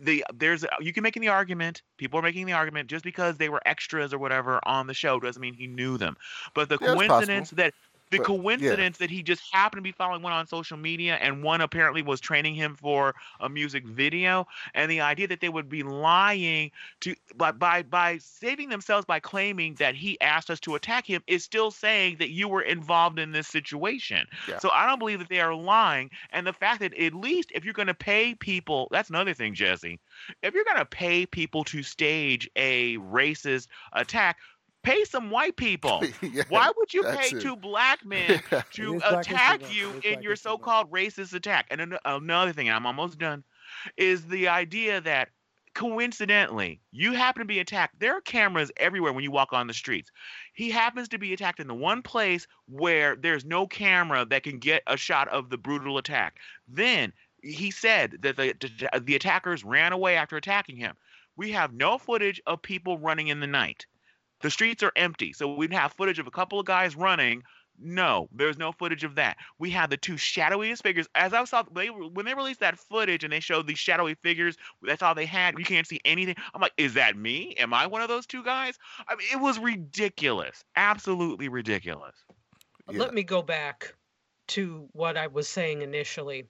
[0.00, 1.82] The there's you can make the argument.
[1.96, 5.18] People are making the argument just because they were extras or whatever on the show
[5.18, 6.16] doesn't mean he knew them.
[6.54, 7.74] But the Yeah, coincidence that
[8.10, 8.26] the But,
[8.58, 8.86] yeah.
[8.88, 12.02] coincidence that he just happened to be following one on social media and one apparently
[12.02, 16.70] was training him for a music video and the idea that they would be lying
[17.00, 21.22] to by by, by saving themselves by claiming that he asked us to attack him
[21.26, 24.58] is still saying that you were involved in this situation Yeah.
[24.58, 27.64] so i don't believe that they are lying and the fact that at least if
[27.64, 29.98] you're going to pay people that's another thing jesse
[30.42, 34.38] if you're going to pay people to stage a racist attack
[34.82, 37.40] pay some white people Yeah, why would you pay it.
[37.40, 38.40] two black men
[38.72, 41.66] to is Black History attack you in Black your so-called racist attack?
[41.70, 43.44] And an- another thing, and I'm almost done,
[43.96, 45.28] is the idea that
[45.74, 48.00] coincidentally you happen to be attacked.
[48.00, 50.10] There are cameras everywhere when you walk on the streets.
[50.52, 54.58] He happens to be attacked in the one place where there's no camera that can
[54.58, 56.38] get a shot of the brutal attack.
[56.66, 57.12] Then
[57.42, 58.54] he said that the
[59.00, 60.96] the attackers ran away after attacking him.
[61.36, 63.86] We have no footage of people running in the night.
[64.40, 65.32] The streets are empty.
[65.32, 67.42] So we'd have footage of a couple of guys running.
[67.80, 69.36] No, there's no footage of that.
[69.58, 71.06] We have the two shadowiest figures.
[71.14, 74.56] As I saw, they when they released that footage and they showed these shadowy figures,
[74.82, 75.56] that's all they had.
[75.58, 76.34] You can't see anything.
[76.52, 77.54] I'm like, is that me?
[77.56, 78.78] Am I one of those two guys?
[79.06, 82.16] I mean, it was ridiculous, absolutely ridiculous.
[82.90, 82.98] Yeah.
[82.98, 83.94] Let me go back
[84.48, 86.48] to what I was saying initially.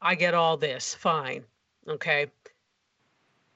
[0.00, 1.44] I get all this, fine.
[1.88, 2.30] Okay.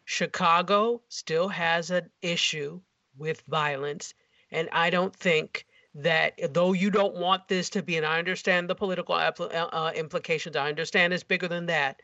[0.04, 2.80] Chicago still has an issue
[3.16, 4.14] with violence,
[4.50, 8.68] and I don't think that though you don't want this to be, and I understand
[8.68, 12.00] the political uh, uh, implications, I understand it's bigger than that.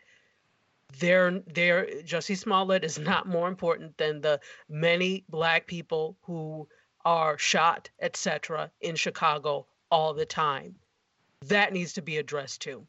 [0.99, 6.69] There, there, Jussie Smollett is not more important than the many black people who
[7.05, 10.75] are shot, etc., in Chicago all the time.
[11.47, 12.87] That needs to be addressed too.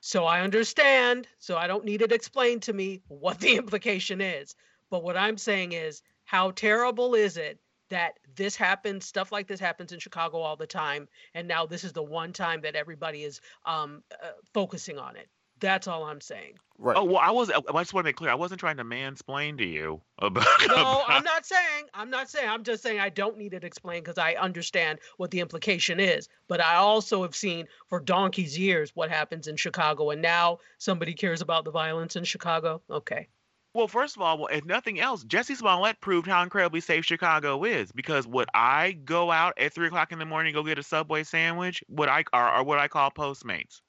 [0.00, 4.54] So I understand, so I don't need it explained to me what the implication is.
[4.90, 7.58] But what I'm saying is, how terrible is it
[7.88, 11.82] that this happens, stuff like this happens in Chicago all the time, and now this
[11.82, 15.28] is the one time that everybody is um, uh, focusing on it.
[15.58, 16.52] That's all I'm saying.
[16.78, 16.96] Right.
[16.96, 17.50] Oh well, I was.
[17.50, 18.30] I just want to make clear.
[18.30, 20.46] I wasn't trying to mansplain to you about.
[20.68, 21.86] No, about- I'm not saying.
[21.94, 22.48] I'm not saying.
[22.48, 26.28] I'm just saying I don't need it explained because I understand what the implication is.
[26.46, 31.12] But I also have seen for donkey's years what happens in Chicago, and now somebody
[31.12, 32.82] cares about the violence in Chicago.
[32.88, 33.26] Okay.
[33.72, 37.62] Well, first of all, well, if nothing else, Jesse Smollett proved how incredibly safe Chicago
[37.64, 37.92] is.
[37.92, 41.22] Because would I go out at three o'clock in the morning go get a Subway
[41.22, 41.82] sandwich?
[41.88, 43.80] Would I or, or what I call Postmates?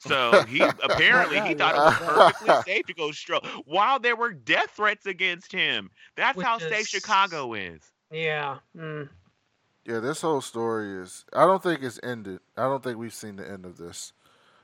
[0.00, 4.32] So he apparently he thought it was perfectly safe to go stroll while there were
[4.32, 5.90] death threats against him.
[6.16, 7.80] That's Which how safe Chicago is.
[8.10, 8.58] Yeah.
[8.76, 9.08] Mm.
[9.86, 11.24] Yeah, this whole story is.
[11.32, 12.40] I don't think it's ended.
[12.56, 14.12] I don't think we've seen the end of this.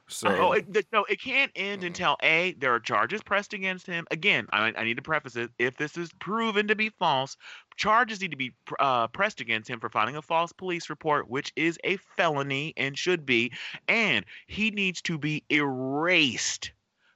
[0.08, 4.06] So Oh, it, no, it can't end until a there are charges pressed against him.
[4.10, 7.36] Again, I, I need to preface it: if this is proven to be false,
[7.76, 11.28] charges need to be pr- uh, pressed against him for filing a false police report,
[11.28, 13.52] which is a felony and should be,
[13.88, 16.72] and he needs to be erased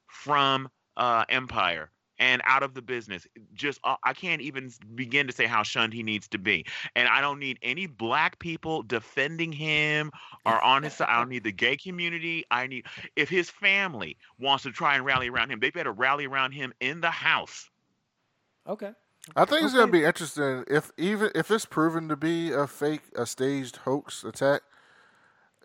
[0.09, 3.27] from uh, Empire and out of the business.
[3.55, 6.67] Just uh, I can't even begin to say how shunned he needs to be.
[6.95, 10.13] And I don't need any black people defending him
[10.47, 11.09] or on his side.
[11.09, 12.45] I don't need the gay community.
[12.51, 16.27] I need if his family wants to try and rally around him, they better rally
[16.27, 17.69] around him in the house.
[18.69, 18.93] Okay.
[19.37, 23.03] I think it's gonna be interesting if even if it's proven to be a fake,
[23.17, 24.63] a staged hoax attack.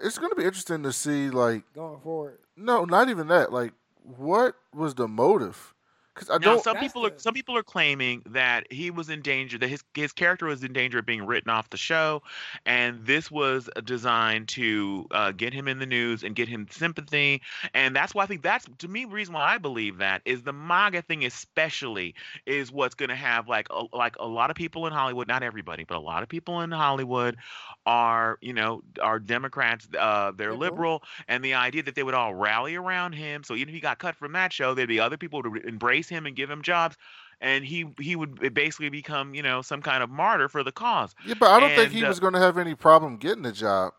[0.01, 2.39] It's gonna be interesting to see, like, Going forward.
[2.57, 3.53] no, not even that.
[3.53, 3.71] Like,
[4.03, 5.73] what was the motive?
[6.15, 6.57] Because I Now, don't.
[6.57, 9.83] some That's people are some people are claiming that he was in danger, that his
[9.93, 12.23] his character was in danger of being written off the show,
[12.65, 17.41] and this was designed to uh, get him in the news and get him sympathy,
[17.73, 20.43] and that's why I think that's to me the reason why I believe that is
[20.43, 24.55] the MAGA thing especially is what's going to have like a, like a lot of
[24.57, 27.37] people in Hollywood, not everybody, but a lot of people in Hollywood
[27.85, 30.75] are you know are Democrats, uh, they're Liberal.
[30.75, 33.43] liberal, and the idea that they would all rally around him.
[33.43, 35.61] So even if he got cut from that show, there'd be other people to re-
[36.05, 36.95] embrace him and give him jobs,
[37.41, 41.15] and he he would basically become you know some kind of martyr for the cause.
[41.25, 43.51] Yeah, but I don't think he uh, was going to have any problem getting the
[43.51, 43.93] job.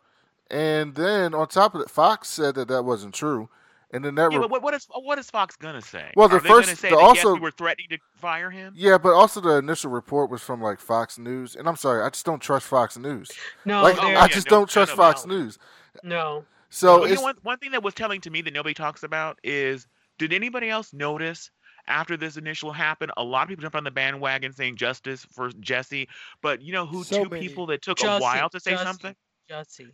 [0.48, 3.48] And then on top of it, Fox said that that wasn't true.
[3.92, 6.10] And then that, Yeah, re- but what, what is what is Fox gonna say?
[6.16, 8.50] Well, the Are they first- say the that, yes, also- we were threatening to fire
[8.50, 8.72] him.
[8.76, 11.54] yeah, but also the initial report was from like Fox News.
[11.56, 13.30] And I'm sorry, I just don't trust Fox News.
[13.64, 15.30] No, like there- I yeah, just no, don't trust none Fox them.
[15.30, 15.58] News.
[16.02, 16.44] no.
[16.68, 19.02] So Well, you know, one, one thing that was telling to me that nobody talks
[19.04, 19.86] about is
[20.18, 21.50] did anybody else notice
[21.88, 25.50] after this initial happened, a lot of people jumped on the bandwagon saying justice for
[25.60, 26.08] Jesse,
[26.42, 27.46] but you know who So two many.
[27.46, 29.14] people that took Jussie, a while to say Jussie, something?
[29.48, 29.88] Jesse.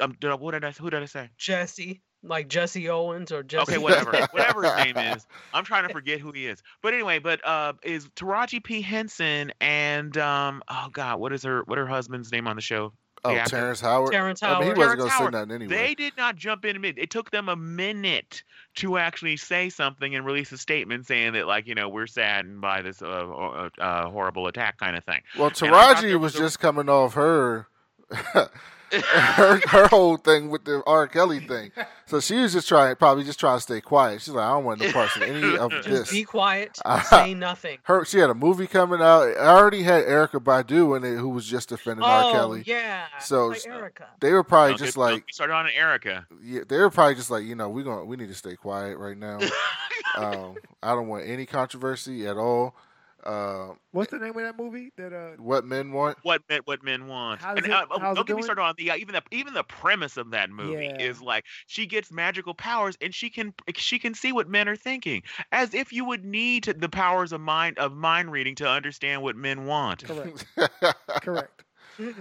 [0.00, 1.30] Um, did I, what did I who did I say?
[1.38, 2.02] Jesse.
[2.24, 3.62] Like Jesse Owens or Jesse.
[3.62, 5.26] Okay, whatever, whatever his name is.
[5.52, 6.62] I'm trying to forget who he is.
[6.80, 11.62] But anyway, but uh, is Taraji P Henson and um, oh god, what is her
[11.66, 12.92] what her husband's name on the show?
[13.24, 13.56] Oh actor?
[13.56, 14.12] Terrence Howard.
[14.12, 14.78] Terrence I mean, he Howard.
[14.78, 15.32] wasn't going to say Howard.
[15.32, 15.74] nothing anyway.
[15.76, 16.98] They did not jump in a minute.
[16.98, 18.42] It took them a minute
[18.76, 22.60] to actually say something and release a statement saying that, like, you know, we're saddened
[22.60, 25.20] by this uh, uh, uh, horrible attack kind of thing.
[25.38, 27.68] well, Taraji was was a- just coming off her.
[28.92, 31.06] her, her whole thing with the R.
[31.08, 31.70] Kelly thing,
[32.06, 34.20] so she was just trying, probably just trying to stay quiet.
[34.20, 36.10] She's like, I don't want no parts in any of Just this.
[36.10, 36.78] be quiet.
[36.84, 37.78] Uh, say nothing.
[37.84, 39.22] her she had a movie coming out.
[39.36, 42.24] I already had Erykah Badu in it, who was just defending R.
[42.24, 42.62] Oh Kelly.
[42.66, 43.06] yeah.
[43.20, 44.06] So, like Erykah.
[44.20, 46.24] They were probably Don't just get- don't like, get started on Erykah.
[46.42, 48.98] yeah, they were probably just like, you know, we going we need to stay quiet
[48.98, 49.38] right now.
[50.18, 52.74] um, I don't want any controversy at all.
[53.22, 54.90] Uh, What's the name of that movie?
[54.96, 56.18] That uh, what men want?
[56.22, 57.40] What men, what men want.
[57.40, 59.22] How's and it- uh, how's don't it get me started on the uh, even the
[59.30, 61.06] even the premise of that movie Yeah.
[61.06, 64.76] is like she gets magical powers and she can she can see what men are
[64.76, 69.22] thinking, as if you would need the powers of mind of mind reading to understand
[69.22, 70.04] what men want.
[70.04, 70.46] correct,
[71.22, 71.64] correct.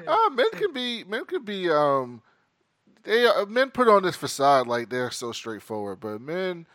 [0.08, 2.22] Uh, men can be men can be um
[3.04, 6.68] they uh, men put on this facade like they're so straightforward, but men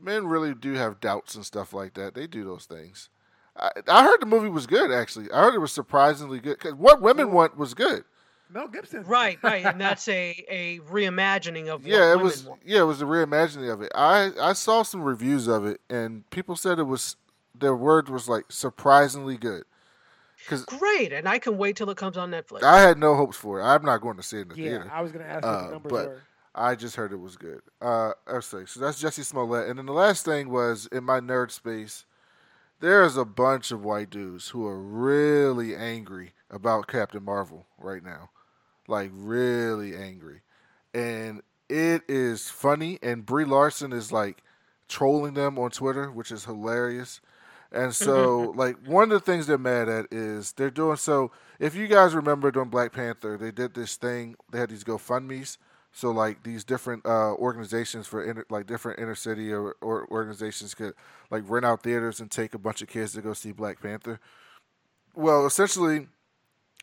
[0.00, 2.14] men really do have doubts and stuff like that.
[2.14, 3.08] They do those things.
[3.56, 5.30] I, I heard the movie was good actually.
[5.30, 8.04] I heard it was surprisingly good because what women want was good.
[8.50, 9.02] Mel Gibson.
[9.04, 12.44] Right, right, and that's a a reimagining of Yeah, what it women was.
[12.44, 12.62] want.
[12.64, 13.92] Yeah, it was a reimagining of it.
[13.94, 17.16] I I saw some reviews of it, and people said it was
[17.58, 19.64] their word was like surprisingly good.
[20.36, 22.64] Because Great, and I can wait till it comes on Netflix.
[22.64, 23.62] I had no hopes for it.
[23.64, 24.90] I'm not going to see it in the Yeah, theater.
[24.92, 26.22] I was gonna ask what Uh, the numbers but were.
[26.54, 27.62] I just heard it was good.
[27.80, 31.50] Uh, okay, so that's Jesse Smollett, and then the last thing was in my nerd
[31.52, 32.04] space.
[32.82, 38.30] There's a bunch of white dudes who are really angry about Captain Marvel right now,
[38.88, 40.40] like really angry,
[40.92, 42.98] and it is funny.
[43.00, 44.42] And Brie Larson is like
[44.88, 47.20] trolling them on Twitter, which is hilarious.
[47.70, 51.30] And so, like, one of the things they're mad at is they're doing so.
[51.60, 54.34] If you guys remember during Black Panther, they did this thing.
[54.50, 55.56] They had these GoFundmes.
[55.92, 60.74] So, like, these different uh, organizations for inter, like different inner city or, or organizations
[60.74, 60.94] could
[61.30, 64.18] like rent out theaters and take a bunch of kids to go see Black Panther.
[65.14, 66.08] Well, essentially,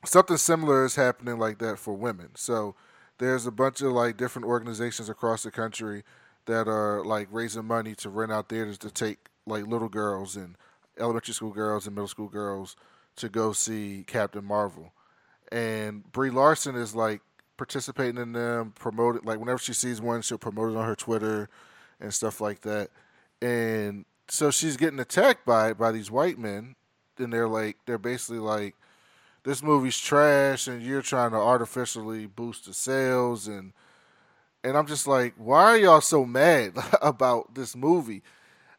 [0.06, 2.30] something similar is happening like that for women.
[2.36, 2.76] So,
[3.18, 6.04] there's a bunch of like different organizations across the country
[6.46, 10.56] that are like raising money to rent out theaters to take like little girls and
[11.00, 12.76] elementary school girls and middle school girls
[13.16, 14.94] to go see Captain Marvel.
[15.52, 17.22] And Brie Larson is like
[17.60, 21.50] participating in them, promoting like whenever she sees one, she'll promote it on her Twitter
[22.00, 22.90] and stuff like that.
[23.42, 26.76] And so she's getting attacked by by these white men,
[27.18, 28.76] and they're like they're basically like
[29.44, 33.74] this movie's trash and you're trying to artificially boost the sales and
[34.64, 38.24] and I'm just like, why are y'all so mad about this movie?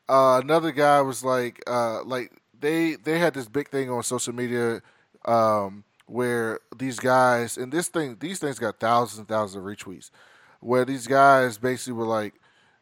[0.09, 4.35] Uh, another guy was like, uh, like they they had this big thing on social
[4.35, 4.81] media
[5.27, 10.11] um, where these guys and this thing these things got thousands and thousands of retweets,
[10.61, 12.35] where these guys basically were like,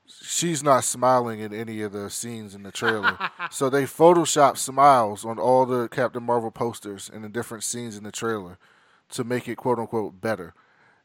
[0.06, 3.18] she's not smiling in any of the scenes in the trailer,
[3.50, 8.04] so they photoshopped smiles on all the Captain Marvel posters and the different scenes in
[8.04, 8.58] the trailer
[9.10, 10.54] to make it quote unquote better.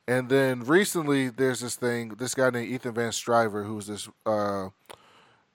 [0.08, 2.10] And then recently, there's this thing.
[2.18, 4.70] This guy named Ethan Van Sciver, who's this, uh,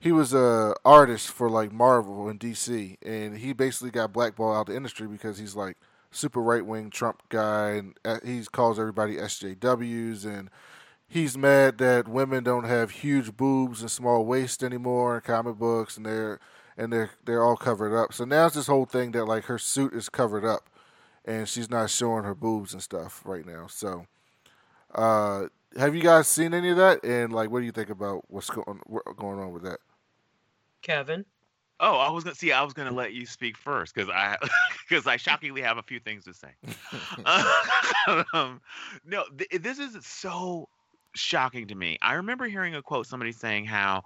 [0.00, 4.60] he was a artist for like Marvel and DC, and he basically got blackballed out
[4.60, 5.76] of the industry because he's like
[6.10, 10.50] super right wing Trump guy, and uh, he calls everybody SJWs, and
[11.06, 15.96] he's mad that women don't have huge boobs and small waist anymore in comic books,
[15.96, 16.40] and they're
[16.76, 18.12] and they're they're all covered up.
[18.12, 20.68] So now it's this whole thing that like her suit is covered up,
[21.24, 23.66] and she's not showing her boobs and stuff right now.
[23.68, 24.06] So.
[24.94, 27.04] Uh, have you guys seen any of that?
[27.04, 28.80] And like, what do you think about what's going
[29.16, 29.80] going on with that?
[30.82, 31.24] Kevin.
[31.80, 32.52] Oh, I was gonna see.
[32.52, 34.36] I was gonna let you speak first because I
[34.88, 36.48] because I shockingly have a few things to say.
[38.32, 38.60] um,
[39.04, 40.68] no, th- this is so
[41.14, 41.98] shocking to me.
[42.02, 44.02] I remember hearing a quote somebody saying how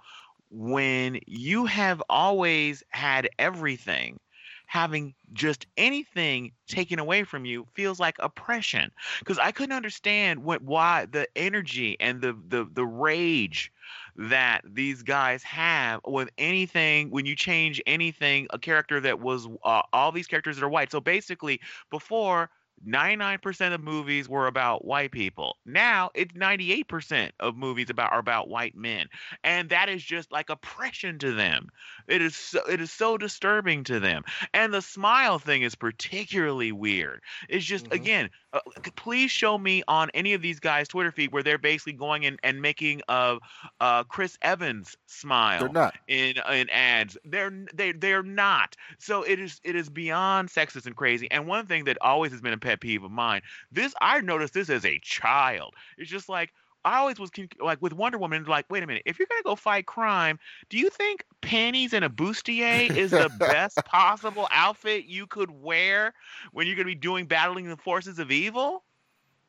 [0.49, 4.19] when you have always had everything,
[4.67, 8.91] having just anything taken away from you feels like oppression.
[9.19, 13.71] Because I couldn't understand what why the energy and the the the rage
[14.15, 19.81] that these guys have with anything when you change anything a character that was uh,
[19.91, 21.59] all these characters that are white so basically
[21.89, 22.49] before
[22.85, 25.57] 99% of movies were about white people.
[25.65, 29.07] Now it's 98% of movies about are about white men.
[29.43, 31.69] And that is just like oppression to them.
[32.07, 34.23] It is so, it is so disturbing to them.
[34.53, 37.21] And the smile thing is particularly weird.
[37.49, 37.93] It's just Mhm.
[37.93, 38.59] again, uh,
[38.95, 42.37] please show me on any of these guys Twitter feed where they're basically going in
[42.43, 43.39] and making of
[43.79, 45.95] uh, Chris Evans smile They're not.
[46.07, 47.17] in in ads.
[47.23, 48.75] They're they they're not.
[48.99, 51.29] So it is it is beyond sexist and crazy.
[51.31, 53.41] And one thing that always has been a pet peeve of mine.
[53.71, 55.73] This I noticed this as a child.
[55.97, 56.53] It's just like
[56.85, 58.43] I always was like with Wonder Woman.
[58.45, 62.03] Like, wait a minute, if you're gonna go fight crime, do you think panties and
[62.03, 66.13] a bustier is the best possible outfit you could wear
[66.51, 68.83] when you're gonna be doing battling the forces of evil?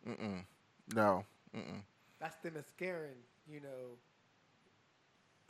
[0.06, 0.44] Mm-mm.
[0.94, 1.24] No.
[1.54, 1.82] Mm-mm.
[2.18, 3.16] That's the mascarin,
[3.46, 3.98] you know,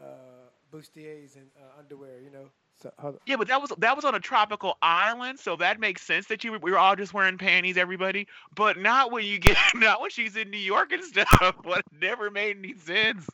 [0.01, 2.51] uh, bustiers and uh, underwear, you know.
[2.83, 6.03] So hold Yeah, but that was that was on a tropical island, so that makes
[6.03, 8.27] sense that you were- we were all just wearing panties, everybody.
[8.55, 11.55] But not when you get not when she's in New York and stuff.
[11.65, 13.27] What never made any sense.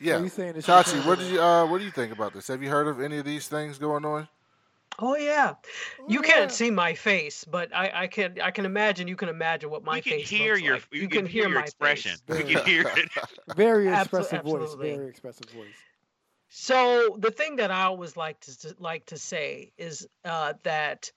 [0.00, 0.18] Yeah.
[0.20, 2.48] you saying it's Chachi, what did you uh what do you think about this?
[2.48, 4.28] Have you heard of any of these things going on?
[4.98, 5.54] Oh yeah,
[6.08, 9.28] you Oh, can't see my face, but I, I can I can imagine you can
[9.28, 10.88] imagine what my you can face hear looks your like.
[10.92, 12.12] you, can hear, your my expression.
[12.26, 12.38] face.
[12.38, 13.08] You can hear it.
[13.56, 14.62] Very Abso- expressive voice.
[14.62, 14.96] absolutely.
[14.96, 15.66] Very expressive voice.
[16.52, 21.12] So the thing that I always like to, like to say is uh, that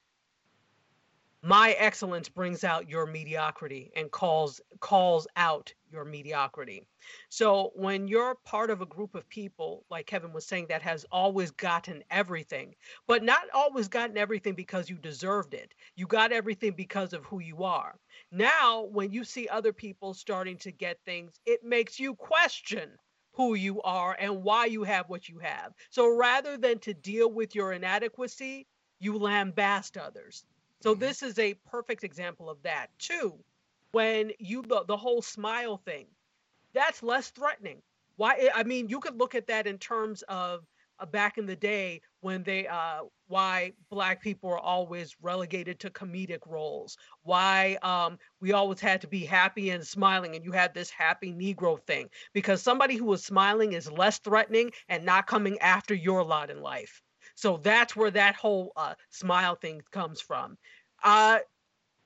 [1.42, 6.88] my excellence brings out your mediocrity and calls calls out your mediocrity.
[7.30, 11.04] So when you're part of a group of people, like Kevin was saying, that has
[11.12, 12.76] always gotten everything,
[13.08, 15.74] but not always gotten everything because you deserved it.
[15.96, 17.96] You got everything because of who you are.
[18.32, 22.92] Now, when you see other people starting to get things, it makes you question
[23.34, 25.74] who you are and why you have what you have.
[25.90, 28.68] So rather than to deal with your inadequacy,
[29.00, 30.46] you lambast others.
[30.82, 32.88] So this is a perfect example of that.
[33.00, 33.40] Two,
[33.94, 36.08] when you the, the whole smile thing,
[36.74, 37.82] that's less threatening.
[38.18, 38.50] Why?
[38.54, 40.66] I mean, you could look at that in terms of
[41.00, 45.90] uh, back in the day when they uh why black people are always relegated to
[45.90, 50.74] comedic roles why um we always had to be happy and smiling and you had
[50.74, 55.60] this happy negro thing because somebody who was smiling is less threatening and not coming
[55.60, 57.02] after your lot in life
[57.36, 60.58] so that's where that whole uh smile thing comes from
[61.04, 61.40] uh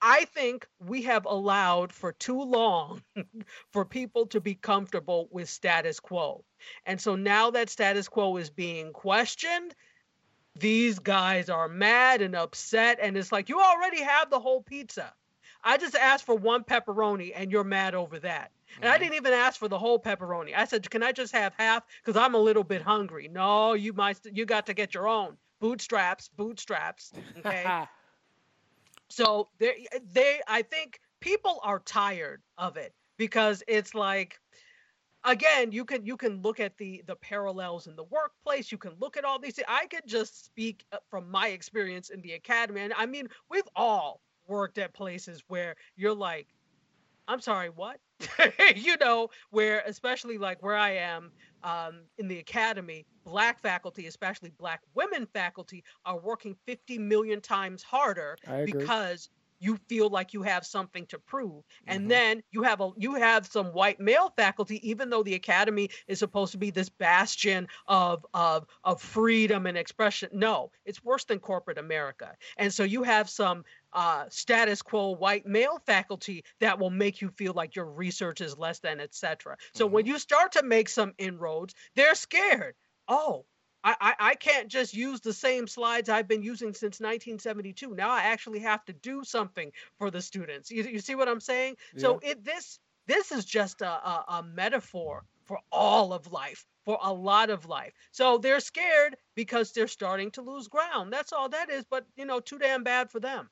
[0.02, 3.02] I think we have allowed for too long
[3.74, 6.46] for people to be comfortable with status quo.
[6.86, 9.74] And so now that status quo is being questioned,
[10.60, 13.00] these guys are mad and upset.
[13.02, 15.14] And it's like, you already have the whole pizza.
[15.64, 18.52] I just asked for one pepperoni and you're mad over that.
[18.82, 19.04] And I mm-hmm.
[19.04, 20.54] didn't even ask for the whole pepperoni.
[20.56, 21.84] I said, "Can I just have half?
[22.04, 24.20] Because I'm a little bit hungry." No, you might.
[24.32, 26.30] You got to get your own bootstraps.
[26.36, 27.14] Bootstraps.
[27.40, 27.86] Okay.
[29.10, 30.42] so they, they.
[30.48, 34.40] I think people are tired of it because it's like,
[35.28, 38.72] again, you can you can look at the the parallels in the workplace.
[38.72, 39.60] You can look at all these.
[39.68, 43.68] I could just speak uh, from my experience in the academy, and I mean, we've
[43.76, 46.48] all worked at places where you're like,
[47.28, 48.00] I'm sorry, what?
[48.76, 51.32] you know, where especially like where I am
[51.64, 57.84] um, in the academy, black faculty, especially black women faculty, are working 50 million times
[57.84, 59.30] harder because
[59.60, 62.12] you feel like you have something to prove and Mhm.
[62.12, 66.20] then you have a you have some white male faculty even though the academy is
[66.20, 70.30] supposed to be this bastion of of of freedom and expression.
[70.34, 72.36] No it's worse than corporate america.
[72.58, 77.30] And so you have some uh, status quo white male faculty that will make you
[77.30, 81.14] feel like your research is less than etc so when you start to make some
[81.18, 82.76] inroads they're scared.
[83.08, 83.46] Oh
[83.84, 87.96] I, I, I can't just use the same slides I've been using since 1972.
[87.96, 90.72] Now I actually have to do something for the students.
[90.72, 91.78] You, you see what I'm saying?
[91.98, 97.00] So it this this is just a, a, a metaphor for all of life, for
[97.02, 97.94] a lot of life.
[98.12, 101.12] So they're scared because they're starting to lose ground.
[101.12, 101.86] That's all that is.
[101.90, 103.50] But you know, too damn bad for them.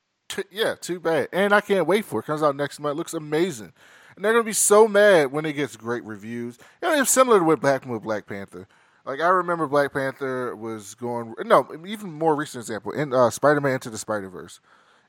[0.50, 1.28] yeah, too bad.
[1.32, 2.26] And I can't wait for it.
[2.26, 2.98] Comes out next month.
[2.98, 3.72] Looks amazing.
[4.14, 6.58] And they're gonna be so mad when it gets great reviews.
[6.82, 8.68] You know, it's similar to what happened with Black Panther.
[9.06, 13.60] Like I remember Black Panther was going no, even more recent example in uh, Spider
[13.60, 14.60] Man Into the Spider Verse.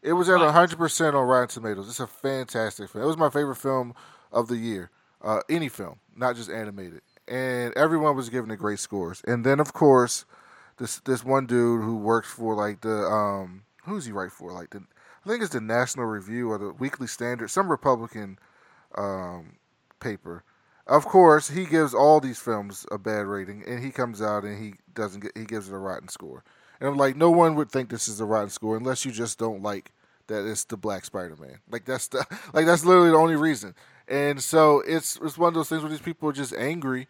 [0.04, 1.90] It was at hundred percent on Rotten Tomatoes.
[1.90, 3.04] It's a fantastic film.
[3.04, 3.96] It was my favorite film
[4.32, 4.92] of the year.
[5.22, 7.02] Uh, any film, not just animated.
[7.28, 9.24] And everyone was giving it great scores.
[9.28, 10.26] And then of course,
[10.78, 14.54] this this one dude who works for like the um who's he write for?
[14.54, 14.84] Like the
[15.28, 18.40] I think it's the National Review or the Weekly Standard, some Republican
[18.96, 19.58] um,
[20.00, 20.46] paper.
[20.88, 24.62] Of course, he gives all these films a bad rating, and he comes out and
[24.64, 26.44] he doesn't get he gives it a rotten score.
[26.80, 29.38] And I'm like, no one would think this is a rotten score unless you just
[29.38, 29.92] don't like
[30.28, 31.60] that it's the Black Spider-Man.
[31.70, 33.76] Like that's the like that's literally the only reason.
[34.08, 37.08] And so it's it's one of those things where these people are just angry,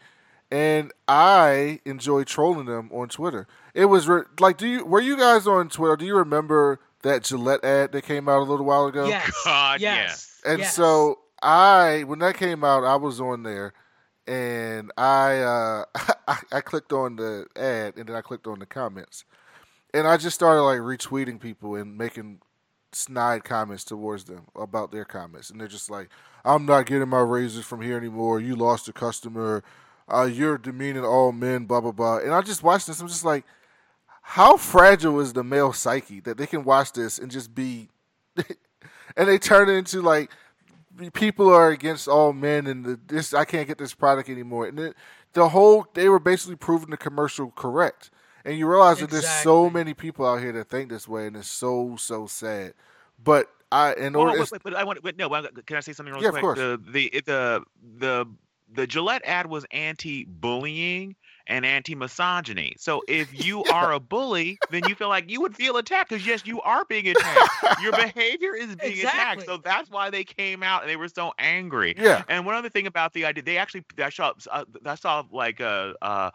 [0.50, 3.46] and I enjoy trolling them on Twitter.
[3.74, 5.96] It was re- like, do you were you guys on Twitter?
[5.96, 9.06] Do you remember that Gillette ad that came out a little while ago?
[9.06, 9.30] Yes.
[9.44, 10.40] God, yes.
[10.44, 10.74] And yes.
[10.74, 13.72] so I, when that came out, I was on there,
[14.26, 15.84] and I, uh,
[16.28, 19.24] I I clicked on the ad, and then I clicked on the comments,
[19.94, 22.40] and I just started like retweeting people and making
[22.92, 26.08] snide comments towards them about their comments, and they're just like,
[26.44, 28.40] "I'm not getting my raises from here anymore.
[28.40, 29.62] You lost a customer.
[30.12, 31.64] Uh, you're demeaning all men.
[31.64, 33.00] Blah blah blah." And I just watched this.
[33.00, 33.44] I'm just like,
[34.28, 37.88] how fragile is the male psyche that they can watch this and just be,
[39.16, 40.30] and they turn it into like
[41.12, 44.66] people are against all men and the, this I can't get this product anymore.
[44.66, 44.96] And it,
[45.32, 48.10] the whole they were basically proving the commercial correct.
[48.44, 51.36] And you realize that there's so many people out here that think this way, and
[51.36, 52.72] it's so so sad.
[53.22, 55.02] But I, in order, on, wait, wait, but I want.
[55.02, 56.42] Wait, no, can I say something real Yeah, of quick?
[56.42, 56.58] course.
[56.58, 57.64] The the the
[57.98, 58.26] the
[58.72, 61.16] the Gillette ad was anti-bullying,
[61.48, 62.74] and anti-misogyny.
[62.78, 66.24] So if you are a bully, then you feel like you would feel attacked because
[66.26, 67.82] yes, you are being attacked.
[67.82, 69.08] Your behavior is being Exactly.
[69.08, 69.46] attacked.
[69.46, 71.94] So that's why they came out and they were so angry.
[71.96, 72.22] Yeah.
[72.28, 75.60] And one other thing about the idea, they actually I saw uh, I saw like
[75.60, 76.30] uh, uh,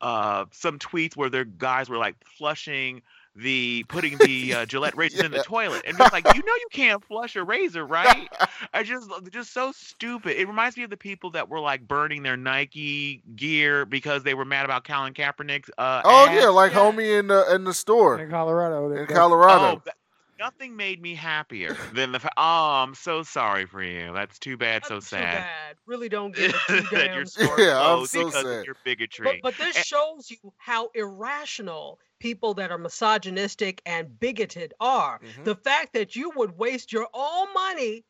[0.00, 3.02] uh, some tweets where their guys were like flushing
[3.38, 6.66] the putting the uh, Gillette razors in the toilet, and it's like you know you
[6.72, 8.28] can't flush a razor, right?
[8.74, 10.40] I just just so stupid.
[10.40, 14.34] It reminds me of the people that were like burning their Nike gear because they
[14.34, 15.70] were mad about Colin Kaepernick's.
[15.78, 16.34] Uh, Oh ads.
[16.42, 18.90] yeah, like homie in the in the store in Colorado.
[18.92, 19.64] in Colorado.
[19.78, 19.94] Oh, that-
[20.38, 22.20] nothing made me happier than the.
[22.20, 24.12] Fa- oh, I'm so sorry for you.
[24.12, 24.84] That's too bad.
[24.86, 25.34] So That's too sad.
[25.38, 25.76] bad.
[25.86, 28.46] Really don't get a two that damn your store Yeah, I'm so because sad.
[28.60, 29.24] of your bigotry.
[29.24, 35.20] But, but this And- shows you how irrational people that are misogynistic and bigoted are.
[35.20, 35.44] Mhm.
[35.44, 38.04] The fact that you would waste your own money,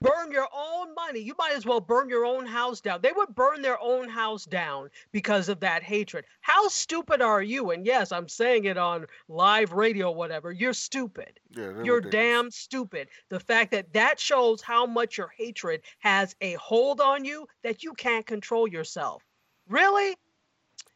[0.00, 3.00] burn your own money, you might as well burn your own house down.
[3.02, 6.24] They would burn their own house down because of that hatred.
[6.40, 7.70] How stupid are you?
[7.70, 10.52] And yes, I'm saying it on live radio, whatever.
[10.52, 11.38] You're stupid.
[11.50, 12.10] Yeah, You're ridiculous.
[12.12, 13.08] damn stupid.
[13.28, 17.82] The fact that that shows how much your hatred has a hold on you that
[17.82, 19.22] you can't control yourself.
[19.68, 20.16] Really?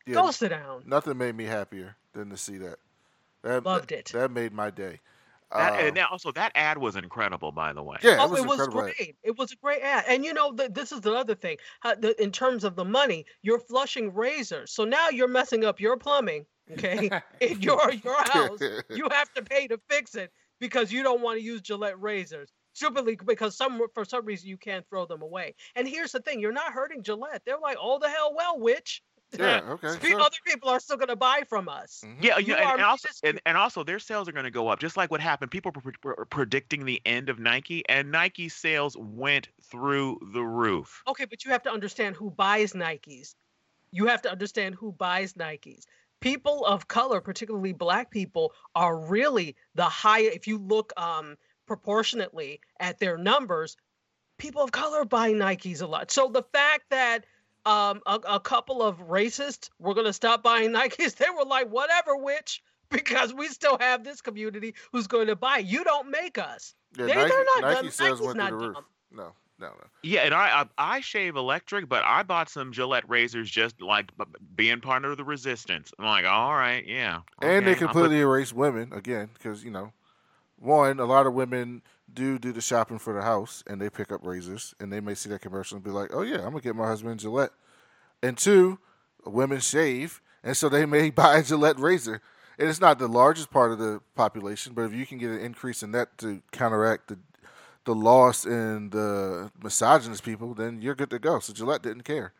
[0.06, 0.82] Yeah, Go sit down.
[0.86, 2.76] Nothing made me happier than to see that.
[3.42, 4.10] That Loved it.
[4.14, 5.00] That made my day.
[5.54, 7.96] That, Uh, and that- also that ad was incredible, by the way.
[8.02, 8.80] yeah, oh, it was, it was incredible.
[8.82, 9.16] great.
[9.22, 10.04] It was a great ad.
[10.08, 11.56] And you know, the, this is the other thing.
[11.82, 14.72] Uh, the, in terms of the money, you're flushing razors.
[14.72, 16.46] So now you're messing up your plumbing.
[16.72, 18.58] Okay, in your your house,
[18.90, 22.50] you have to pay to fix it because you don't want to use Gillette razors.
[22.72, 25.54] Stupidly, because some for some reason you can't throw them away.
[25.76, 27.42] And here's the thing: you're not hurting Gillette.
[27.46, 29.00] They're like, "Oh the hell, well, witch."
[29.38, 30.20] Yeah, okay, Spe- sure.
[30.20, 32.02] Other people are still gonna buy from us.
[32.04, 32.22] Mhm.
[32.22, 34.50] Yeah, You you, are and, and also and, and also their sales are going to
[34.50, 35.50] go up, just like what happened.
[35.50, 40.42] People were, pre- were predicting the end of Nike, and Nike sales went through the
[40.42, 41.02] roof.
[41.08, 43.34] Okay, but you have to understand who buys Nikes.
[43.90, 45.84] You have to understand who buys Nikes.
[46.20, 50.20] People of color, particularly black people, are really the high.
[50.20, 53.76] If you look um, proportionately at their numbers,
[54.38, 56.10] people of color buy Nikes a lot.
[56.10, 57.24] So the fact that
[57.66, 61.68] um, a, a couple of racists were going to stop buying Nikes, they were like,
[61.70, 65.58] whatever, witch, because we still have this community who's going to buy.
[65.58, 66.74] You don't make us.
[66.96, 67.90] Yeah, They- Nike, they're not Nike dumb.
[67.90, 68.74] sales Nike's went not through the roof.
[68.76, 68.84] dumb.
[69.12, 69.74] No, no, no.
[70.02, 74.14] Yeah, and I, I I shave electric, but I bought some Gillette razors just like
[74.16, 75.92] b- b- being part of the resistance.
[75.98, 77.20] I'm like, all right, yeah.
[77.40, 79.92] And they okay, I'll put- completely erase women again because you know,
[80.58, 81.82] one, a lot of women
[82.14, 85.14] do do the shopping for the house and they pick up razors and they may
[85.14, 87.52] see that commercial and be like, oh yeah, I'm gonna get my husband Gillette.
[88.22, 88.78] And two,
[89.24, 92.20] women shave and so they may buy a Gillette razor.
[92.58, 95.40] And it's not the largest part of the population, but if you can get an
[95.40, 97.18] increase in that to counteract the
[97.84, 101.38] the loss in the misogynist people, then you're good to go.
[101.38, 102.32] So Gillette didn't care.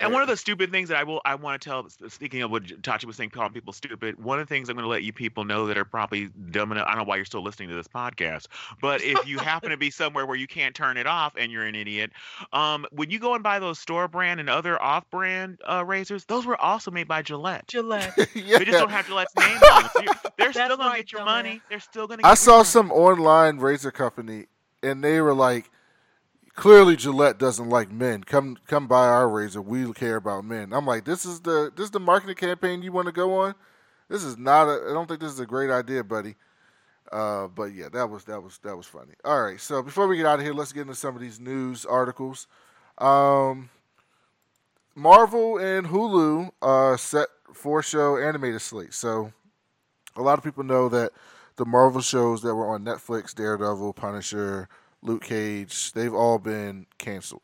[0.00, 2.50] And one of the stupid things that I will I want to tell, speaking of
[2.50, 4.22] what Tachi was saying, calling people stupid.
[4.22, 6.72] One of the things I'm going to let you people know that are probably dumb
[6.72, 6.86] enough.
[6.86, 8.46] I don't know why you're still listening to this podcast,
[8.80, 11.64] but if you happen to be somewhere where you can't turn it off and you're
[11.64, 12.10] an idiot,
[12.52, 16.24] um, when you go and buy those store brand and other off brand uh, razors,
[16.26, 17.66] those were also made by Gillette.
[17.68, 18.14] Gillette.
[18.34, 18.58] yeah.
[18.58, 19.90] They just don't have Gillette's name on them.
[20.06, 21.24] So they're That's still going right, to get your dumbass.
[21.24, 21.62] money.
[21.68, 22.26] They're still going to.
[22.26, 24.46] I saw some online razor company,
[24.82, 25.70] and they were like,
[26.58, 28.24] "Clearly, Gillette doesn't like men.
[28.24, 29.62] Come, come buy our razor.
[29.62, 32.90] We care about men." I'm like, "This is the this is the marketing campaign you
[32.90, 33.54] want to go on?
[34.08, 34.68] This is not.
[34.68, 36.34] I don't think this is a great idea, buddy."
[37.12, 39.12] Uh, but yeah, that was that was that was funny.
[39.24, 41.38] All right, so before we get out of here, let's get into some of these
[41.38, 42.48] news articles.
[42.98, 43.70] Um,
[44.96, 48.92] Marvel and Hulu uh, set four show animated slate.
[48.92, 49.32] So
[50.16, 51.12] a lot of people know that
[51.54, 54.68] the Marvel shows that were on Netflix, Daredevil, Punisher,
[55.02, 57.42] Luke Cage, they've all been canceled.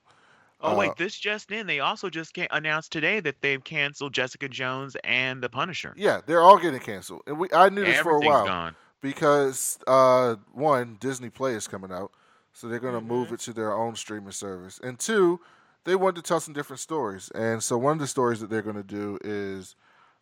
[0.61, 1.69] Oh Uh, wait, this just in.
[1.69, 5.97] They also just announced today that they've canceled Jessica Jones and The Punisher.
[5.97, 7.23] Yeah, they're all getting canceled.
[7.27, 8.77] And we I knew this for a while gone.
[9.01, 12.11] because uh, one, Disney Play is coming out,
[12.53, 13.35] so they're going to move Mm-hmm.
[13.35, 14.81] it to their own streaming service.
[14.83, 15.41] And two,
[15.85, 17.31] they wanted to tell some different stories.
[17.35, 19.77] And so one of the stories that they're going to do is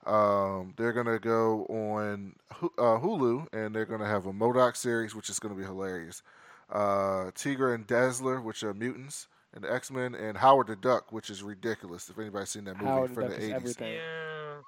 [0.06, 4.76] um, they're going to go on uh, Hulu and they're going to have a MODOK
[4.76, 6.22] series, which is going to be hilarious.
[6.72, 11.28] Uh, Tigra and Dazzler, which are mutants, and X Men, and Howard the Duck, which
[11.28, 12.08] is ridiculous.
[12.08, 13.98] If anybody's seen that movie Howard from Duck the eighties, everything.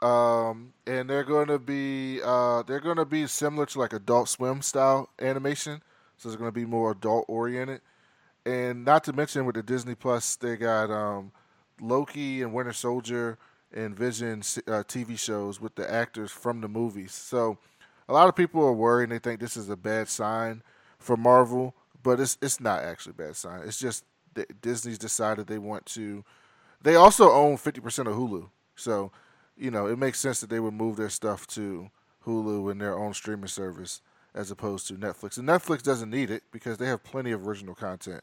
[0.02, 4.28] Um, and they're going to be uh, they're going to be similar to like Adult
[4.28, 5.82] Swim style animation,
[6.18, 7.80] so it's going to be more adult oriented.
[8.44, 11.32] And not to mention with the Disney Plus, they got um,
[11.80, 13.38] Loki and Winter Soldier
[13.72, 17.12] and Vision uh, TV shows with the actors from the movies.
[17.12, 17.58] So
[18.08, 20.62] a lot of people are worried and they think this is a bad sign
[20.98, 21.74] for Marvel,
[22.04, 23.62] but it's it's not actually a bad sign.
[23.66, 24.04] It's just
[24.34, 26.24] that Disney's decided they want to.
[26.80, 29.10] They also own fifty percent of Hulu, so
[29.56, 31.90] you know, it makes sense that they would move their stuff to
[32.26, 34.00] Hulu and their own streaming service
[34.34, 35.38] as opposed to Netflix.
[35.38, 38.22] And Netflix doesn't need it because they have plenty of original content.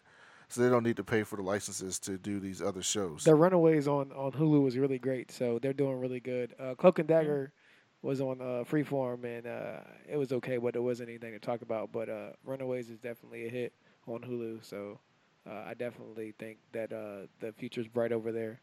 [0.50, 3.24] So they don't need to pay for the licenses to do these other shows.
[3.24, 6.54] The Runaways on, on Hulu was really great, so they're doing really good.
[6.60, 7.54] Uh, Cloak and Dagger
[8.02, 11.62] was on uh, Freeform, and uh, it was okay, but there wasn't anything to talk
[11.62, 11.92] about.
[11.92, 13.74] But uh, Runaways is definitely a hit
[14.08, 15.00] on Hulu, so
[15.48, 18.60] uh, I definitely think that uh, the future's bright over there.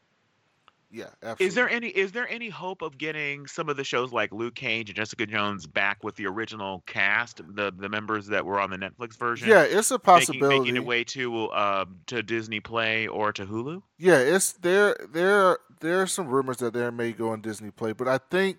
[0.90, 1.47] Yeah, absolutely.
[1.47, 4.55] Is there any is there any hope of getting some of the shows like Luke
[4.55, 8.70] Cage and Jessica Jones back with the original cast, the the members that were on
[8.70, 9.51] the Netflix version?
[9.51, 10.48] Yeah, it's a possibility.
[10.48, 13.82] Making, making it way to uh, to Disney Play or to Hulu.
[13.98, 14.97] Yeah, it's there.
[15.12, 18.56] There there are some rumors that there may go on Disney Play, but I think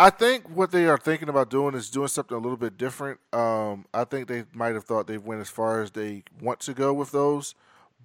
[0.00, 3.18] I think what they are thinking about doing is doing something a little bit different.
[3.32, 6.72] Um, I think they might have thought they went as far as they want to
[6.72, 7.56] go with those,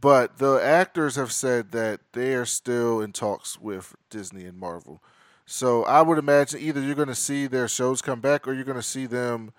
[0.02, 5.04] but the actors have said that they are still in talks with Disney and Marvel.
[5.46, 8.64] So I would imagine either you're going to see their shows come back or you're
[8.64, 9.54] going to see them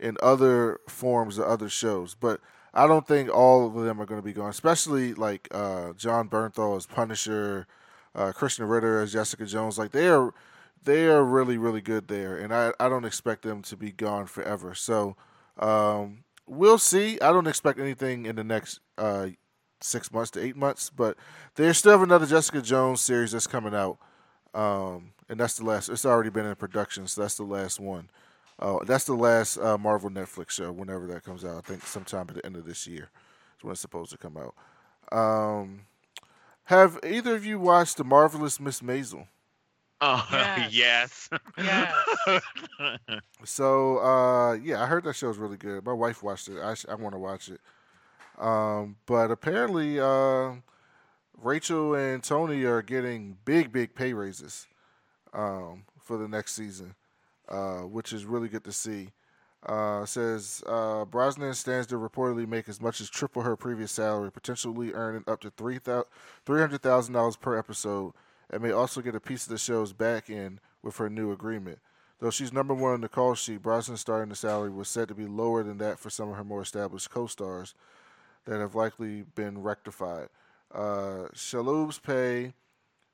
[0.00, 2.16] in other forms of other shows.
[2.18, 2.40] But
[2.74, 6.28] I don't think all of them are going to be gone, especially like uh, Jon
[6.28, 7.66] Bernthal as Punisher,
[8.16, 9.78] uh, Krysten Ritter as Jessica Jones.
[9.78, 10.32] Like they are
[10.84, 14.26] they are really really good there, and I I don't expect them to be gone
[14.26, 14.74] forever.
[14.74, 15.16] So
[15.58, 17.20] um, we'll see.
[17.20, 19.28] I don't expect anything in the next uh,
[19.80, 21.16] six months to eight months, but
[21.54, 23.98] they still have another Jessica Jones series that's coming out,
[24.54, 25.88] um, and that's the last.
[25.88, 28.10] It's already been in production, so that's the last one.
[28.60, 30.72] Uh, that's the last uh, Marvel Netflix show.
[30.72, 33.10] Whenever that comes out, I think sometime at the end of this year
[33.56, 34.54] is when it's supposed to come out.
[35.16, 35.82] Um,
[36.64, 39.26] have either of you watched the marvelous Miss Maisel?
[40.00, 40.26] Oh
[40.70, 41.28] yes.
[41.58, 41.92] Yes.
[43.44, 45.84] So uh, yeah, I heard that show show's really good.
[45.84, 46.58] My wife watched it.
[46.62, 47.60] I sh- I want to watch it.
[48.38, 50.54] Um, but apparently, uh,
[51.40, 54.68] Rachel and Tony are getting big, big pay raises
[55.34, 56.94] um, for the next season,
[57.48, 59.10] uh, which is really good to see.
[59.66, 64.30] Uh, says uh, Brosnan stands to reportedly make as much as triple her previous salary,
[64.32, 68.12] potentially earning up to three hundred thousand dollars per episode,
[68.50, 71.78] and may also get a piece of the show's back end with her new agreement.
[72.20, 75.14] Though she's number one on the call sheet, Brosnan's starting the salary was said to
[75.14, 77.74] be lower than that for some of her more established co-stars
[78.44, 80.28] that have likely been rectified.
[80.74, 82.54] Uh, Shalhoub's pay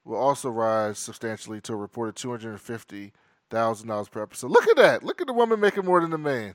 [0.04, 3.12] will also rise substantially to a reported two hundred and fifty
[3.50, 4.50] thousand dollars per episode.
[4.50, 5.02] Look at that!
[5.02, 6.54] Look at the woman making more than the man.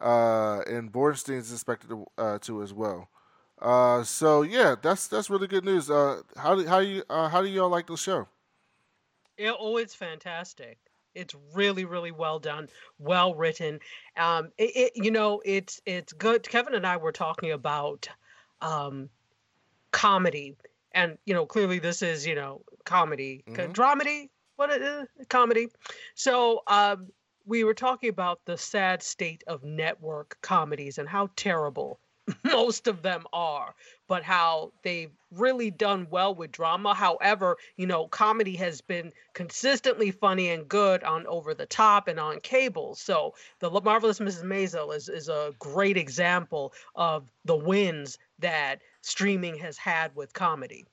[0.00, 3.08] Uh, and Borstein's expected to, uh, to as well.
[3.60, 5.90] Uh, so yeah, that's that's really good news.
[5.90, 8.26] Uh, how do how you uh, how do y'all like the show?
[9.36, 10.78] It, oh, it's fantastic.
[11.14, 12.68] It's really, really well done,
[12.98, 13.80] well written.
[14.16, 16.48] Um, it, it, you know, it's it's good.
[16.48, 18.08] Kevin and I were talking about
[18.62, 19.10] um,
[19.90, 20.56] comedy,
[20.92, 23.72] and you know, clearly this is you know comedy, Mhm.
[23.72, 25.68] dramedy, what it is, comedy.
[26.14, 27.08] So um,
[27.44, 31.98] we were talking about the sad state of network comedies and how terrible
[32.44, 33.74] most of them are,
[34.08, 36.94] but how they've really done well with drama.
[36.94, 42.18] However, you know, comedy has been consistently funny and good on over the top and
[42.20, 42.94] on cable.
[42.94, 44.44] So the marvelous Mrs.
[44.44, 50.86] Maisel is is a great example of the wins that streaming has had with comedy.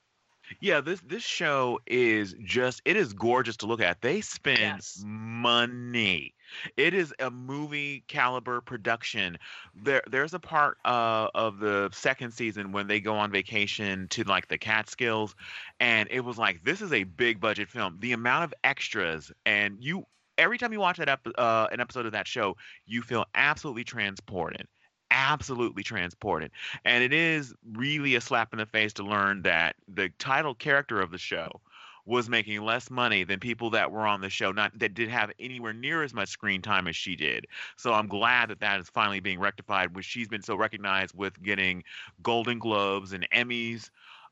[0.61, 4.01] Yeah, this this show is just it is gorgeous to look at.
[4.01, 5.03] They spend Yes.
[5.03, 6.33] money.
[6.75, 9.37] It is a movie caliber production.
[9.75, 14.23] There there's a part uh, of the second season when they go on vacation to
[14.23, 15.35] like the Catskills
[15.79, 17.97] and it was like this is a big budget film.
[17.99, 20.05] The amount of extras and you
[20.37, 22.55] every time you watch that ep- uh, an episode of that show,
[22.85, 24.67] you feel absolutely transported
[25.11, 26.51] absolutely transported.
[26.83, 30.99] And it is really a slap in the face to learn that the title character
[30.99, 31.61] of the show
[32.07, 35.29] was making less money than people that were on the show not that did have
[35.39, 37.45] anywhere near as much screen time as she did.
[37.75, 39.95] So I'm glad that that is finally being rectified.
[39.95, 41.83] Which she's been so recognized with getting
[42.23, 43.89] Golden Globes and Emmys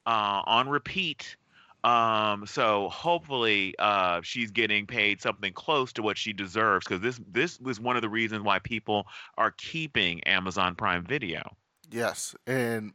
[0.08, 1.36] uh, on repeat.
[1.84, 7.20] Um, so hopefully uh, she's getting paid something close to what she deserves because this
[7.32, 9.06] this was one of the reasons why people
[9.38, 11.44] are keeping Amazon Prime Video.
[11.92, 12.94] Yes, and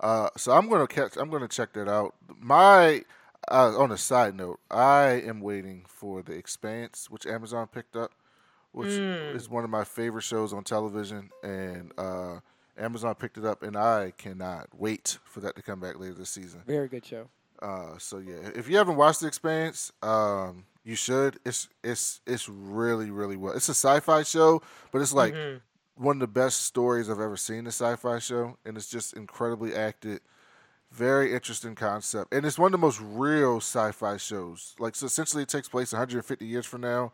[0.00, 1.16] uh, so I'm gonna catch.
[1.16, 2.14] I'm gonna check that out.
[2.40, 3.04] My
[3.52, 8.12] uh, on a side note, I am waiting for the Expanse, which Amazon picked up,
[8.72, 9.34] which Mm.
[9.34, 12.40] is one of my favorite shows on television, and uh,
[12.78, 16.30] Amazon picked it up, and I cannot wait for that to come back later this
[16.30, 16.62] season.
[16.66, 17.28] Very good show.
[17.60, 21.38] Uh, so yeah, if you haven't watched The Expanse, um, you should.
[21.44, 23.52] It's it's it's really really well.
[23.52, 25.60] It's a sci-fi show, but it's like Mhm.
[25.94, 27.66] one of the best stories I've ever seen.
[27.66, 30.22] A sci-fi show, and it's just incredibly acted,
[30.92, 34.74] Very interesting concept, and it's one of the most real sci-fi shows.
[34.78, 37.12] Like, so essentially, it takes place 150 years from now,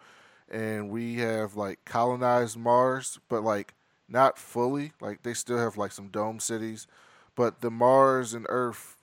[0.51, 3.75] and we have like colonized Mars, but like
[4.09, 4.93] not fully.
[5.01, 6.89] Like, they still have like some dome cities,
[7.37, 8.97] but the Mars and Earth.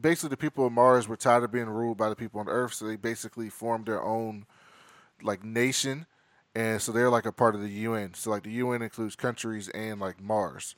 [0.00, 2.74] Basically, the people of Mars were tired of being ruled by the people on Earth,
[2.74, 4.44] so they basically formed their own
[5.22, 6.06] like nation,
[6.52, 8.14] and so they're like a part of the UN.
[8.14, 10.74] So like the UN includes countries and like Mars,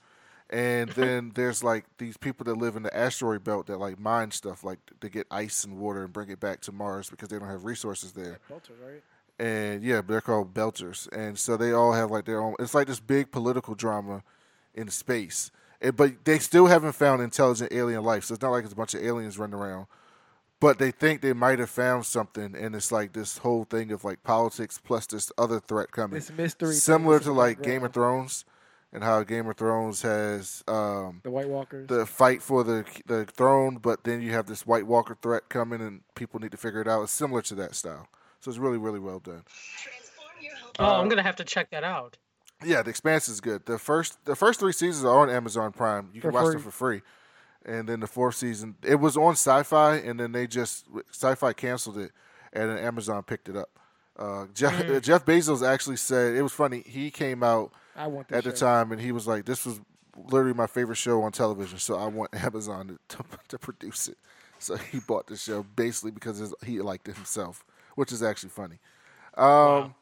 [0.50, 4.30] and then there's like these people that live in the asteroid belt that like mine
[4.32, 7.38] stuff, like to get ice and water and bring it back to Mars because they
[7.38, 8.38] don't have resources there.
[8.50, 9.02] Belter, right?
[9.38, 12.56] And yeah, they're called belters, and so they all have like their own.
[12.58, 14.22] It's like this big political drama
[14.74, 15.50] in space,
[15.80, 18.24] and, but they still haven't found intelligent alien life.
[18.24, 19.86] So it's not like it's a bunch of aliens running around
[20.60, 24.04] but they think they might have found something, and it's like this whole thing of
[24.04, 26.16] like politics plus this other threat coming.
[26.16, 26.74] This mystery.
[26.74, 27.62] Similar to like.
[27.62, 28.44] Game of Thrones,
[28.92, 31.86] and how Game of Thrones has um, The White Walkers.
[31.88, 35.80] the fight for the the throne, but then you have this White Walker threat coming,
[35.80, 37.02] and people need to figure it out.
[37.02, 38.08] It's similar to that style,
[38.40, 39.44] so it's really really well done.
[40.78, 42.16] Oh, I'm gonna have to check that out.
[42.64, 43.66] Yeah, The Expanse is good.
[43.66, 46.10] The first the first three seasons are on Amazon Prime.
[46.12, 46.54] You can For watch free.
[46.54, 47.02] them for free.
[47.66, 51.98] And then the fourth season, it was on Syfy, and then they just Syfy canceled
[51.98, 52.10] it,
[52.54, 53.68] and then Amazon picked it up.
[54.18, 55.02] Uh, Jeff Mm.
[55.02, 56.82] Jeff Bezos actually said it was funny.
[56.86, 58.56] He came out I want at the show.
[58.66, 59.80] time, and he was like, "This was
[60.16, 64.18] literally my favorite show on television, so I want Amazon to, to, to produce it."
[64.58, 67.64] So he bought the show basically because his- he liked it himself,
[67.94, 68.78] which is actually funny.
[69.36, 69.94] Um,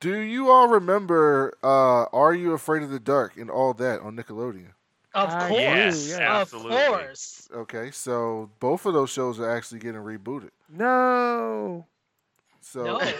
[0.00, 4.16] Do you all remember uh, "Are You Afraid of the Dark" and all that on
[4.16, 4.72] Nickelodeon?
[5.14, 6.40] Of course, do, Yes, yeah.
[6.40, 7.46] of course.
[7.54, 10.50] Okay, so both of those shows are actually getting rebooted.
[10.70, 11.86] No.
[12.62, 13.00] So No.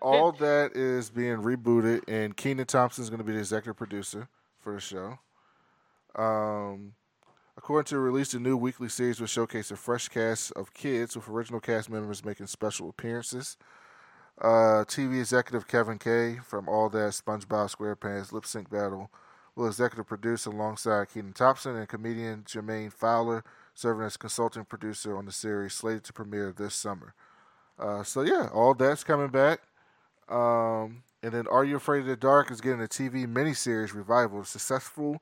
[0.00, 4.28] all that is being rebooted, and Kenan Thompson is going to be the executive producer
[4.58, 5.18] for the show.
[6.14, 6.92] Um,
[7.56, 11.16] according to a release, the new weekly series will showcase a fresh cast of kids
[11.16, 13.56] with original cast members making special appearances.
[14.40, 19.10] Uh, TV executive Kevin Kay from All That, SpongeBob SquarePants, Lip Sync Battle
[19.54, 25.26] will executive produce alongside Kenan Thompson and comedian Jermaine Fowler, serving as consulting producer on
[25.26, 27.14] the series slated to premiere this summer.
[27.78, 29.60] Uh, so yeah, all that's coming back.
[30.28, 34.40] Um, and then Are You Afraid of the Dark is getting a TV miniseries revival.
[34.40, 35.20] The successful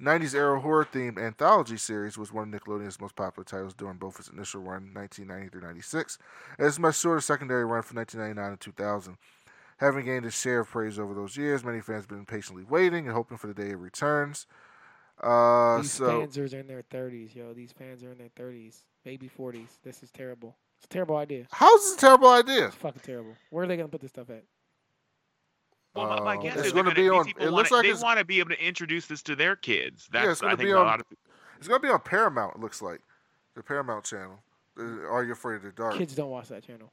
[0.00, 4.18] 90s era horror themed anthology series was one of Nickelodeon's most popular titles during both
[4.18, 6.18] its initial run, 1990 through 96,
[6.58, 9.16] and its much shorter secondary run from 1999 to 2000.
[9.78, 13.06] Having gained its share of praise over those years, many fans have been patiently waiting
[13.06, 14.46] and hoping for the day it returns.
[15.24, 17.54] Uh, These so fans are in their 30s, yo.
[17.54, 19.68] These fans are in their 30s, maybe 40s.
[19.82, 20.54] This is terrible.
[20.76, 21.46] It's a terrible idea.
[21.50, 22.66] how's this a terrible idea?
[22.66, 23.34] It's fucking terrible.
[23.50, 24.44] Where are they gonna put this stuff at?
[25.94, 27.46] Well, my, my Uh, guess it's is gonna they're be gonna, on- these people it
[27.46, 30.08] wanna, looks like they want to be able to introduce this to their kids.
[30.12, 31.06] That's Yeah, it's I gonna think be a on- lot of
[31.58, 32.56] It's gonna be on Paramount.
[32.56, 33.00] It looks like
[33.54, 34.40] the Paramount channel.
[34.78, 35.94] Uh, Are you afraid of the dark?
[35.94, 36.90] Kids don't watch that channel.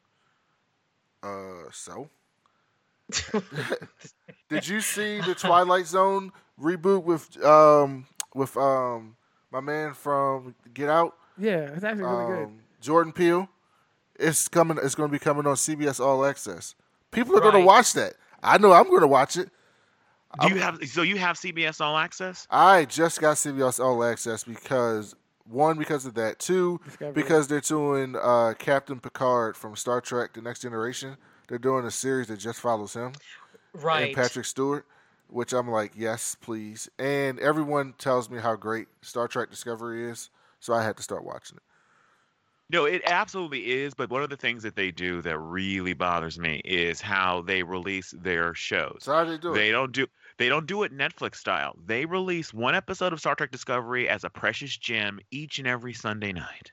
[1.23, 2.09] Uh, so.
[4.49, 9.15] Did you see the Twilight Zone reboot with um with um
[9.51, 12.43] my man from Get Out, Yeah, it's actually really good.
[12.45, 13.49] um, Jordan Peele?
[14.15, 14.77] It's coming.
[14.81, 16.75] It's going to be coming on CBS All Access.
[17.11, 18.13] People are going to watch that.
[18.41, 19.49] I know I'm going to watch it.
[20.39, 22.47] Do you have so you have CBS All Access?
[22.49, 26.39] I just got CBS All Access because one because of that.
[26.39, 27.13] Two Discovery.
[27.13, 31.17] because they're doing uh, Captain Picard from Star Trek: The Next Generation.
[31.47, 33.11] They're doing a series that just follows him
[33.73, 34.07] right.
[34.07, 34.85] and Patrick Stewart,
[35.31, 36.89] which I'm like, yes, please.
[36.99, 40.29] And everyone tells me how great Star Trek Discovery is,
[40.59, 41.63] so I had to start watching it.
[42.69, 43.93] No, it absolutely is.
[43.93, 47.61] But one of the things that they do that really bothers me is how they
[47.63, 49.03] release their shows.
[49.05, 49.71] So how do they do They it?
[49.71, 51.75] don't do they don't do it Netflix style.
[51.85, 55.93] They release one episode of Star Trek Discovery as a precious gem each and every
[55.93, 56.71] Sunday night.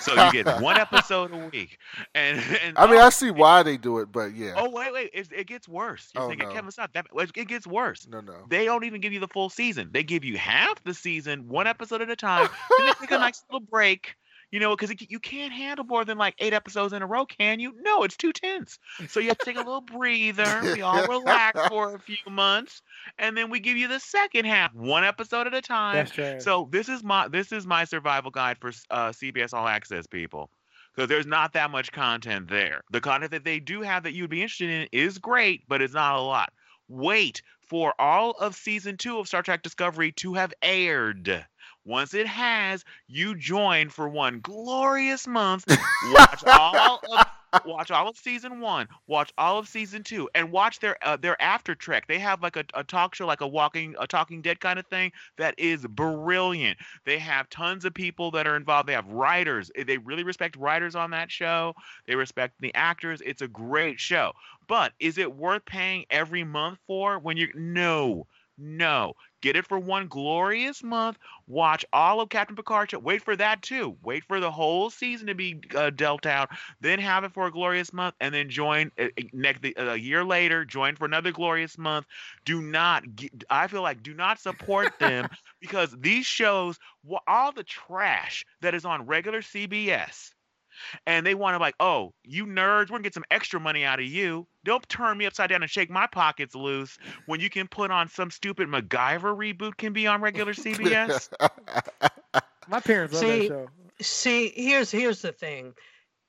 [0.00, 1.78] So you get one episode a week,
[2.14, 4.92] and, and I mean, oh, I see why they do it, but yeah, Oh wait,
[4.92, 5.10] wait!
[5.12, 6.10] It, it gets worse.
[6.14, 6.54] You're Oh, thinking, no.
[6.54, 6.92] Kevin, stop.
[6.92, 8.06] That it gets worse.
[8.06, 8.44] no, no.
[8.48, 9.90] They don't even give you the full season.
[9.92, 12.48] They give you half the season, one episode at a time.
[12.78, 14.14] then they take a nice little break.
[14.52, 17.58] You know, because you can't handle more than like eight episodes in a row, can
[17.58, 17.72] you?
[17.80, 18.78] No, it's too tense.
[19.08, 20.60] So you have to take a little breather.
[20.62, 22.82] We all relax for a few months,
[23.18, 25.96] and then we give you the second half, one episode at a time.
[25.96, 26.42] That's trash.
[26.44, 30.50] So this is my this is my survival guide for uh, CBS All Access people,
[30.94, 32.82] because there's not that much content there.
[32.90, 35.94] The content that they do have that you'd be interested in is great, but it's
[35.94, 36.52] not a lot.
[36.88, 37.40] Wait
[37.72, 41.46] for all of season two of Star Trek Discovery to have aired.
[41.84, 45.64] Once it has, you join for one glorious month.
[46.00, 47.26] Watch all of
[47.64, 51.40] watch all of season one, watch all of season two, and watch their uh, their
[51.40, 52.06] after trek.
[52.06, 54.86] They have like a, a talk show, like a walking a Talking Dead kind of
[54.86, 56.78] thing that is brilliant.
[57.04, 58.88] They have tons of people that are involved.
[58.88, 59.70] They have writers.
[59.76, 61.74] Eh, They really respect writers on that show.
[62.06, 63.20] They respect the actors.
[63.24, 64.32] It's a great show.
[64.68, 68.26] But is it worth paying every month for when you no.
[68.58, 71.18] No, get it for one glorious month.
[71.46, 72.92] Watch all of Captain Picard.
[72.94, 73.96] Wait for that too.
[74.02, 76.48] Wait for the whole season to be uh, dealt out.
[76.80, 80.24] Then have it for a glorious month, and then join uh, uh, next a year
[80.24, 80.64] later.
[80.64, 82.06] Join for another glorious month.
[82.46, 83.04] Do not.
[83.50, 85.28] I feel like do not support them
[85.60, 86.78] because these shows,
[87.26, 90.30] all the trash that is on regular CBS,
[91.06, 94.00] and they want to like, oh, you nerds, we're gonna get some extra money out
[94.00, 94.46] of you.
[94.64, 98.08] Don't turn me upside down and shake my pockets loose when you can put on
[98.08, 101.28] some stupid MacGyver reboot can be on regular CBS.
[102.68, 103.68] My parents love See, that show.
[104.00, 105.74] See, here's here's the thing.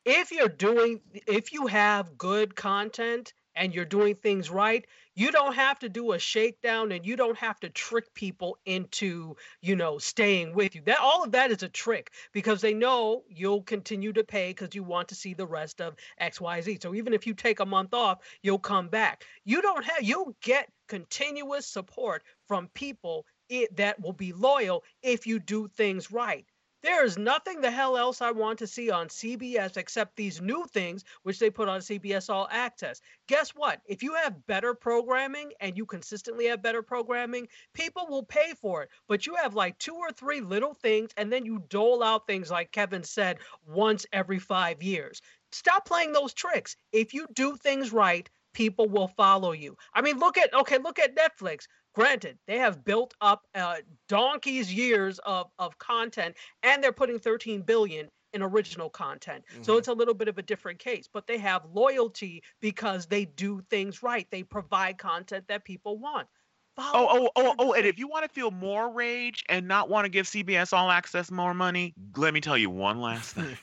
[0.06, 4.86] If you're doing if you have good content and you're doing things right,
[5.16, 9.36] you don't have to do a shakedown and you don't have to trick people into,
[9.62, 10.82] you know, staying with you.
[10.86, 14.74] That all of that is a trick because they know you'll continue to pay because
[14.74, 16.82] you want to see the rest of XYZ.
[16.82, 19.24] So even if you take a month off, you'll come back.
[19.46, 25.28] You don't have you'll get continuous support from people it, that will be loyal if
[25.28, 26.46] you do things right.
[26.84, 30.66] There is nothing the hell else I want to see on CBS except these new
[30.66, 33.00] things which they put on CBS All Access.
[33.28, 33.80] Guess what?
[33.86, 38.84] If you have better programming and you consistently have better programming, people will pay for
[38.84, 38.90] it.
[39.08, 42.52] But you have like two or three little things and then you dole out things
[42.52, 45.22] like Kevin said once every 5 years.
[45.54, 46.76] Stop playing those tricks.
[46.92, 49.78] If you do things right, people will follow you.
[49.94, 51.66] I mean, look at okay, look at Netflix.
[51.94, 53.76] Granted, they have built up uh,
[54.08, 59.44] donkey's years of, of content, and they're putting 13 billion in original content.
[59.62, 59.78] So Mhm.
[59.78, 63.62] it's a little bit of a different case, but they have loyalty because they do
[63.70, 64.28] things right.
[64.32, 66.28] They provide content that people want.
[66.76, 70.06] Oh, oh, oh, oh, and if you want to feel more rage and not want
[70.06, 73.56] to give CBS All Access more money, let me tell you one last thing.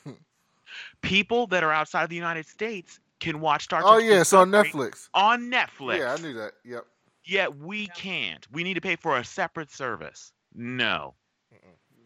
[1.03, 3.93] People that are outside of the United States can watch Star Trek.
[3.93, 5.09] Oh yeah, it's on Netflix.
[5.15, 5.99] On Netflix.
[5.99, 6.53] Yeah, I knew that.
[6.65, 6.87] Yep.
[7.31, 8.45] Yet we can't.
[8.51, 10.33] We need to pay for a separate service.
[10.53, 11.15] No.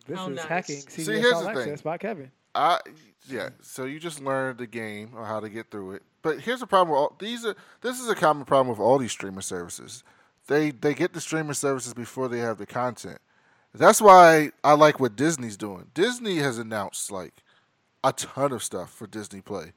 [0.06, 0.44] This Oh, is nice.
[0.44, 1.58] hacking See, here's All the thing.
[1.58, 2.30] Access by Kevin.
[2.54, 2.78] I
[3.26, 3.48] yeah.
[3.62, 6.02] So you just learned the game or how to get through it.
[6.20, 6.90] But here's the problem.
[6.90, 10.04] With all, these are this is a common problem with all these streaming services.
[10.46, 13.18] They they get the streaming services before they have the content.
[13.72, 15.86] That's why I like what Disney's doing.
[15.94, 17.42] Disney has announced like
[18.04, 19.72] a ton of stuff for Disney Play.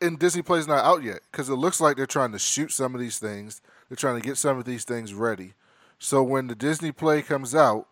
[0.00, 2.94] And Disney Play's not out yet because it looks like they're trying to shoot some
[2.94, 3.60] of these things.
[3.94, 5.52] They're trying to get some of these things ready.
[6.00, 7.86] So when the Disney Play comes out,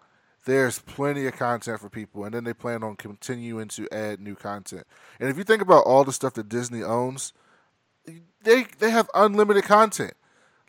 [0.44, 4.34] there's plenty of content for people, and then they plan on continuing to add new
[4.34, 4.84] content.
[5.20, 7.32] And if you think about all the stuff that Disney owns,
[8.42, 10.14] they they have unlimited content.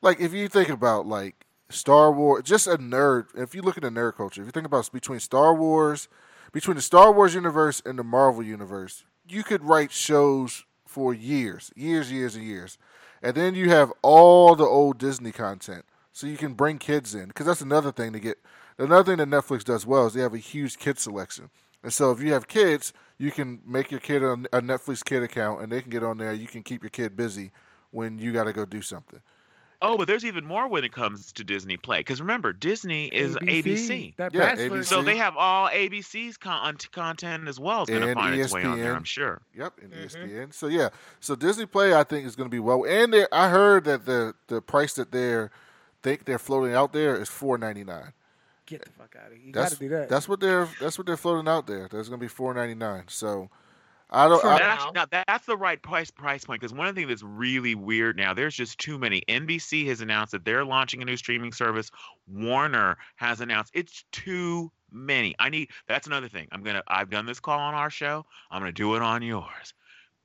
[0.04, 3.26] Like if you think about like Star Wars, just a nerd.
[3.36, 6.10] If you look at the nerd culture, if you think about between Star Wars,
[6.52, 11.72] between the Star Wars universe and the Marvel universe, you could write shows for years,
[11.76, 12.78] years, years, and years.
[13.24, 17.28] And then you have all the old Disney content, so you can bring kids in.
[17.28, 18.38] Because that's another thing to get.
[18.78, 21.50] Another thing that Netflix does well is they have a huge kid selection.
[21.84, 25.24] And so if you have kids, you can make your kid a, a Netflix kid
[25.24, 26.34] account, and they can get on there.
[26.34, 27.52] You can keep your kid busy
[27.92, 29.22] when you got to go do something.
[29.84, 32.00] Oh, but there's even more when it comes to Disney Play.
[32.00, 34.16] Because remember, Disney is ABC.
[34.18, 34.86] That Yeah, ABC.
[34.86, 37.82] So they have all ABC's con- content as well.
[37.84, 38.96] It's going to And find its way on there, ESPN.
[38.96, 39.42] I'm sure.
[39.56, 40.04] Yep, and Mhm.
[40.06, 40.52] ESPN.
[40.54, 40.90] So yeah,
[41.20, 42.86] so Disney Play I think is going to be well.
[42.88, 45.52] And they're- I heard that the the price that they're
[46.02, 48.14] think they're floating out there is four ninety nine.
[48.66, 49.42] Get the fuck out of here.
[49.48, 50.08] You got That's to do that.
[50.10, 51.90] that's what they're that's what they're floating out there.
[51.92, 53.04] That's going to be four ninety nine.
[53.08, 53.50] So
[54.14, 54.40] I don't.
[54.40, 54.92] For I, now.
[54.94, 58.16] now that's the right price price point because one of the things that's really weird
[58.16, 59.24] now there's just too many.
[59.28, 61.90] NBC has announced that they're launching a new streaming service.
[62.28, 65.36] Warner has announced it's too many.
[65.40, 65.70] I need.
[65.88, 66.48] That's another thing.
[66.52, 66.84] I'm gonna.
[66.88, 68.26] I've done this call on our show.
[68.52, 69.74] I'm gonna do it on yours.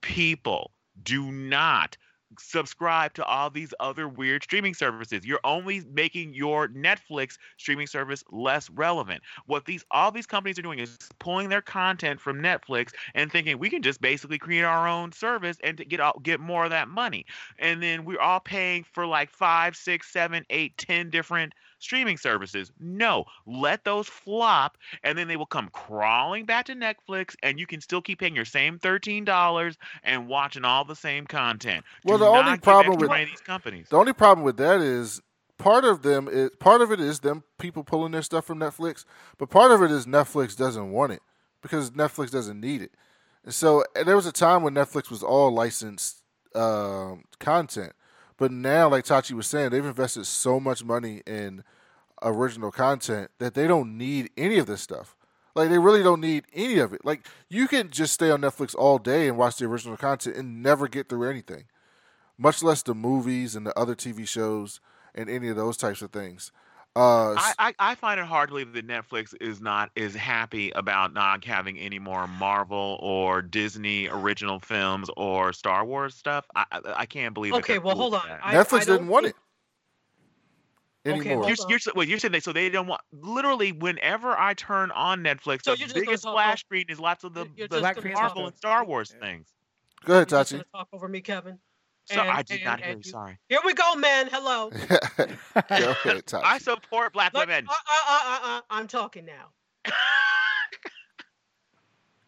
[0.03, 0.71] People
[1.03, 1.97] do not
[2.39, 5.25] subscribe to all these other weird streaming services.
[5.25, 9.23] You're only making your Netflix streaming service less relevant.
[9.47, 13.59] What these all these companies are doing is pulling their content from Netflix and thinking
[13.59, 16.71] we can just basically create our own service and to get out, get more of
[16.71, 17.27] that money.
[17.59, 22.71] And then we're all paying for like five, six, seven, eight, ten different streaming services.
[22.81, 27.67] No, let those flop, and then they will come crawling back to Netflix, and you
[27.67, 31.85] can still keep paying your same thirteen dollars and watching all the same content.
[32.05, 33.89] Well, Do the only problem with- these companies.
[33.89, 35.21] the only problem with that is
[35.59, 39.05] part of them is part of it is them people pulling their stuff from Netflix,
[39.39, 41.21] but part of it is Netflix doesn't want it
[41.63, 42.93] because Netflix doesn't need it.
[43.45, 46.23] And So and there was a time when Netflix was all licensed
[46.55, 47.93] um, content,
[48.39, 51.65] but now, like Tachi was saying, they've invested so much money in
[52.23, 55.17] original content that they don't need any of this stuff.
[55.55, 57.05] Like they really don't need any of it.
[57.05, 60.63] Like you can just stay on Netflix all day and watch the original content and
[60.63, 61.65] never get through anything,
[62.39, 64.81] much less the movies and the other TV shows
[65.17, 66.53] and any of those types of things.
[66.99, 70.71] Uh, I, I, I find it hard to believe that Netflix is not is happy
[70.73, 76.45] about not having any more Marvel or Disney original films or Star Wars stuff.
[76.57, 77.53] I I, I can't believe.
[77.55, 78.23] that Okay, they're well, cool hold on.
[78.29, 78.41] that.
[78.43, 79.37] I- Netflix I don't didn't want it
[81.07, 81.41] Okay, anymore.
[81.43, 84.91] well, You're, you're, well, you're saying that so they don't want literally whenever I turn
[84.91, 87.69] on Netflix, So the just gonna biggest talk splash screen is lots of the, the
[87.69, 89.47] just Black gonna Panther Marvel and Star Wars things.
[90.05, 90.63] Go ahead, Tachi.
[90.73, 91.59] talk over me, Kevin.
[92.11, 93.09] So And- I did and- not hear and you.
[93.09, 93.39] you- Sorry.
[93.49, 94.29] Here we go, man.
[94.33, 94.71] Hello.
[95.17, 95.27] Go
[95.57, 97.67] ahead, I support black Look, women.
[97.69, 99.93] uh, uh, uh, uh, uh, I'm talking now.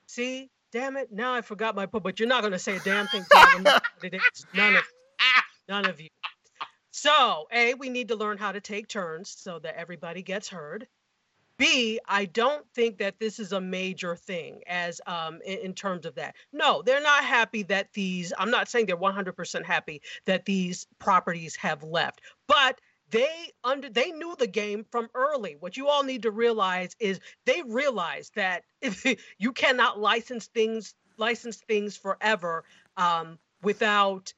[0.06, 1.12] See, damn it!
[1.12, 2.04] Now I forgot my point.
[2.04, 3.24] But you're not gonna say a damn thing.
[3.32, 3.66] Kevin.
[4.02, 4.82] It is None of
[5.68, 6.08] none of you.
[6.90, 10.86] So, a we need to learn how to take turns so that everybody gets heard.
[11.60, 16.06] B, I don't think that this is a major thing as um in, in terms
[16.06, 16.34] of that.
[16.54, 18.32] No, they're not happy that these.
[18.38, 22.80] I'm not saying they're 100% happy that these properties have left, but
[23.10, 25.56] they under they knew the game from early.
[25.60, 28.64] What you all need to realize is they realized that
[29.38, 32.64] you cannot license things license things forever
[32.96, 34.32] um, without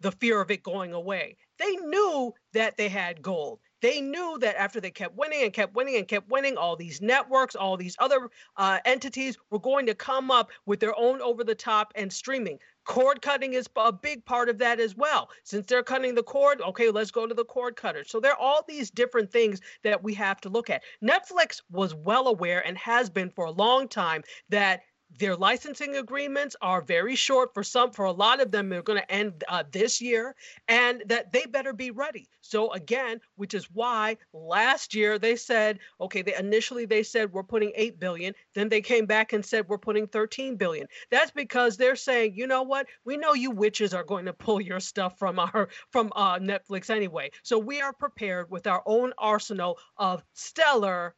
[0.00, 1.36] the fear of it going away.
[1.58, 3.60] They knew that they had gold.
[3.84, 7.02] They knew that after they kept winning and kept winning and kept winning, all these
[7.02, 11.44] networks, all these other uh, entities were going to come up with their own over
[11.44, 12.58] the top and streaming.
[12.86, 15.28] Cord cutting is a big part of that as well.
[15.42, 18.04] Since they're cutting the cord, okay, let's go to the cord cutter.
[18.04, 20.82] So there are all these different things that we have to look at.
[21.02, 24.80] Netflix was well aware and has been for a long time that
[25.18, 29.00] their licensing agreements are very short for some for a lot of them they're going
[29.00, 30.34] to end uh, this year
[30.68, 32.28] and that they better be ready.
[32.40, 37.42] So again which is why last year they said okay they initially they said we're
[37.42, 40.86] putting 8 billion then they came back and said we're putting 13 billion.
[41.10, 42.86] That's because they're saying you know what?
[43.04, 46.90] We know you witches are going to pull your stuff from our from uh, netflix
[46.90, 47.30] anyway.
[47.42, 51.14] So we are prepared with our own arsenal of stellar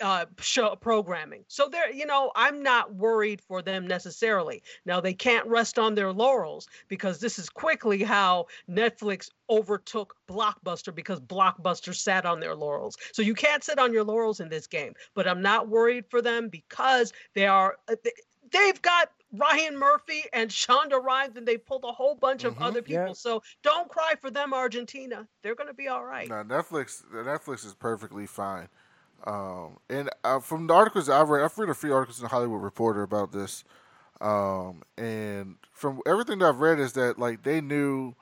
[0.00, 5.12] uh show programming so they're you know i'm not worried for them necessarily now they
[5.12, 11.94] can't rest on their laurels because this is quickly how netflix overtook blockbuster because blockbuster
[11.94, 15.26] sat on their laurels so you can't sit on your laurels in this game but
[15.26, 18.12] i'm not worried for them because they are uh, they,
[18.52, 22.62] they've got Ryan Murphy and Shonda Rhimes, and they pulled a whole bunch of Mhm.
[22.62, 23.08] other people.
[23.08, 23.12] Yeah.
[23.12, 25.28] So don't cry for them, Argentina.
[25.42, 26.28] They're going to be all right.
[26.28, 27.04] No, Netflix.
[27.12, 28.68] Netflix is perfectly fine.
[29.24, 32.28] Um, and uh, from the articles I've read, I've read a few articles in the
[32.28, 33.64] Hollywood Reporter about this.
[34.20, 38.14] Um, and from everything that I've read is that like they knew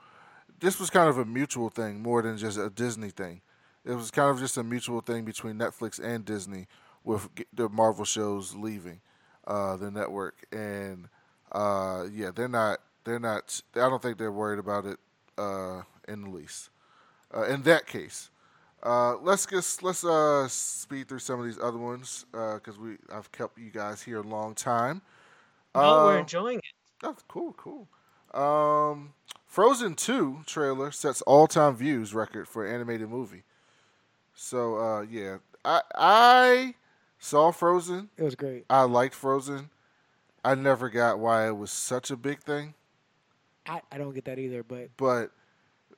[0.61, 3.41] this was kind of a mutual thing more than just a Disney thing.
[3.85, 6.67] It was kind of just a mutual thing between Netflix and Disney
[7.05, 9.01] with the Marvel shows leaving
[9.47, 10.45] uh, the network.
[10.51, 11.09] And
[11.53, 12.81] uh, yeah, they're not.
[13.05, 13.61] They're not.
[13.75, 14.99] I don't think they're worried about it
[15.39, 16.71] uh, in the least.
[17.35, 18.31] Uh, in that case,
[18.87, 23.33] uh, let's just let's uh, speed through some of these other ones because we I've
[23.33, 25.03] kept you guys here a long time.
[25.77, 26.65] No, we're Uh, enjoying it.
[27.03, 27.89] that's cool, cool.
[28.35, 29.15] Um,
[29.47, 33.45] Frozen Two trailer sets all time views record for animated movie.
[34.35, 36.75] So uh, yeah, I I
[37.19, 38.11] saw Frozen.
[38.19, 38.67] It was great.
[38.71, 39.71] I liked Frozen.
[40.45, 42.75] I never got why it was such a big thing,
[43.67, 45.31] I, I don't get that either, but but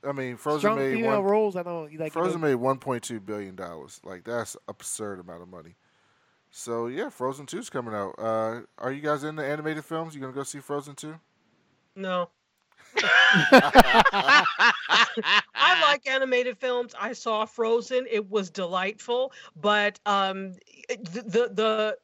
[0.06, 1.30] I mean, Frozen strong made female one.
[1.30, 1.56] roles.
[1.56, 1.92] I don't like.
[1.92, 4.00] you know, Frozen made one point two billion dollars.
[4.04, 5.74] Like that's absurd amount of money.
[6.50, 8.14] So yeah, Frozen two is coming out.
[8.18, 10.14] Uh, are you guys into animated films?
[10.14, 11.16] You gonna go see Frozen two?
[11.96, 12.30] No.
[13.02, 14.44] I
[15.82, 16.94] like animated films.
[16.98, 18.06] I saw Frozen.
[18.10, 20.54] It was delightful, but um,
[20.88, 21.98] the, the the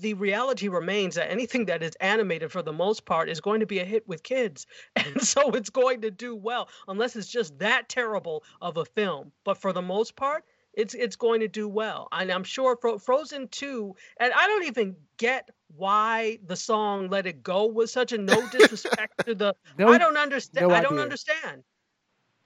[0.00, 3.66] the reality remains that anything that is animated for the most part is going to
[3.66, 4.66] be a hit with kids.
[4.96, 9.32] And so it's going to do well unless it's just that terrible of a film.
[9.44, 10.44] But for the most part
[10.74, 12.08] it's it's going to do well.
[12.12, 17.26] And i'm sure Fro- frozen 2 and i don't even get why the song let
[17.26, 20.80] it go was such a no disrespect to the No- i don't understand no i
[20.80, 21.64] don't understand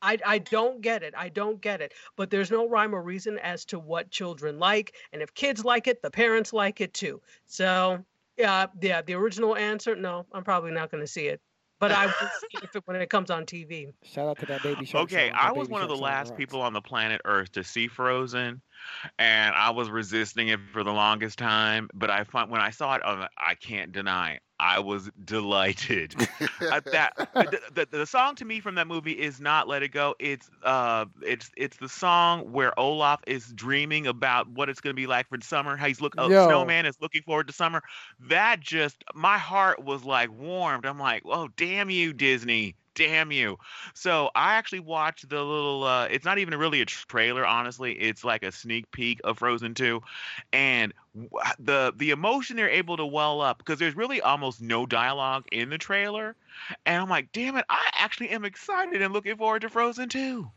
[0.03, 1.15] I, I don't get it.
[1.17, 1.95] I don't get it.
[2.17, 4.95] But there's no rhyme or reason as to what children like.
[5.13, 7.23] And if kids like it, the parents like it too.
[7.47, 8.05] So,
[8.37, 11.41] yeah, yeah, the original answer, no, I'm probably not going to see it.
[11.79, 13.93] But I will see it if it, when it comes on TV.
[14.05, 15.05] Shout out to that baby shark.
[15.05, 15.39] Okay, song.
[15.41, 16.39] I was one of the song last rocks.
[16.39, 18.61] people on the planet Earth to see Frozen.
[19.19, 21.89] And I was resisting it for the longest time.
[21.95, 26.15] But I find when I saw it, I, I can't deny I was delighted.
[26.61, 29.89] uh, that the, the, the, song to me from that movie is not "Let It
[29.89, 34.95] Go." It's uh, it's it's the song where Olaf is dreaming about what it's going
[34.95, 35.77] to be like for summer.
[35.77, 37.83] How he's look, a snowman is looking forward to summer.
[38.21, 40.87] That just my heart was like warmed.
[40.87, 43.59] I'm like, oh damn you, Disney damn you.
[43.95, 47.93] So I actually watched the little uh it's not even really a trailer honestly.
[47.93, 50.01] It's like a sneak peek of Frozen 2
[50.53, 50.93] and
[51.59, 55.71] the the emotion they're able to well up because there's really almost no dialogue in
[55.71, 56.37] the trailer
[56.87, 60.51] and I'm like, "Damn it, I actually am excited and looking forward to Frozen 2."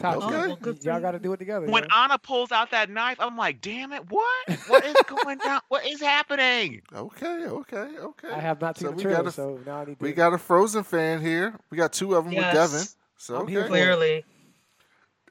[0.00, 0.56] Top okay.
[0.62, 1.66] well, Y'all got to do it together.
[1.66, 2.04] When yeah.
[2.04, 4.58] Anna pulls out that knife, I'm like, damn it, what?
[4.66, 5.60] What is going down?
[5.68, 6.80] What is happening?
[6.90, 8.30] Okay, okay, okay.
[8.30, 10.02] I have not seen so the trailer, a, so now I need to.
[10.02, 11.54] We got a Frozen fan here.
[11.70, 12.54] We got two of them yes.
[12.54, 12.86] with Devin.
[13.18, 13.52] So I'm okay.
[13.52, 14.24] here clearly.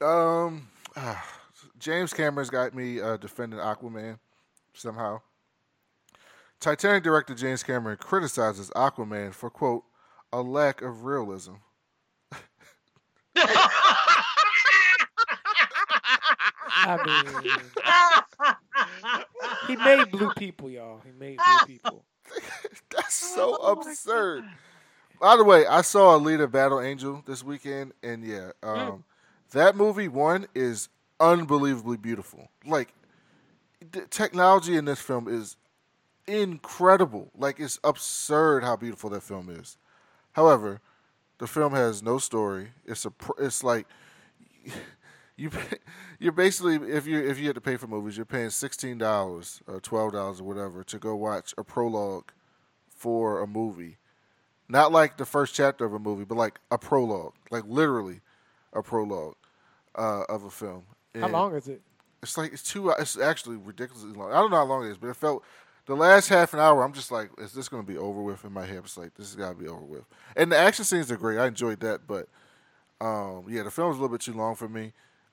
[0.00, 1.16] Um, uh,
[1.80, 4.20] James Cameron's got me uh, defending Aquaman
[4.72, 5.20] somehow.
[6.60, 9.82] Titanic director James Cameron criticizes Aquaman for quote
[10.32, 11.54] a lack of realism.
[16.82, 18.56] I mean,
[19.66, 21.00] he made blue people, y'all.
[21.04, 22.04] He made blue people.
[22.94, 24.44] That's so oh absurd.
[25.20, 29.02] By the way, I saw Alita Battle Angel this weekend, and yeah, um, mm.
[29.52, 30.88] that movie one is
[31.18, 32.48] unbelievably beautiful.
[32.64, 32.94] Like
[33.92, 35.56] the technology in this film is
[36.26, 37.30] incredible.
[37.36, 39.76] Like it's absurd how beautiful that film is.
[40.32, 40.80] However,
[41.38, 42.68] the film has no story.
[42.86, 43.86] It's a it's like
[45.40, 45.50] you
[46.18, 49.62] you're basically if you if you had to pay for movies, you're paying sixteen dollars
[49.66, 52.30] or twelve dollars or whatever to go watch a prologue
[52.88, 53.96] for a movie.
[54.68, 58.20] Not like the first chapter of a movie, but like a prologue, like literally
[58.72, 59.34] a prologue
[59.96, 60.84] uh, of a film.
[61.14, 61.80] And how long is it?
[62.22, 62.90] It's like it's two.
[62.90, 64.30] It's actually ridiculously long.
[64.30, 65.42] I don't know how long it is, but it felt
[65.86, 66.84] the last half an hour.
[66.84, 68.82] I'm just like, is this going to be over with in my head?
[68.84, 70.04] It's like this has got to be over with.
[70.36, 71.38] And the action scenes are great.
[71.38, 72.28] I enjoyed that, but
[73.00, 74.92] um, yeah, the film was a little bit too long for me.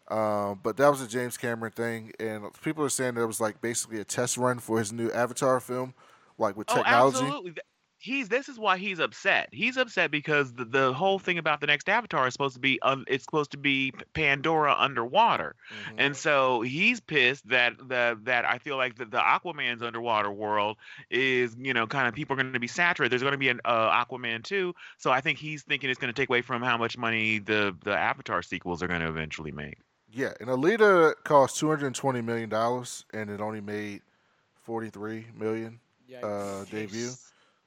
[0.10, 3.42] Um, but that was a James Cameron thing, and people are saying that it was
[3.42, 5.94] like basically a test run for his new Avatar film,
[6.38, 7.18] like with technology.
[7.20, 7.54] Oh, absolutely.
[8.00, 9.50] He's this is why he's upset.
[9.52, 12.80] He's upset because the, the whole thing about the next Avatar is supposed to be
[12.84, 16.00] um, it's supposed to be Pandora underwater, mm-hmm.
[16.00, 20.78] and so he's pissed that the that I feel like the, the Aquaman's underwater world
[21.10, 23.12] is you know kind of people are going to be saturated.
[23.12, 26.14] There's going to be an uh, Aquaman too, so I think he's thinking it's going
[26.14, 29.52] to take away from how much money the the Avatar sequels are going to eventually
[29.52, 29.80] make.
[30.12, 34.02] Yeah, and Alita cost two hundred and twenty million dollars, and it only made
[34.64, 35.80] forty three million
[36.24, 37.12] uh, debut.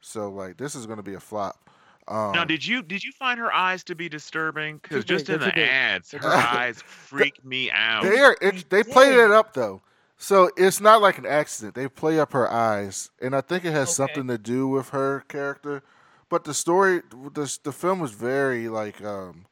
[0.00, 1.68] So like, this is going to be a flop.
[2.08, 4.80] Um, now, did you did you find her eyes to be disturbing?
[4.82, 8.02] Because just in the ads, her eyes freak me out.
[8.02, 9.82] They are it, they played it up though,
[10.16, 11.74] so it's not like an accident.
[11.74, 13.92] They play up her eyes, and I think it has okay.
[14.08, 15.82] something to do with her character.
[16.28, 19.46] But the story, the the film was very like um,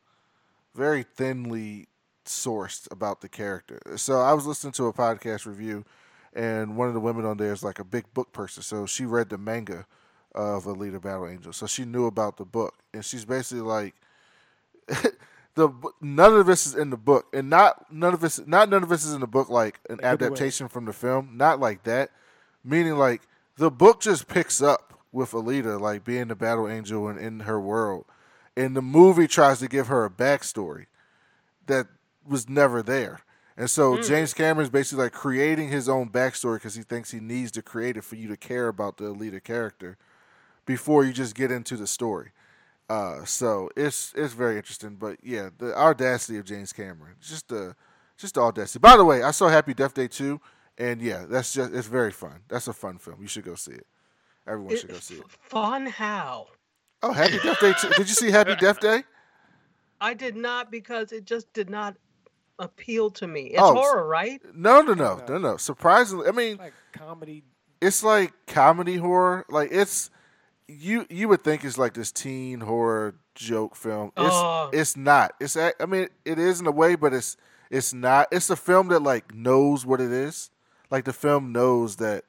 [0.75, 1.87] very thinly
[2.29, 3.81] sourced about the character.
[3.97, 5.85] So I was listening to a podcast review,
[6.33, 8.63] and one of the women on there is like a big book person.
[8.63, 9.87] So she read the manga
[10.35, 13.95] of Alita Battle Angel, so she knew about the book, and she's basically like.
[15.59, 15.69] the
[16.01, 18.89] none of this is in the book, and not none of this not none of
[18.89, 22.11] this is in the book like an adaptation from the film, not like that.
[22.65, 23.23] Meaning like
[23.57, 27.61] the book just picks up with Alita like being the battle angel and in her
[27.61, 28.07] world,
[28.57, 30.87] and the movie tries to give her a backstory
[31.67, 31.89] that
[32.29, 33.21] was never there.
[33.57, 34.07] And so mm.
[34.07, 37.97] James Cameron's basically like creating his own backstory because he thinks he needs to create
[37.97, 39.99] it for you to care about the Alita character
[40.65, 42.31] before you just get into the story.
[42.89, 44.95] Uh, so it's it's very interesting.
[44.95, 47.75] But yeah, the audacity of James Cameron, just the
[48.17, 48.79] just the audacity.
[48.79, 50.41] By the way, I saw Happy Death Day too,
[50.79, 52.41] and yeah, that's just it's very fun.
[52.49, 53.21] That's a fun film.
[53.21, 53.87] You should go see it.
[54.47, 55.25] Everyone it, should go see it.
[55.29, 56.47] Fun how?
[57.03, 57.75] Oh, Happy Death Day!
[57.79, 57.91] Too.
[57.91, 59.03] Did you see Happy Death Day?
[60.01, 61.97] I did not because it just did not
[62.59, 63.43] appeal to me.
[63.43, 64.41] It's oh, horror, right?
[64.55, 65.57] No, no, no, no, no.
[65.57, 67.45] Surprisingly, I mean, like comedy.
[67.81, 69.45] It's like comedy horror.
[69.49, 70.11] Like it's
[70.67, 71.07] you.
[71.11, 74.13] You would think it's like this teen horror joke film.
[74.17, 75.35] It's uh, it's not.
[75.41, 77.37] It's I mean it is in a way, but it's
[77.71, 78.29] it's not.
[78.33, 80.51] It's a film that like knows what it is.
[80.91, 82.25] Like the film knows that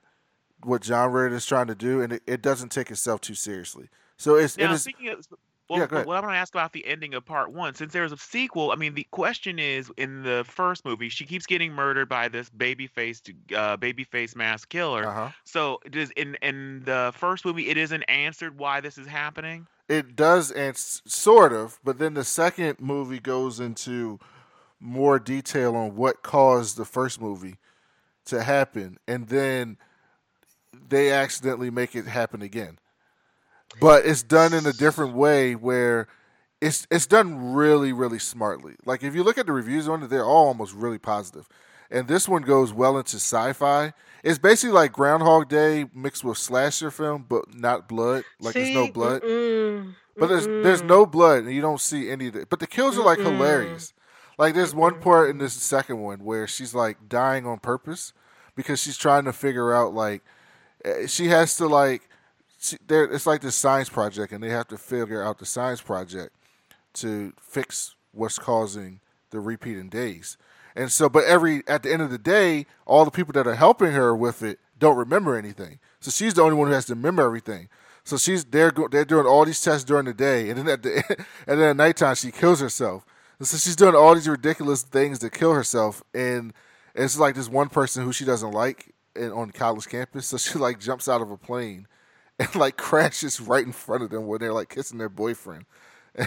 [0.64, 3.89] what genre it is trying to do, and it, it doesn't take itself too seriously.
[4.18, 5.26] So it's now, it is, speaking of
[5.70, 8.12] well, yeah, what I'm going to ask about the ending of part one, since there's
[8.12, 12.10] a sequel, I mean, the question is in the first movie, she keeps getting murdered
[12.10, 15.06] by this baby faced, uh, baby face mass killer.
[15.08, 15.30] Uh-huh.
[15.46, 19.68] So does in in the first movie, it isn't answered why this is happening.
[19.88, 24.20] It does, and sort of, but then the second movie goes into
[24.80, 27.58] more detail on what caused the first movie
[28.26, 29.78] to happen, and then
[30.88, 32.80] they accidentally make it happen again.
[33.80, 36.08] But it's done in a different way where
[36.62, 38.76] it's it's done really really smartly.
[38.86, 41.48] Like if you look at the reviews on it, they're all almost really positive.
[41.91, 43.94] And this one goes well into sci-fi.
[44.24, 48.24] It's basically like Groundhog Day mixed with slasher film, but not blood.
[48.40, 49.22] Like there's no blood.
[49.24, 50.88] Mm-mm, But there's there's mm-mm.
[50.88, 52.50] no blood, and you don't see any of it.
[52.50, 53.38] But the kills are like Mm-mm.
[53.38, 53.94] hilarious.
[54.38, 58.14] Like there's one part in this second one where she's like dying on purpose
[58.56, 60.24] because she's trying to figure out like
[60.84, 62.09] eh, she has to like
[62.60, 66.36] it's like this science project, and they have to figure out the science project
[66.95, 68.99] to fix what's causing
[69.30, 70.38] the repeating days.
[70.76, 73.56] And so, but every at the end of the day, all the people that are
[73.56, 75.80] helping her with it don't remember anything.
[75.99, 77.69] So she's the only one who has to remember everything.
[78.03, 81.03] So she's they're they're doing all these tests during the day, and then at the
[81.48, 83.06] and then at nighttime she kills herself.
[83.40, 86.53] And so she's doing all these ridiculous things to kill herself, and
[86.95, 90.27] it's like this one person who she doesn't like in, on college campus.
[90.27, 91.88] So she like jumps out of a plane
[92.40, 95.66] and like crashes right in front of them where they're like kissing their boyfriend.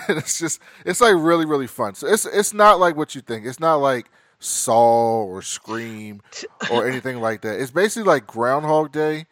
[0.08, 1.94] And it's just it's like really really fun.
[1.96, 3.44] So it's it's not like what you think.
[3.44, 6.22] It's not like Saw or Scream
[6.70, 7.60] or anything like that.
[7.60, 9.26] It's basically like Groundhog Day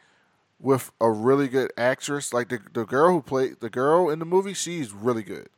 [0.58, 2.34] with a really good actress.
[2.34, 5.48] Like the the girl who played the girl in the movie, she's really good.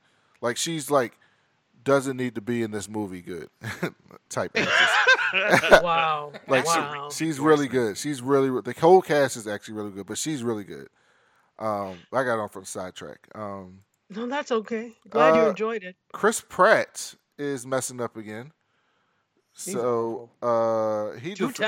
[0.43, 1.19] Like she's like
[1.83, 3.49] doesn't need to be in this movie good
[4.29, 5.83] type actress.
[5.83, 6.33] Wow.
[6.47, 7.97] like she- she's really good.
[7.97, 10.89] She's really the whole cast is actually really good, but she's really good.
[11.59, 13.29] Um, I got on sidetrack.
[13.35, 13.81] Um,
[14.11, 14.93] No, that's okay.
[15.09, 15.97] Glad you Uh, enjoyed it.
[16.13, 18.53] Chris Pratt is messing up again.
[19.55, 21.61] So uh, he def-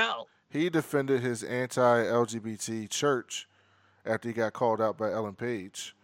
[0.49, 3.47] he defended his anti-LGBT church
[4.05, 5.95] after he got called out by Ellen Page.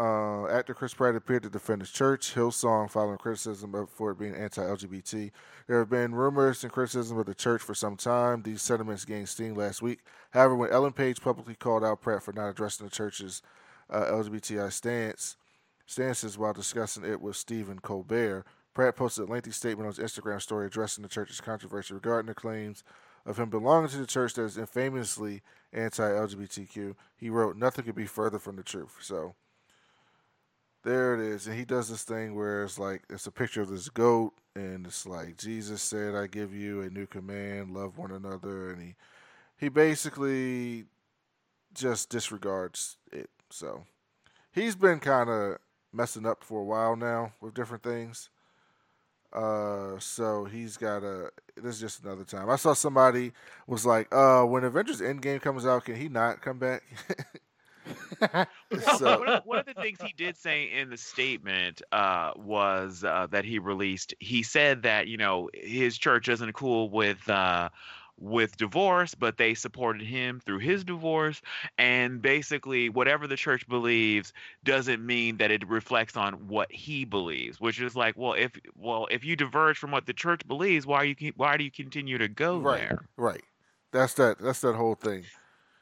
[0.00, 4.34] Uh, actor Chris Pratt appeared to defend his church, Hillsong, following criticism for it being
[4.34, 5.30] anti-LGBT.
[5.66, 8.42] There have been rumors and criticism of the church for some time.
[8.42, 9.98] These sentiments gained steam last week.
[10.30, 13.42] However, when Ellen Page publicly called out Pratt for not addressing the church's
[13.90, 15.36] uh, LGBTI stance,
[15.84, 20.40] stances while discussing it with Stephen Colbert, Pratt posted a lengthy statement on his Instagram
[20.40, 22.84] story addressing the church's controversy regarding the claims
[23.26, 25.42] of him belonging to the church that is infamously
[25.74, 26.94] anti-LGBTQ.
[27.18, 29.34] He wrote, "Nothing could be further from the truth." So
[30.82, 33.68] there it is, and he does this thing where it's like it's a picture of
[33.68, 38.10] this goat, and it's like Jesus said, "I give you a new command: love one
[38.10, 38.94] another," and he
[39.56, 40.86] he basically
[41.74, 43.30] just disregards it.
[43.50, 43.84] So
[44.52, 45.58] he's been kind of
[45.92, 48.30] messing up for a while now with different things.
[49.32, 51.30] Uh, so he's got a.
[51.56, 52.50] This is just another time.
[52.50, 53.32] I saw somebody
[53.66, 56.82] was like, "Uh, when Avengers Endgame comes out, can he not come back?"
[58.96, 63.04] so one, of, one of the things he did say in the statement uh, was
[63.04, 64.14] uh, that he released.
[64.20, 67.68] He said that you know his church isn't cool with uh,
[68.20, 71.40] with divorce, but they supported him through his divorce,
[71.78, 77.60] and basically whatever the church believes doesn't mean that it reflects on what he believes.
[77.60, 80.98] Which is like, well, if well if you diverge from what the church believes, why
[80.98, 83.04] are you why do you continue to go right, there?
[83.16, 83.42] right.
[83.92, 84.38] That's that.
[84.38, 85.24] That's that whole thing.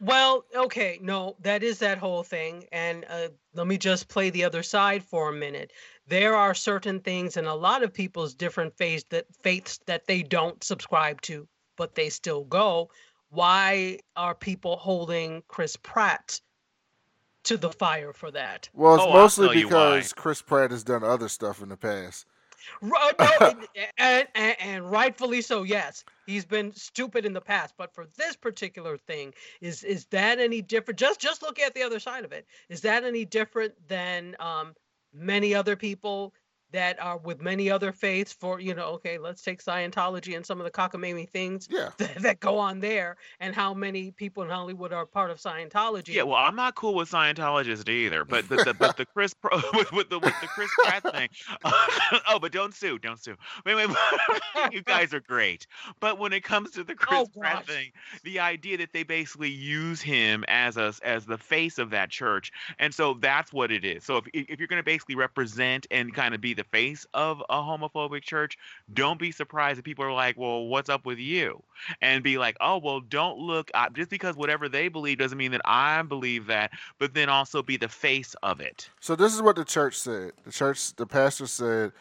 [0.01, 2.67] Well, okay, no, that is that whole thing.
[2.71, 5.73] And uh, let me just play the other side for a minute.
[6.07, 10.23] There are certain things in a lot of people's different faiths that faiths that they
[10.23, 12.91] don't subscribe to, but they still go.
[13.31, 16.41] Why are people holding Chris Pratt
[17.45, 18.69] to the fire for that?
[18.73, 19.97] Well, it's Oh, mostly tell you why.
[19.97, 22.25] because Chris Pratt has done other stuff in the past.
[22.81, 25.63] Ru- no, and, and, and, and rightfully so.
[25.63, 30.39] Yes, he's been stupid in the past, but for this particular thing, is is that
[30.39, 30.99] any different?
[30.99, 32.47] Just just look at the other side of it.
[32.69, 34.75] Is that any different than um,
[35.13, 36.35] many other people
[36.73, 38.33] that are with many other faiths?
[38.33, 41.91] For you know, okay, let's take Scientology and some of the cockamamie things Yeah.
[41.99, 46.09] that, that go on there, and how many people in Hollywood are part of Scientology.
[46.15, 49.57] Yeah, well, I'm not cool with Scientologists either, but but the, but the Chris Pro
[49.75, 51.29] with, with the with the Chris Pratt thing.
[52.29, 53.37] oh, but don't sue, don't sue.
[53.67, 53.89] Wait, wait,
[54.73, 55.67] you guys are great.
[56.01, 57.75] But when it comes to the oh, Chris Oh, Pratt gosh.
[57.75, 57.91] thing,
[58.25, 62.51] the idea that they basically use him as us as the face of that church,
[62.79, 64.05] and so that's what it is.
[64.05, 67.43] So if if you're going to basically represent and kind of be the face of
[67.49, 68.59] a homophobic church,
[68.93, 71.63] don't be surprised if people are like, "Well, what's up with you?"
[72.03, 75.53] and be like, "Oh, well, don't look uh, just because whatever they believe doesn't mean
[75.53, 78.91] that I believe that." But then also be the face of it.
[79.01, 80.33] So this is what the church said.
[80.45, 81.93] The church, the pastor said,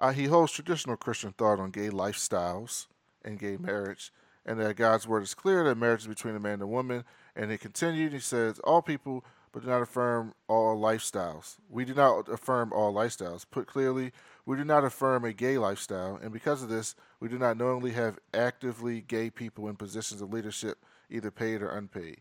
[0.00, 2.86] uh, he holds traditional Christian thought on gay lifestyles
[3.24, 4.12] and gay marriage,
[4.46, 7.04] and that God's word is clear that marriage is between a man and a woman.
[7.36, 8.12] And he continued.
[8.12, 11.56] He says, all people, but do not affirm all lifestyles.
[11.68, 13.44] We do not affirm all lifestyles.
[13.50, 14.12] Put clearly,
[14.46, 17.92] We do not affirm a gay lifestyle, and because of this, we do not knowingly
[17.92, 20.78] have actively gay people in positions of leadership,
[21.10, 22.20] either paid or unpaid.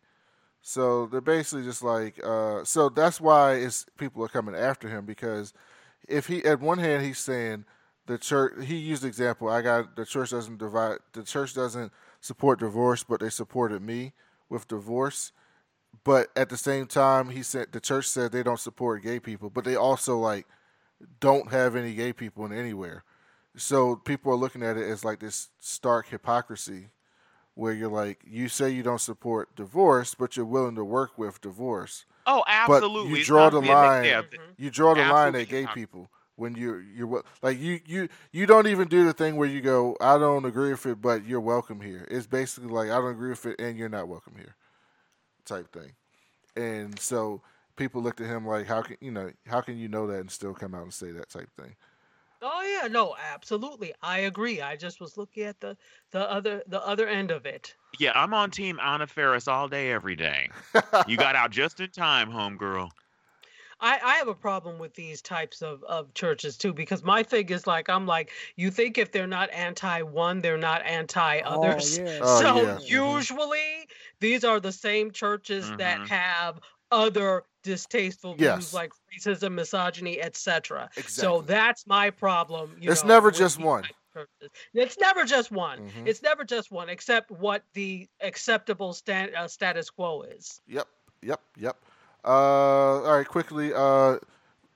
[0.61, 5.05] So they're basically just like, uh, so that's why it's people are coming after him
[5.05, 5.53] because
[6.07, 7.65] if he, at one hand, he's saying
[8.07, 11.91] the church, he used the example, I got the church doesn't divide, the church doesn't
[12.19, 14.13] support divorce, but they supported me
[14.49, 15.31] with divorce.
[16.03, 19.49] But at the same time, he said the church said they don't support gay people,
[19.49, 20.47] but they also like
[21.19, 23.03] don't have any gay people in anywhere.
[23.55, 26.89] So people are looking at it as like this stark hypocrisy
[27.55, 31.41] where you're like, you say you don't support divorce, but you're willing to work with
[31.41, 32.05] divorce.
[32.25, 33.11] Oh, absolutely.
[33.11, 34.05] But you draw the line.
[34.05, 34.21] yeah,
[34.57, 36.09] You draw the line Absolutely at gay people
[36.39, 39.61] when you you're wi- like you you you don't even do the thing where you
[39.61, 42.07] go, I don't agree with it, but you're welcome here.
[42.09, 44.55] It's basically like I don't agree with it, and you're not welcome here,
[45.49, 45.95] type thing.
[46.55, 47.41] And so
[47.77, 50.31] people looked at him like, how can you know how can you know that and
[50.31, 51.75] still come out and say that type thing?
[52.41, 53.93] Oh yeah, no, absolutely.
[54.01, 54.61] I agree.
[54.61, 55.77] I just was looking at the
[56.11, 57.75] the other the other end of it.
[57.99, 60.49] Yeah, I'm on team Anna Faris all day, every day.
[61.07, 62.91] you got out just in time, homegirl.
[63.81, 67.49] I, I have a problem with these types of, of churches too because my thing
[67.49, 71.53] is like I'm like you think if they're not anti one they're not anti Oh,
[71.53, 72.19] others yeah.
[72.21, 72.79] Oh, so yeah.
[72.79, 72.87] Mhm.
[72.89, 73.78] usually
[74.19, 76.07] these are the same churches that Mhm.
[76.07, 76.59] have
[76.91, 78.55] other distasteful Yes.
[78.57, 81.11] views like racism misogyny etc Exactly.
[81.11, 83.83] so that's my problem you It's know, never just one.
[84.13, 84.49] churches.
[84.73, 86.07] it's never just one Mhm.
[86.07, 90.87] it's never just one except what the acceptable stan- uh, status quo is Yep,
[91.21, 91.77] yep, yep.
[92.25, 93.73] Uh, all right, quickly.
[93.73, 94.17] Uh,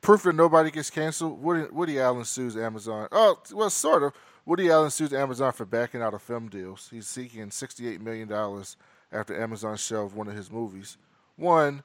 [0.02, 1.42] proof that nobody gets canceled.
[1.44, 3.10] Woody, Woody Allen sues Amazon.
[3.12, 4.14] Oh, well, sort of.
[4.46, 6.88] Woody Allen sues Amazon for backing out of film deals.
[6.90, 8.78] He's seeking sixty-eight million dollars
[9.14, 10.98] after Amazon shelved one of his movies.
[11.36, 11.84] One,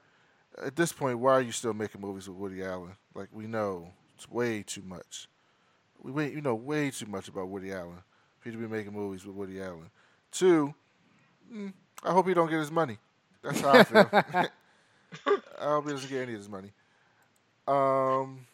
[0.63, 2.95] at this point, why are you still making movies with Woody Allen?
[3.13, 5.27] Like we know it's way too much.
[6.01, 8.03] We wait, you know, way too much about Woody Allen
[8.39, 9.89] for you to be making movies with Woody Allen.
[10.31, 10.73] Two,
[11.53, 11.73] mm,
[12.03, 12.97] I hope he don't get his money.
[13.43, 14.09] That's how I feel.
[15.61, 16.71] I hope he doesn't get any of his money.
[17.67, 18.45] Um,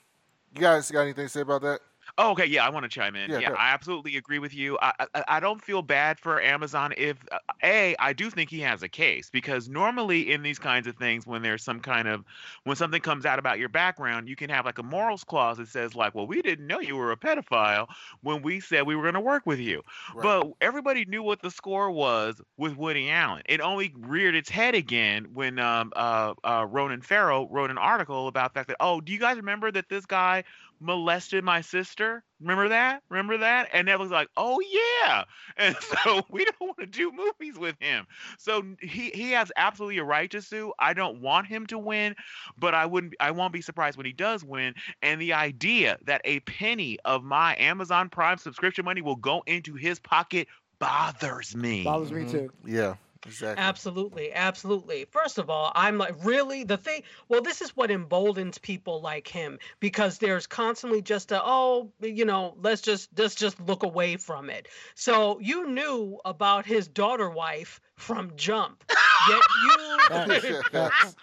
[0.53, 1.79] you guys got anything to say about that?
[2.17, 3.29] Oh, okay, yeah, I want to chime in.
[3.29, 3.51] Yeah, Yeah.
[3.57, 4.77] I absolutely agree with you.
[4.81, 8.61] I, I I don't feel bad for Amazon if uh, a I do think he
[8.61, 12.23] has a case because normally in these kinds of things when there's some kind of
[12.63, 15.67] when something comes out about your background, you can have like a morals clause that
[15.67, 17.87] says like, well, we didn't know you were a pedophile
[18.21, 19.81] when we said we were going to work with you.
[20.13, 20.23] Right.
[20.23, 23.43] But everybody knew what the score was with Woody Allen.
[23.47, 28.27] It only reared its head again when um, uh, uh, Ronan Farrow wrote an article
[28.27, 30.43] about the fact that, oh, do you guys remember that this guy
[30.79, 32.23] molested my sister?
[32.39, 33.01] Remember that?
[33.09, 33.69] Remember that?
[33.73, 35.23] And that was like, oh yeah.
[35.57, 38.05] And so we don't want to do movies with him.
[38.37, 40.73] So he he has absolutely a right to sue.
[40.79, 42.15] I don't want him to win,
[42.57, 44.73] but I wouldn't I won't be surprised when he does win.
[45.01, 49.75] And the idea that a penny of my Amazon Prime subscription money will go into
[49.75, 50.47] his pocket
[50.79, 51.99] bothers me.
[51.99, 52.25] Bothers me Mhm.
[52.25, 52.49] too.
[52.65, 52.95] Yeah,
[53.25, 53.63] exactly.
[53.63, 55.05] Absolutely, absolutely.
[55.11, 56.63] First of all, I'm like, really?
[56.63, 61.41] The thing, well, this is what emboldens people like him because there's constantly just a,
[61.43, 64.67] oh, you know, let's just let's just look away from it.
[64.95, 68.83] So you knew about his daughter wife from Jump,
[69.29, 69.97] yet you
[70.71, 71.15] Facts.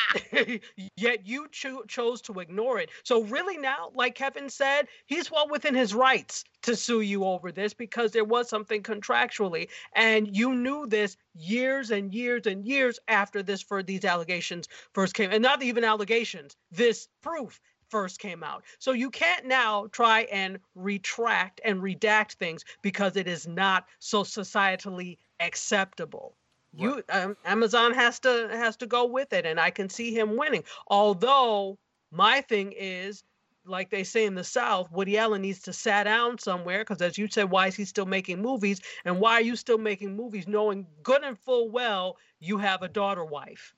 [0.96, 2.90] yet you cho- chose to ignore it.
[3.04, 7.52] So really now, like Kevin said, he's well within his rights to sue you over
[7.52, 12.98] this because there was something contractually, and you knew this years and years and years
[13.08, 17.60] after this for these allegations first came, and not even allegations, this proof
[17.90, 18.64] first came out.
[18.78, 24.22] So you can't now try and retract and redact things because it is not so
[24.22, 26.36] societally acceptable.
[26.74, 30.36] You um, Amazon has to has to go with it, and I can see him
[30.36, 30.64] winning.
[30.86, 31.78] Although
[32.10, 33.24] my thing is,
[33.66, 37.18] like they say in the South, Woody Allen needs to sat down somewhere because, as
[37.18, 38.80] you said, why is he still making movies?
[39.04, 42.88] And why are you still making movies, knowing good and full well you have a
[42.88, 43.74] daughter wife?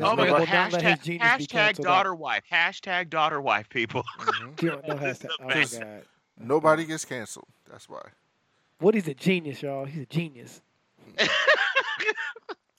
[0.00, 0.40] Oh my god!
[0.40, 1.90] will not let his Hashtag, hashtag canceled out.
[1.90, 2.42] daughter wife.
[2.50, 3.68] Hashtag daughter wife.
[3.68, 4.02] People.
[4.18, 4.62] Mhm.
[4.62, 5.30] You don't know This is hashtag.
[5.40, 5.80] Oh best.
[5.80, 6.02] god.
[6.40, 7.46] Nobody gets canceled.
[7.70, 8.02] That's why.
[8.80, 9.84] Woody's a genius, y'all.
[9.84, 10.60] He's a genius.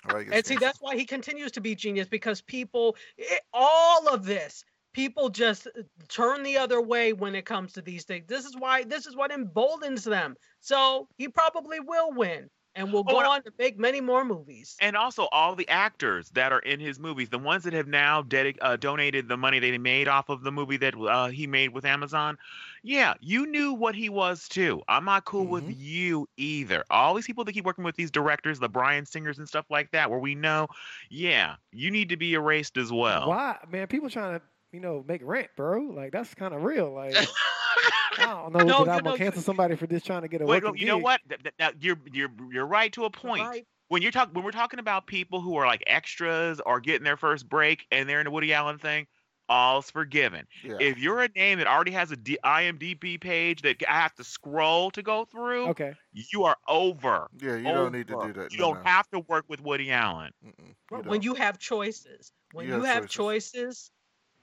[0.08, 4.26] Gets And see, that's why he continues to be genius because people, it, all of
[4.26, 4.64] this,
[4.94, 8.26] people just uh, turn the other way when it comes to these things.
[8.28, 10.36] This is why, this is what emboldens them.
[10.60, 14.26] So he probably will win and will Oh, go and- on to make many more
[14.26, 14.76] movies.
[14.80, 18.22] and also all the actors that are in his movies, the ones that have now
[18.24, 21.70] dedic- uh, donated the money they made off of the movie that uh, he made
[21.70, 22.38] with Amazon.
[22.84, 24.82] Yeah, you knew what he was too.
[24.88, 25.76] I'm not cool with Mhm.
[25.78, 26.84] you either.
[26.90, 29.92] All these people that keep working with these directors, the Bryan Singers and stuff like
[29.92, 30.68] that, where we know,
[31.10, 33.30] yeah, you need to be erased as well.
[33.30, 33.88] Why, man?
[33.88, 35.80] People trying to, you know, make rent, bro.
[35.82, 36.92] Like that's kind of real.
[36.94, 37.16] Like
[38.20, 40.56] I don't know No, that I'm gonna cancel somebody for just trying to get away.
[40.58, 41.04] Wait, working no, you know gig.
[41.04, 41.22] what?
[41.30, 43.44] Th- th- Now you're you're you're right to a point.
[43.48, 43.66] Right.
[43.90, 47.18] When you're talking when we're talking about people who are like extras or getting their
[47.18, 49.06] first break and they're in the Woody Allen thing,
[49.50, 50.48] all's forgiven.
[50.64, 50.78] Yeah.
[50.80, 54.24] If you're a name that already has a D- IMDb page that I have to
[54.24, 55.94] scroll to go through, Okay.
[56.14, 57.28] you are over.
[57.40, 58.52] yeah, you don't need to do that.
[58.52, 58.90] You no, don't no.
[58.90, 60.32] have to work with Woody Allen.
[60.44, 63.92] Mm-mm, When you have choices, when You you, have have choices,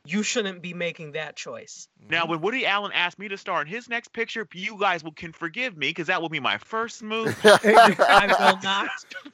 [0.04, 1.88] you shouldn't be making that choice.
[2.08, 2.28] Now, Mm-hmm.
[2.28, 5.32] when Woody Allen asked me to star in his next picture, you guys will can
[5.32, 7.46] forgive me because that will be my first move.
[8.08, 8.90] I will not.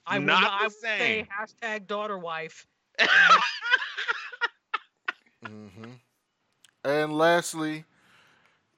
[0.06, 0.52] I will Not not.
[0.52, 2.66] I will say hashtag daughter wife.
[5.42, 5.92] hmm
[6.84, 7.84] And lastly,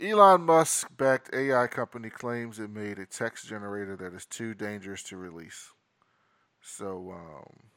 [0.00, 5.02] Elon Musk backed AI company claims it made a text generator that is too dangerous
[5.04, 5.72] to release.
[6.62, 7.70] So, um,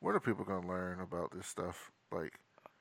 [0.00, 1.90] when are people going to learn about this stuff?
[2.10, 2.38] Like,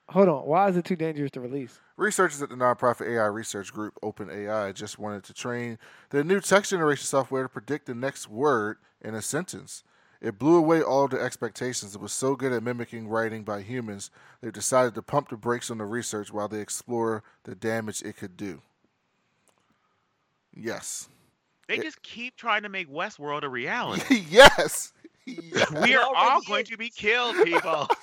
[0.10, 0.46] Hold on.
[0.46, 1.80] Why is it too dangerous to release?
[1.98, 5.78] Researchers at the nonprofit AI research group OpenAI just wanted to train
[6.12, 9.84] their new text generation software to predict the next word in a sentence.
[10.22, 11.94] It blew away all of the expectations.
[11.94, 14.10] It was so good at mimicking writing by humans,
[14.42, 18.16] they decided to pump the brakes on the research while they explore the damage it
[18.18, 18.62] could do.
[20.56, 21.10] Yes.
[21.68, 24.24] They It- just keep trying to make Westworld a reality.
[24.30, 24.94] yes.
[25.28, 27.88] we are all going to be killed, people.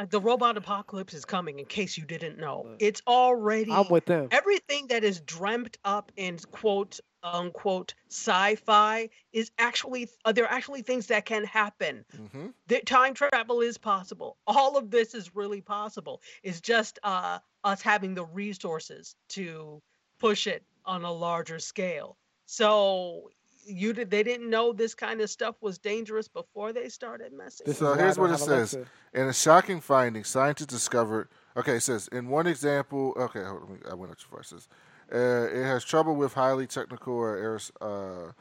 [0.00, 1.58] Uh, the robot apocalypse is coming.
[1.58, 3.70] In case you didn't know, it's already.
[3.70, 4.28] I'm with them.
[4.30, 10.80] everything that is dreamt up in quote unquote sci-fi is actually uh, there are actually
[10.80, 15.60] things that can happen hmm that time travel is possible all of this is really
[15.60, 19.82] possible it's just uh us having the resources to
[20.18, 22.16] push it on a larger scale
[22.46, 23.28] so
[23.66, 27.66] you did they didn't know this kind of stuff was dangerous before they started messing
[27.66, 28.74] This So is why I here's what it says.
[28.74, 28.90] Alexa.
[29.14, 31.28] In a shocking finding, scientists discovered.
[31.56, 33.14] Okay, it says in one example.
[33.16, 34.40] Okay, hold on, I went up too far.
[34.40, 34.68] It says
[35.12, 38.32] uh, it has trouble with highly technical or uh,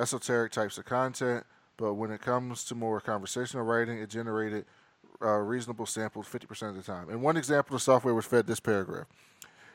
[0.00, 1.44] esoteric types of content,
[1.76, 4.64] but when it comes to more conversational writing, it generated
[5.22, 7.10] uh, reasonable samples 50% of the time.
[7.10, 9.06] In one example, the software was fed this paragraph.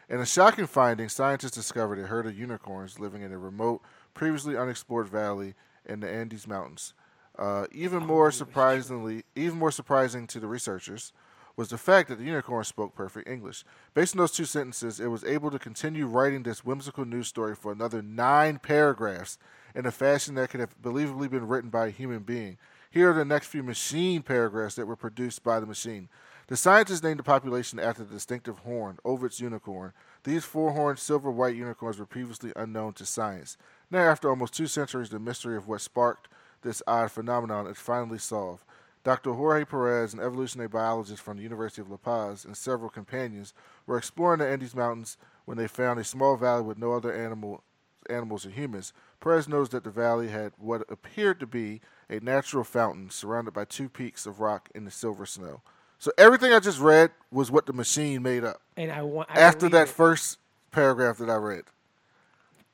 [0.10, 3.82] In a shocking finding, scientists discovered a herd of unicorns living in a remote,
[4.14, 5.56] previously unexplored valley
[5.86, 6.94] in the Andes Mountains.
[7.38, 11.14] Uh, even more surprisingly, even more surprising to the researchers,
[11.56, 13.64] was the fact that the unicorn spoke perfect English.
[13.94, 17.56] Based on those two sentences, it was able to continue writing this whimsical news story
[17.56, 19.38] for another nine paragraphs
[19.76, 22.58] in a fashion that could have believably been written by a human being.
[22.90, 26.10] Here are the next few machine paragraphs that were produced by the machine.
[26.48, 29.94] The scientists named the population after the distinctive horn, Ovid's unicorn.
[30.24, 33.56] These four horned silver white unicorns were previously unknown to science.
[33.92, 36.30] Now, after almost two centuries, the mystery of what sparked
[36.62, 38.64] this odd phenomenon is finally solved.
[39.04, 39.34] Dr.
[39.34, 43.54] Jorge Perez, an evolutionary biologist from the University of La Paz, and several companions
[43.86, 47.64] were exploring the Andes Mountains when they found a small valley with no other animal,
[48.10, 48.94] animals or humans.
[49.20, 53.66] Perez knows that the valley had what appeared to be a natural fountain surrounded by
[53.66, 55.62] two peaks of rock in the silver snow.
[55.98, 59.40] So everything I just read was what the machine made up And I want I
[59.40, 59.92] after that it.
[59.92, 60.38] first
[60.72, 61.64] paragraph that I read.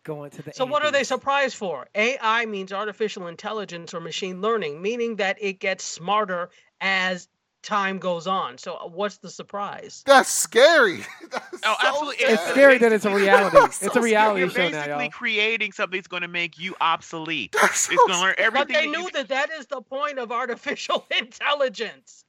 [0.07, 0.53] Going to the.
[0.53, 1.88] So what are they surprised for?
[1.95, 6.49] AI means artificial intelligence or machine learning, meaning that it gets smarter
[6.81, 7.27] as
[7.63, 8.57] time goes on.
[8.57, 10.03] So uh, what's the surprise?
[10.05, 11.05] That's scary.
[11.31, 12.17] That's Oh, so absolutely.
[12.17, 12.34] sad.
[12.34, 13.57] It's scary that it's a reality.
[13.57, 15.09] That's It's so a reality You're show now, basically y'all.
[15.09, 17.51] creating something that's going to make you obsolete.
[17.53, 18.67] That's It's going to learn everything.
[18.67, 22.23] But they that knew that that is the point of artificial intelligence.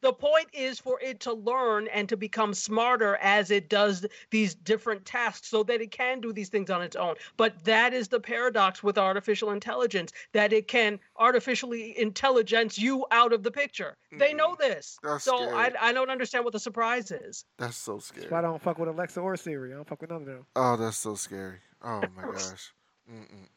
[0.00, 4.54] The point is for it to learn and to become smarter as it does these
[4.54, 7.16] different tasks so that it can do these things on its own.
[7.36, 13.32] But that is the paradox with artificial intelligence that it can artificially intelligence you out
[13.32, 13.96] of the picture.
[14.12, 14.98] They know this.
[15.02, 15.76] That's so I, scary.
[15.80, 17.44] I don't understand what the surprise is.
[17.58, 18.22] That's so scary.
[18.22, 19.72] That's why I don't fuck with Alexa or Siri.
[19.72, 20.46] I don't fuck with none of them.
[20.56, 21.58] Oh, that's so scary.
[21.82, 22.72] Oh my gosh.
[23.10, 23.48] Mm-mm-mm.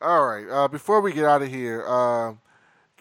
[0.00, 0.48] All right.
[0.48, 2.40] Uh, before we get out of here, um,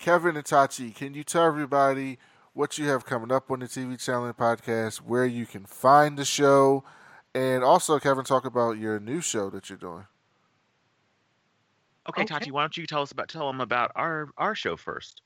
[0.05, 2.19] Kevin and Tachi, can you tell everybody
[2.53, 6.15] what you have coming up on the TV channel and podcast, where you can find
[6.15, 6.83] the show,
[7.33, 10.05] and also Kevin talk about your new show that you're doing.
[12.07, 12.25] Okay, Okay.
[12.25, 15.23] Tati, why don't you tell us about tell them about our our show first?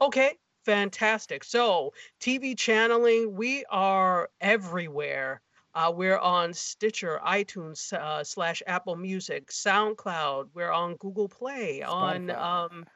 [0.00, 1.44] Okay, fantastic.
[1.44, 5.42] So, TV channeling, we are everywhere.
[5.74, 10.48] Uh, we're on Stitcher, iTunes, uh, slash Apple Music, SoundCloud.
[10.54, 12.86] We're on Google Play, on um,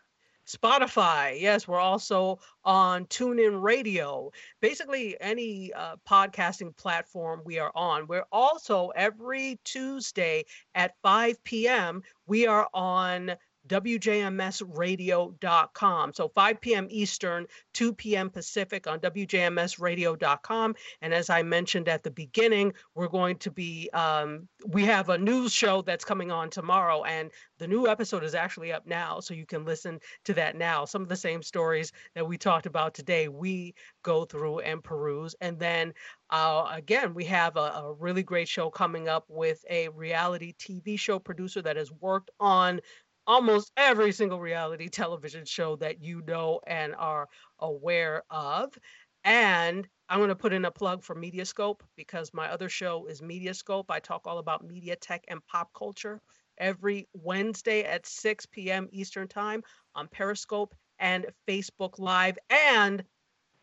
[0.47, 1.41] Spotify.
[1.41, 4.31] Yes, we're also on TuneIn Radio.
[4.61, 8.07] Basically, any uh, podcasting platform we are on.
[8.07, 10.45] We're also every Tuesday
[10.75, 12.03] at 5 p.m.
[12.27, 13.37] We are on
[13.69, 16.13] WJMSradio.com.
[16.13, 16.87] So 5 p.m.
[16.91, 18.31] Eastern, 2 p.m.
[18.31, 20.75] Pacific on WJMSradio.com.
[21.01, 25.19] And as I mentioned at the beginning, we're going to be, um, we have a
[25.19, 29.21] news show that's coming on tomorrow, and the new episode is actually up now.
[29.21, 30.85] So you can listen to that now.
[30.85, 35.35] Some of the same stories that we talked about today, we go through and peruse.
[35.41, 35.95] And then
[36.31, 40.99] uh, again, we have a, a really great show coming up with a reality TV
[40.99, 42.81] show producer that has worked on
[43.27, 47.29] almost every single reality television show that you know and are
[47.59, 48.77] aware of.
[49.25, 53.23] And I'm going to put in a plug for Mediascope because my other show is
[53.23, 53.87] Mediascope.
[53.89, 56.21] I talk all about media, tech, and pop culture
[56.59, 58.89] every Wednesday at 6 p.m.
[58.93, 59.63] Eastern Time
[59.95, 63.03] on Periscope and Facebook Live and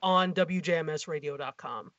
[0.01, 1.91] on WJMSradio.com.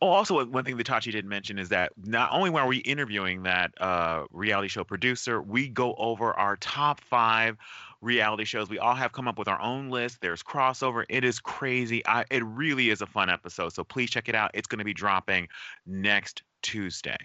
[0.00, 3.42] Oh, also one thing that Tachi didn't mention is that not only are we interviewing
[3.44, 7.56] that uh, reality show producer, we go over our top five
[8.00, 8.68] reality shows.
[8.68, 10.20] We all have come up with our own list.
[10.20, 11.04] There's crossover.
[11.08, 12.06] It is crazy.
[12.06, 13.72] I, it really is a fun episode.
[13.72, 14.50] So please check it out.
[14.54, 15.48] It's going to be dropping
[15.86, 17.16] next Tuesday.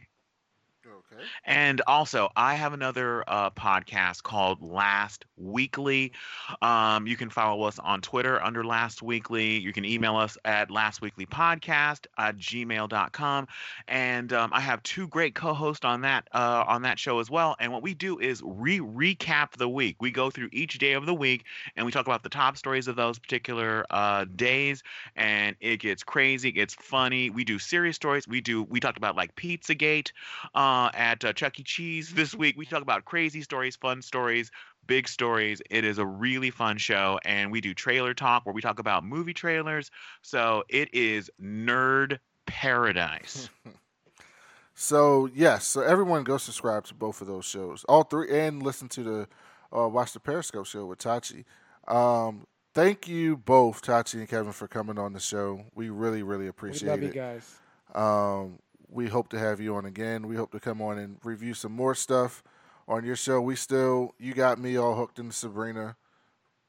[1.46, 6.14] And also, I have another uh, podcast called Last Weekly.
[6.62, 9.60] Um, you can follow us on Twitter under Last Weekly.
[9.60, 13.48] You can email us at lastweeklypodcast at gmail.com.
[13.88, 17.56] And um, I have two great co-hosts on that uh, on that show as well.
[17.60, 19.98] And what we do is re recap the week.
[20.00, 22.88] We go through each day of the week and we talk about the top stories
[22.88, 24.84] of those particular uh, days.
[25.16, 27.30] And it gets crazy, it gets funny.
[27.30, 28.28] We do serious stories.
[28.28, 30.12] We do we talked about like Pizzagate.
[30.54, 31.64] Uh, at uh, Chuck E.
[31.64, 32.56] Cheese this week.
[32.56, 34.52] We talk about crazy stories, fun stories,
[34.86, 35.60] big stories.
[35.72, 39.04] It is a really fun show, and we do trailer talk where we talk about
[39.04, 39.90] movie trailers.
[40.22, 43.50] So it is nerd paradise.
[44.76, 48.88] so yes, so everyone go subscribe to both of those shows, all three, and listen
[48.90, 49.28] to the
[49.76, 51.46] uh, watch the Periscope show with Tachi.
[51.88, 52.46] Um,
[52.76, 55.64] thank you both, Tachi and Kevin, for coming on the show.
[55.74, 57.06] We really, really appreciate we love it.
[57.08, 57.58] you guys.
[57.96, 58.60] Um,
[58.92, 60.28] we hope to have you on again.
[60.28, 62.44] We hope to come on and review some more stuff
[62.88, 63.42] on your show.
[63.42, 65.96] We still, you got me all hooked into Sabrina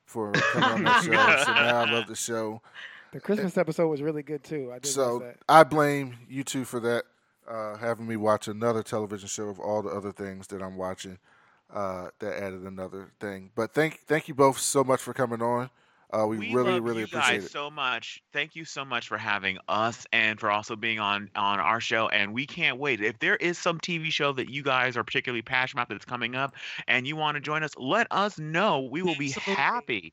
[0.07, 1.45] for coming on the show.
[1.45, 2.63] So now I love the show.
[3.13, 4.71] The Christmas episode was really good too.
[4.73, 7.05] I did so I blame you two for that,
[7.47, 11.19] uh, having me watch another television show of all the other things that I'm watching.
[11.71, 13.51] Uh, that added another thing.
[13.55, 15.71] But thank thank you both so much for coming on.
[16.13, 17.51] Uh, we, we really, love really you appreciate guys it.
[17.51, 18.23] so much.
[18.33, 22.09] Thank you so much for having us and for also being on on our show.
[22.09, 23.01] And we can't wait.
[23.01, 26.35] If there is some TV show that you guys are particularly passionate about that's coming
[26.35, 26.55] up,
[26.87, 28.89] and you want to join us, let us know.
[28.91, 29.55] We will be Absolutely.
[29.55, 30.13] happy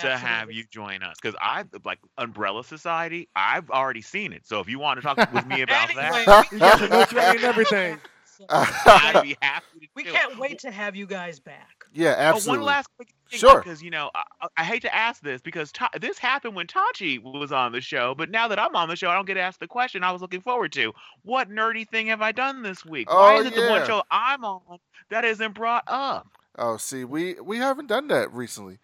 [0.00, 3.28] to have you join us because I like Umbrella Society.
[3.34, 4.46] I've already seen it.
[4.46, 7.12] So if you want to talk with me about Anyway, that, You got the notes
[7.12, 7.98] ready and everything.
[8.50, 9.80] I'd be happy.
[9.80, 11.77] To we do can't wait to have you guys back.
[11.92, 12.58] Yeah, Oh, absolutely.
[12.60, 13.58] one last quick thing, Sure.
[13.58, 14.22] because you know I,
[14.58, 18.14] I hate to ask this because Ta- this happened when Tachi was on the show,
[18.16, 20.20] but now that I'm on the show, I don't get asked the question I was
[20.22, 20.92] looking forward to.
[21.22, 23.08] What nerdy thing have I done this week?
[23.10, 24.78] Why Oh, is it the one show I'm on
[25.10, 26.26] that isn't brought up?
[26.58, 28.78] Oh, see, we we haven't done that recently.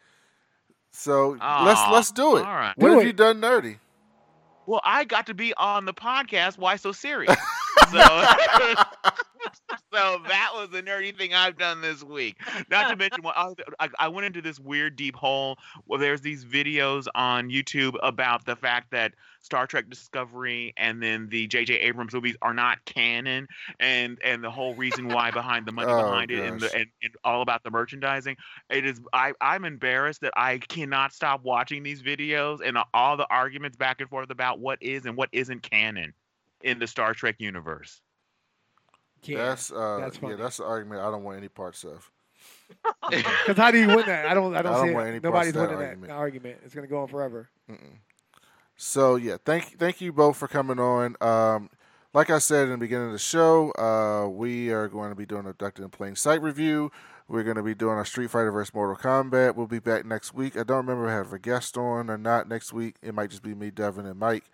[0.93, 2.45] So let's let's do it.
[2.47, 2.75] all right.
[2.77, 3.07] What Do have it.
[3.07, 3.79] you done nerdy?
[4.67, 6.57] Well, I got to be on the podcast.
[6.57, 7.35] Why so serious?
[7.93, 7.99] so,
[9.93, 12.37] so that was the nerdy thing I've done this week.
[12.71, 15.57] Not to mention, well, I, I- went into this weird deep hole
[15.87, 21.29] where there's these videos on YouTube about the fact that Star Trek Discovery and then
[21.29, 21.75] the J.J.
[21.81, 23.47] Abrams movies are not canon,
[23.79, 26.87] and and the whole reason why behind the money Oh, behind it, and, the, and
[27.03, 28.37] and all about the merchandising.
[28.71, 33.27] It is I I'm embarrassed that I cannot stop watching these videos and all the
[33.29, 36.15] arguments back and forth about what is and what isn't canon
[36.63, 38.01] in the Star Trek universe.
[39.29, 42.11] Yeah, that's uh, that's yeah, that's the argument I don't want any parts of.
[43.11, 44.27] Because how do you win that?
[44.27, 44.55] I don't.
[44.57, 45.11] I don't, I don't see want it.
[45.11, 46.09] any parts Nobody's of that winning argument.
[46.09, 46.59] that argument.
[46.65, 47.49] It's gonna go on forever.
[48.77, 51.17] So yeah, thank thank you both for coming on.
[51.21, 51.71] Um,
[52.13, 55.27] like I said in the beginning of the show, uh, we are going to be
[55.27, 56.91] doing a Abducted in Plain Sight review.
[57.27, 58.75] We're going to be doing our Street Fighter vs.
[58.75, 59.57] Mortal Kombat.
[59.57, 60.57] We'll be back next week.
[60.57, 62.97] I don't remember if I have a guest on or not next week.
[63.03, 64.45] It might just be me, Devin, and Mike.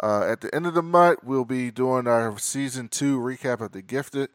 [0.00, 3.72] Uh, at the end of the month, we'll be doing our season two recap of
[3.72, 4.30] The Gifted,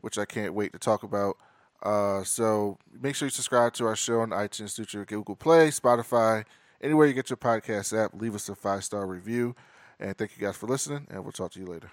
[0.00, 1.36] which I can't wait to talk about.
[1.82, 6.44] Uh, so make sure you subscribe to our show on iTunes, Stitcher, Google Play, Spotify,
[6.80, 8.12] anywhere you get your podcast app.
[8.14, 9.54] Leave us a five star review.
[9.98, 11.90] And thank you guys for listening, and we'll talk to you later.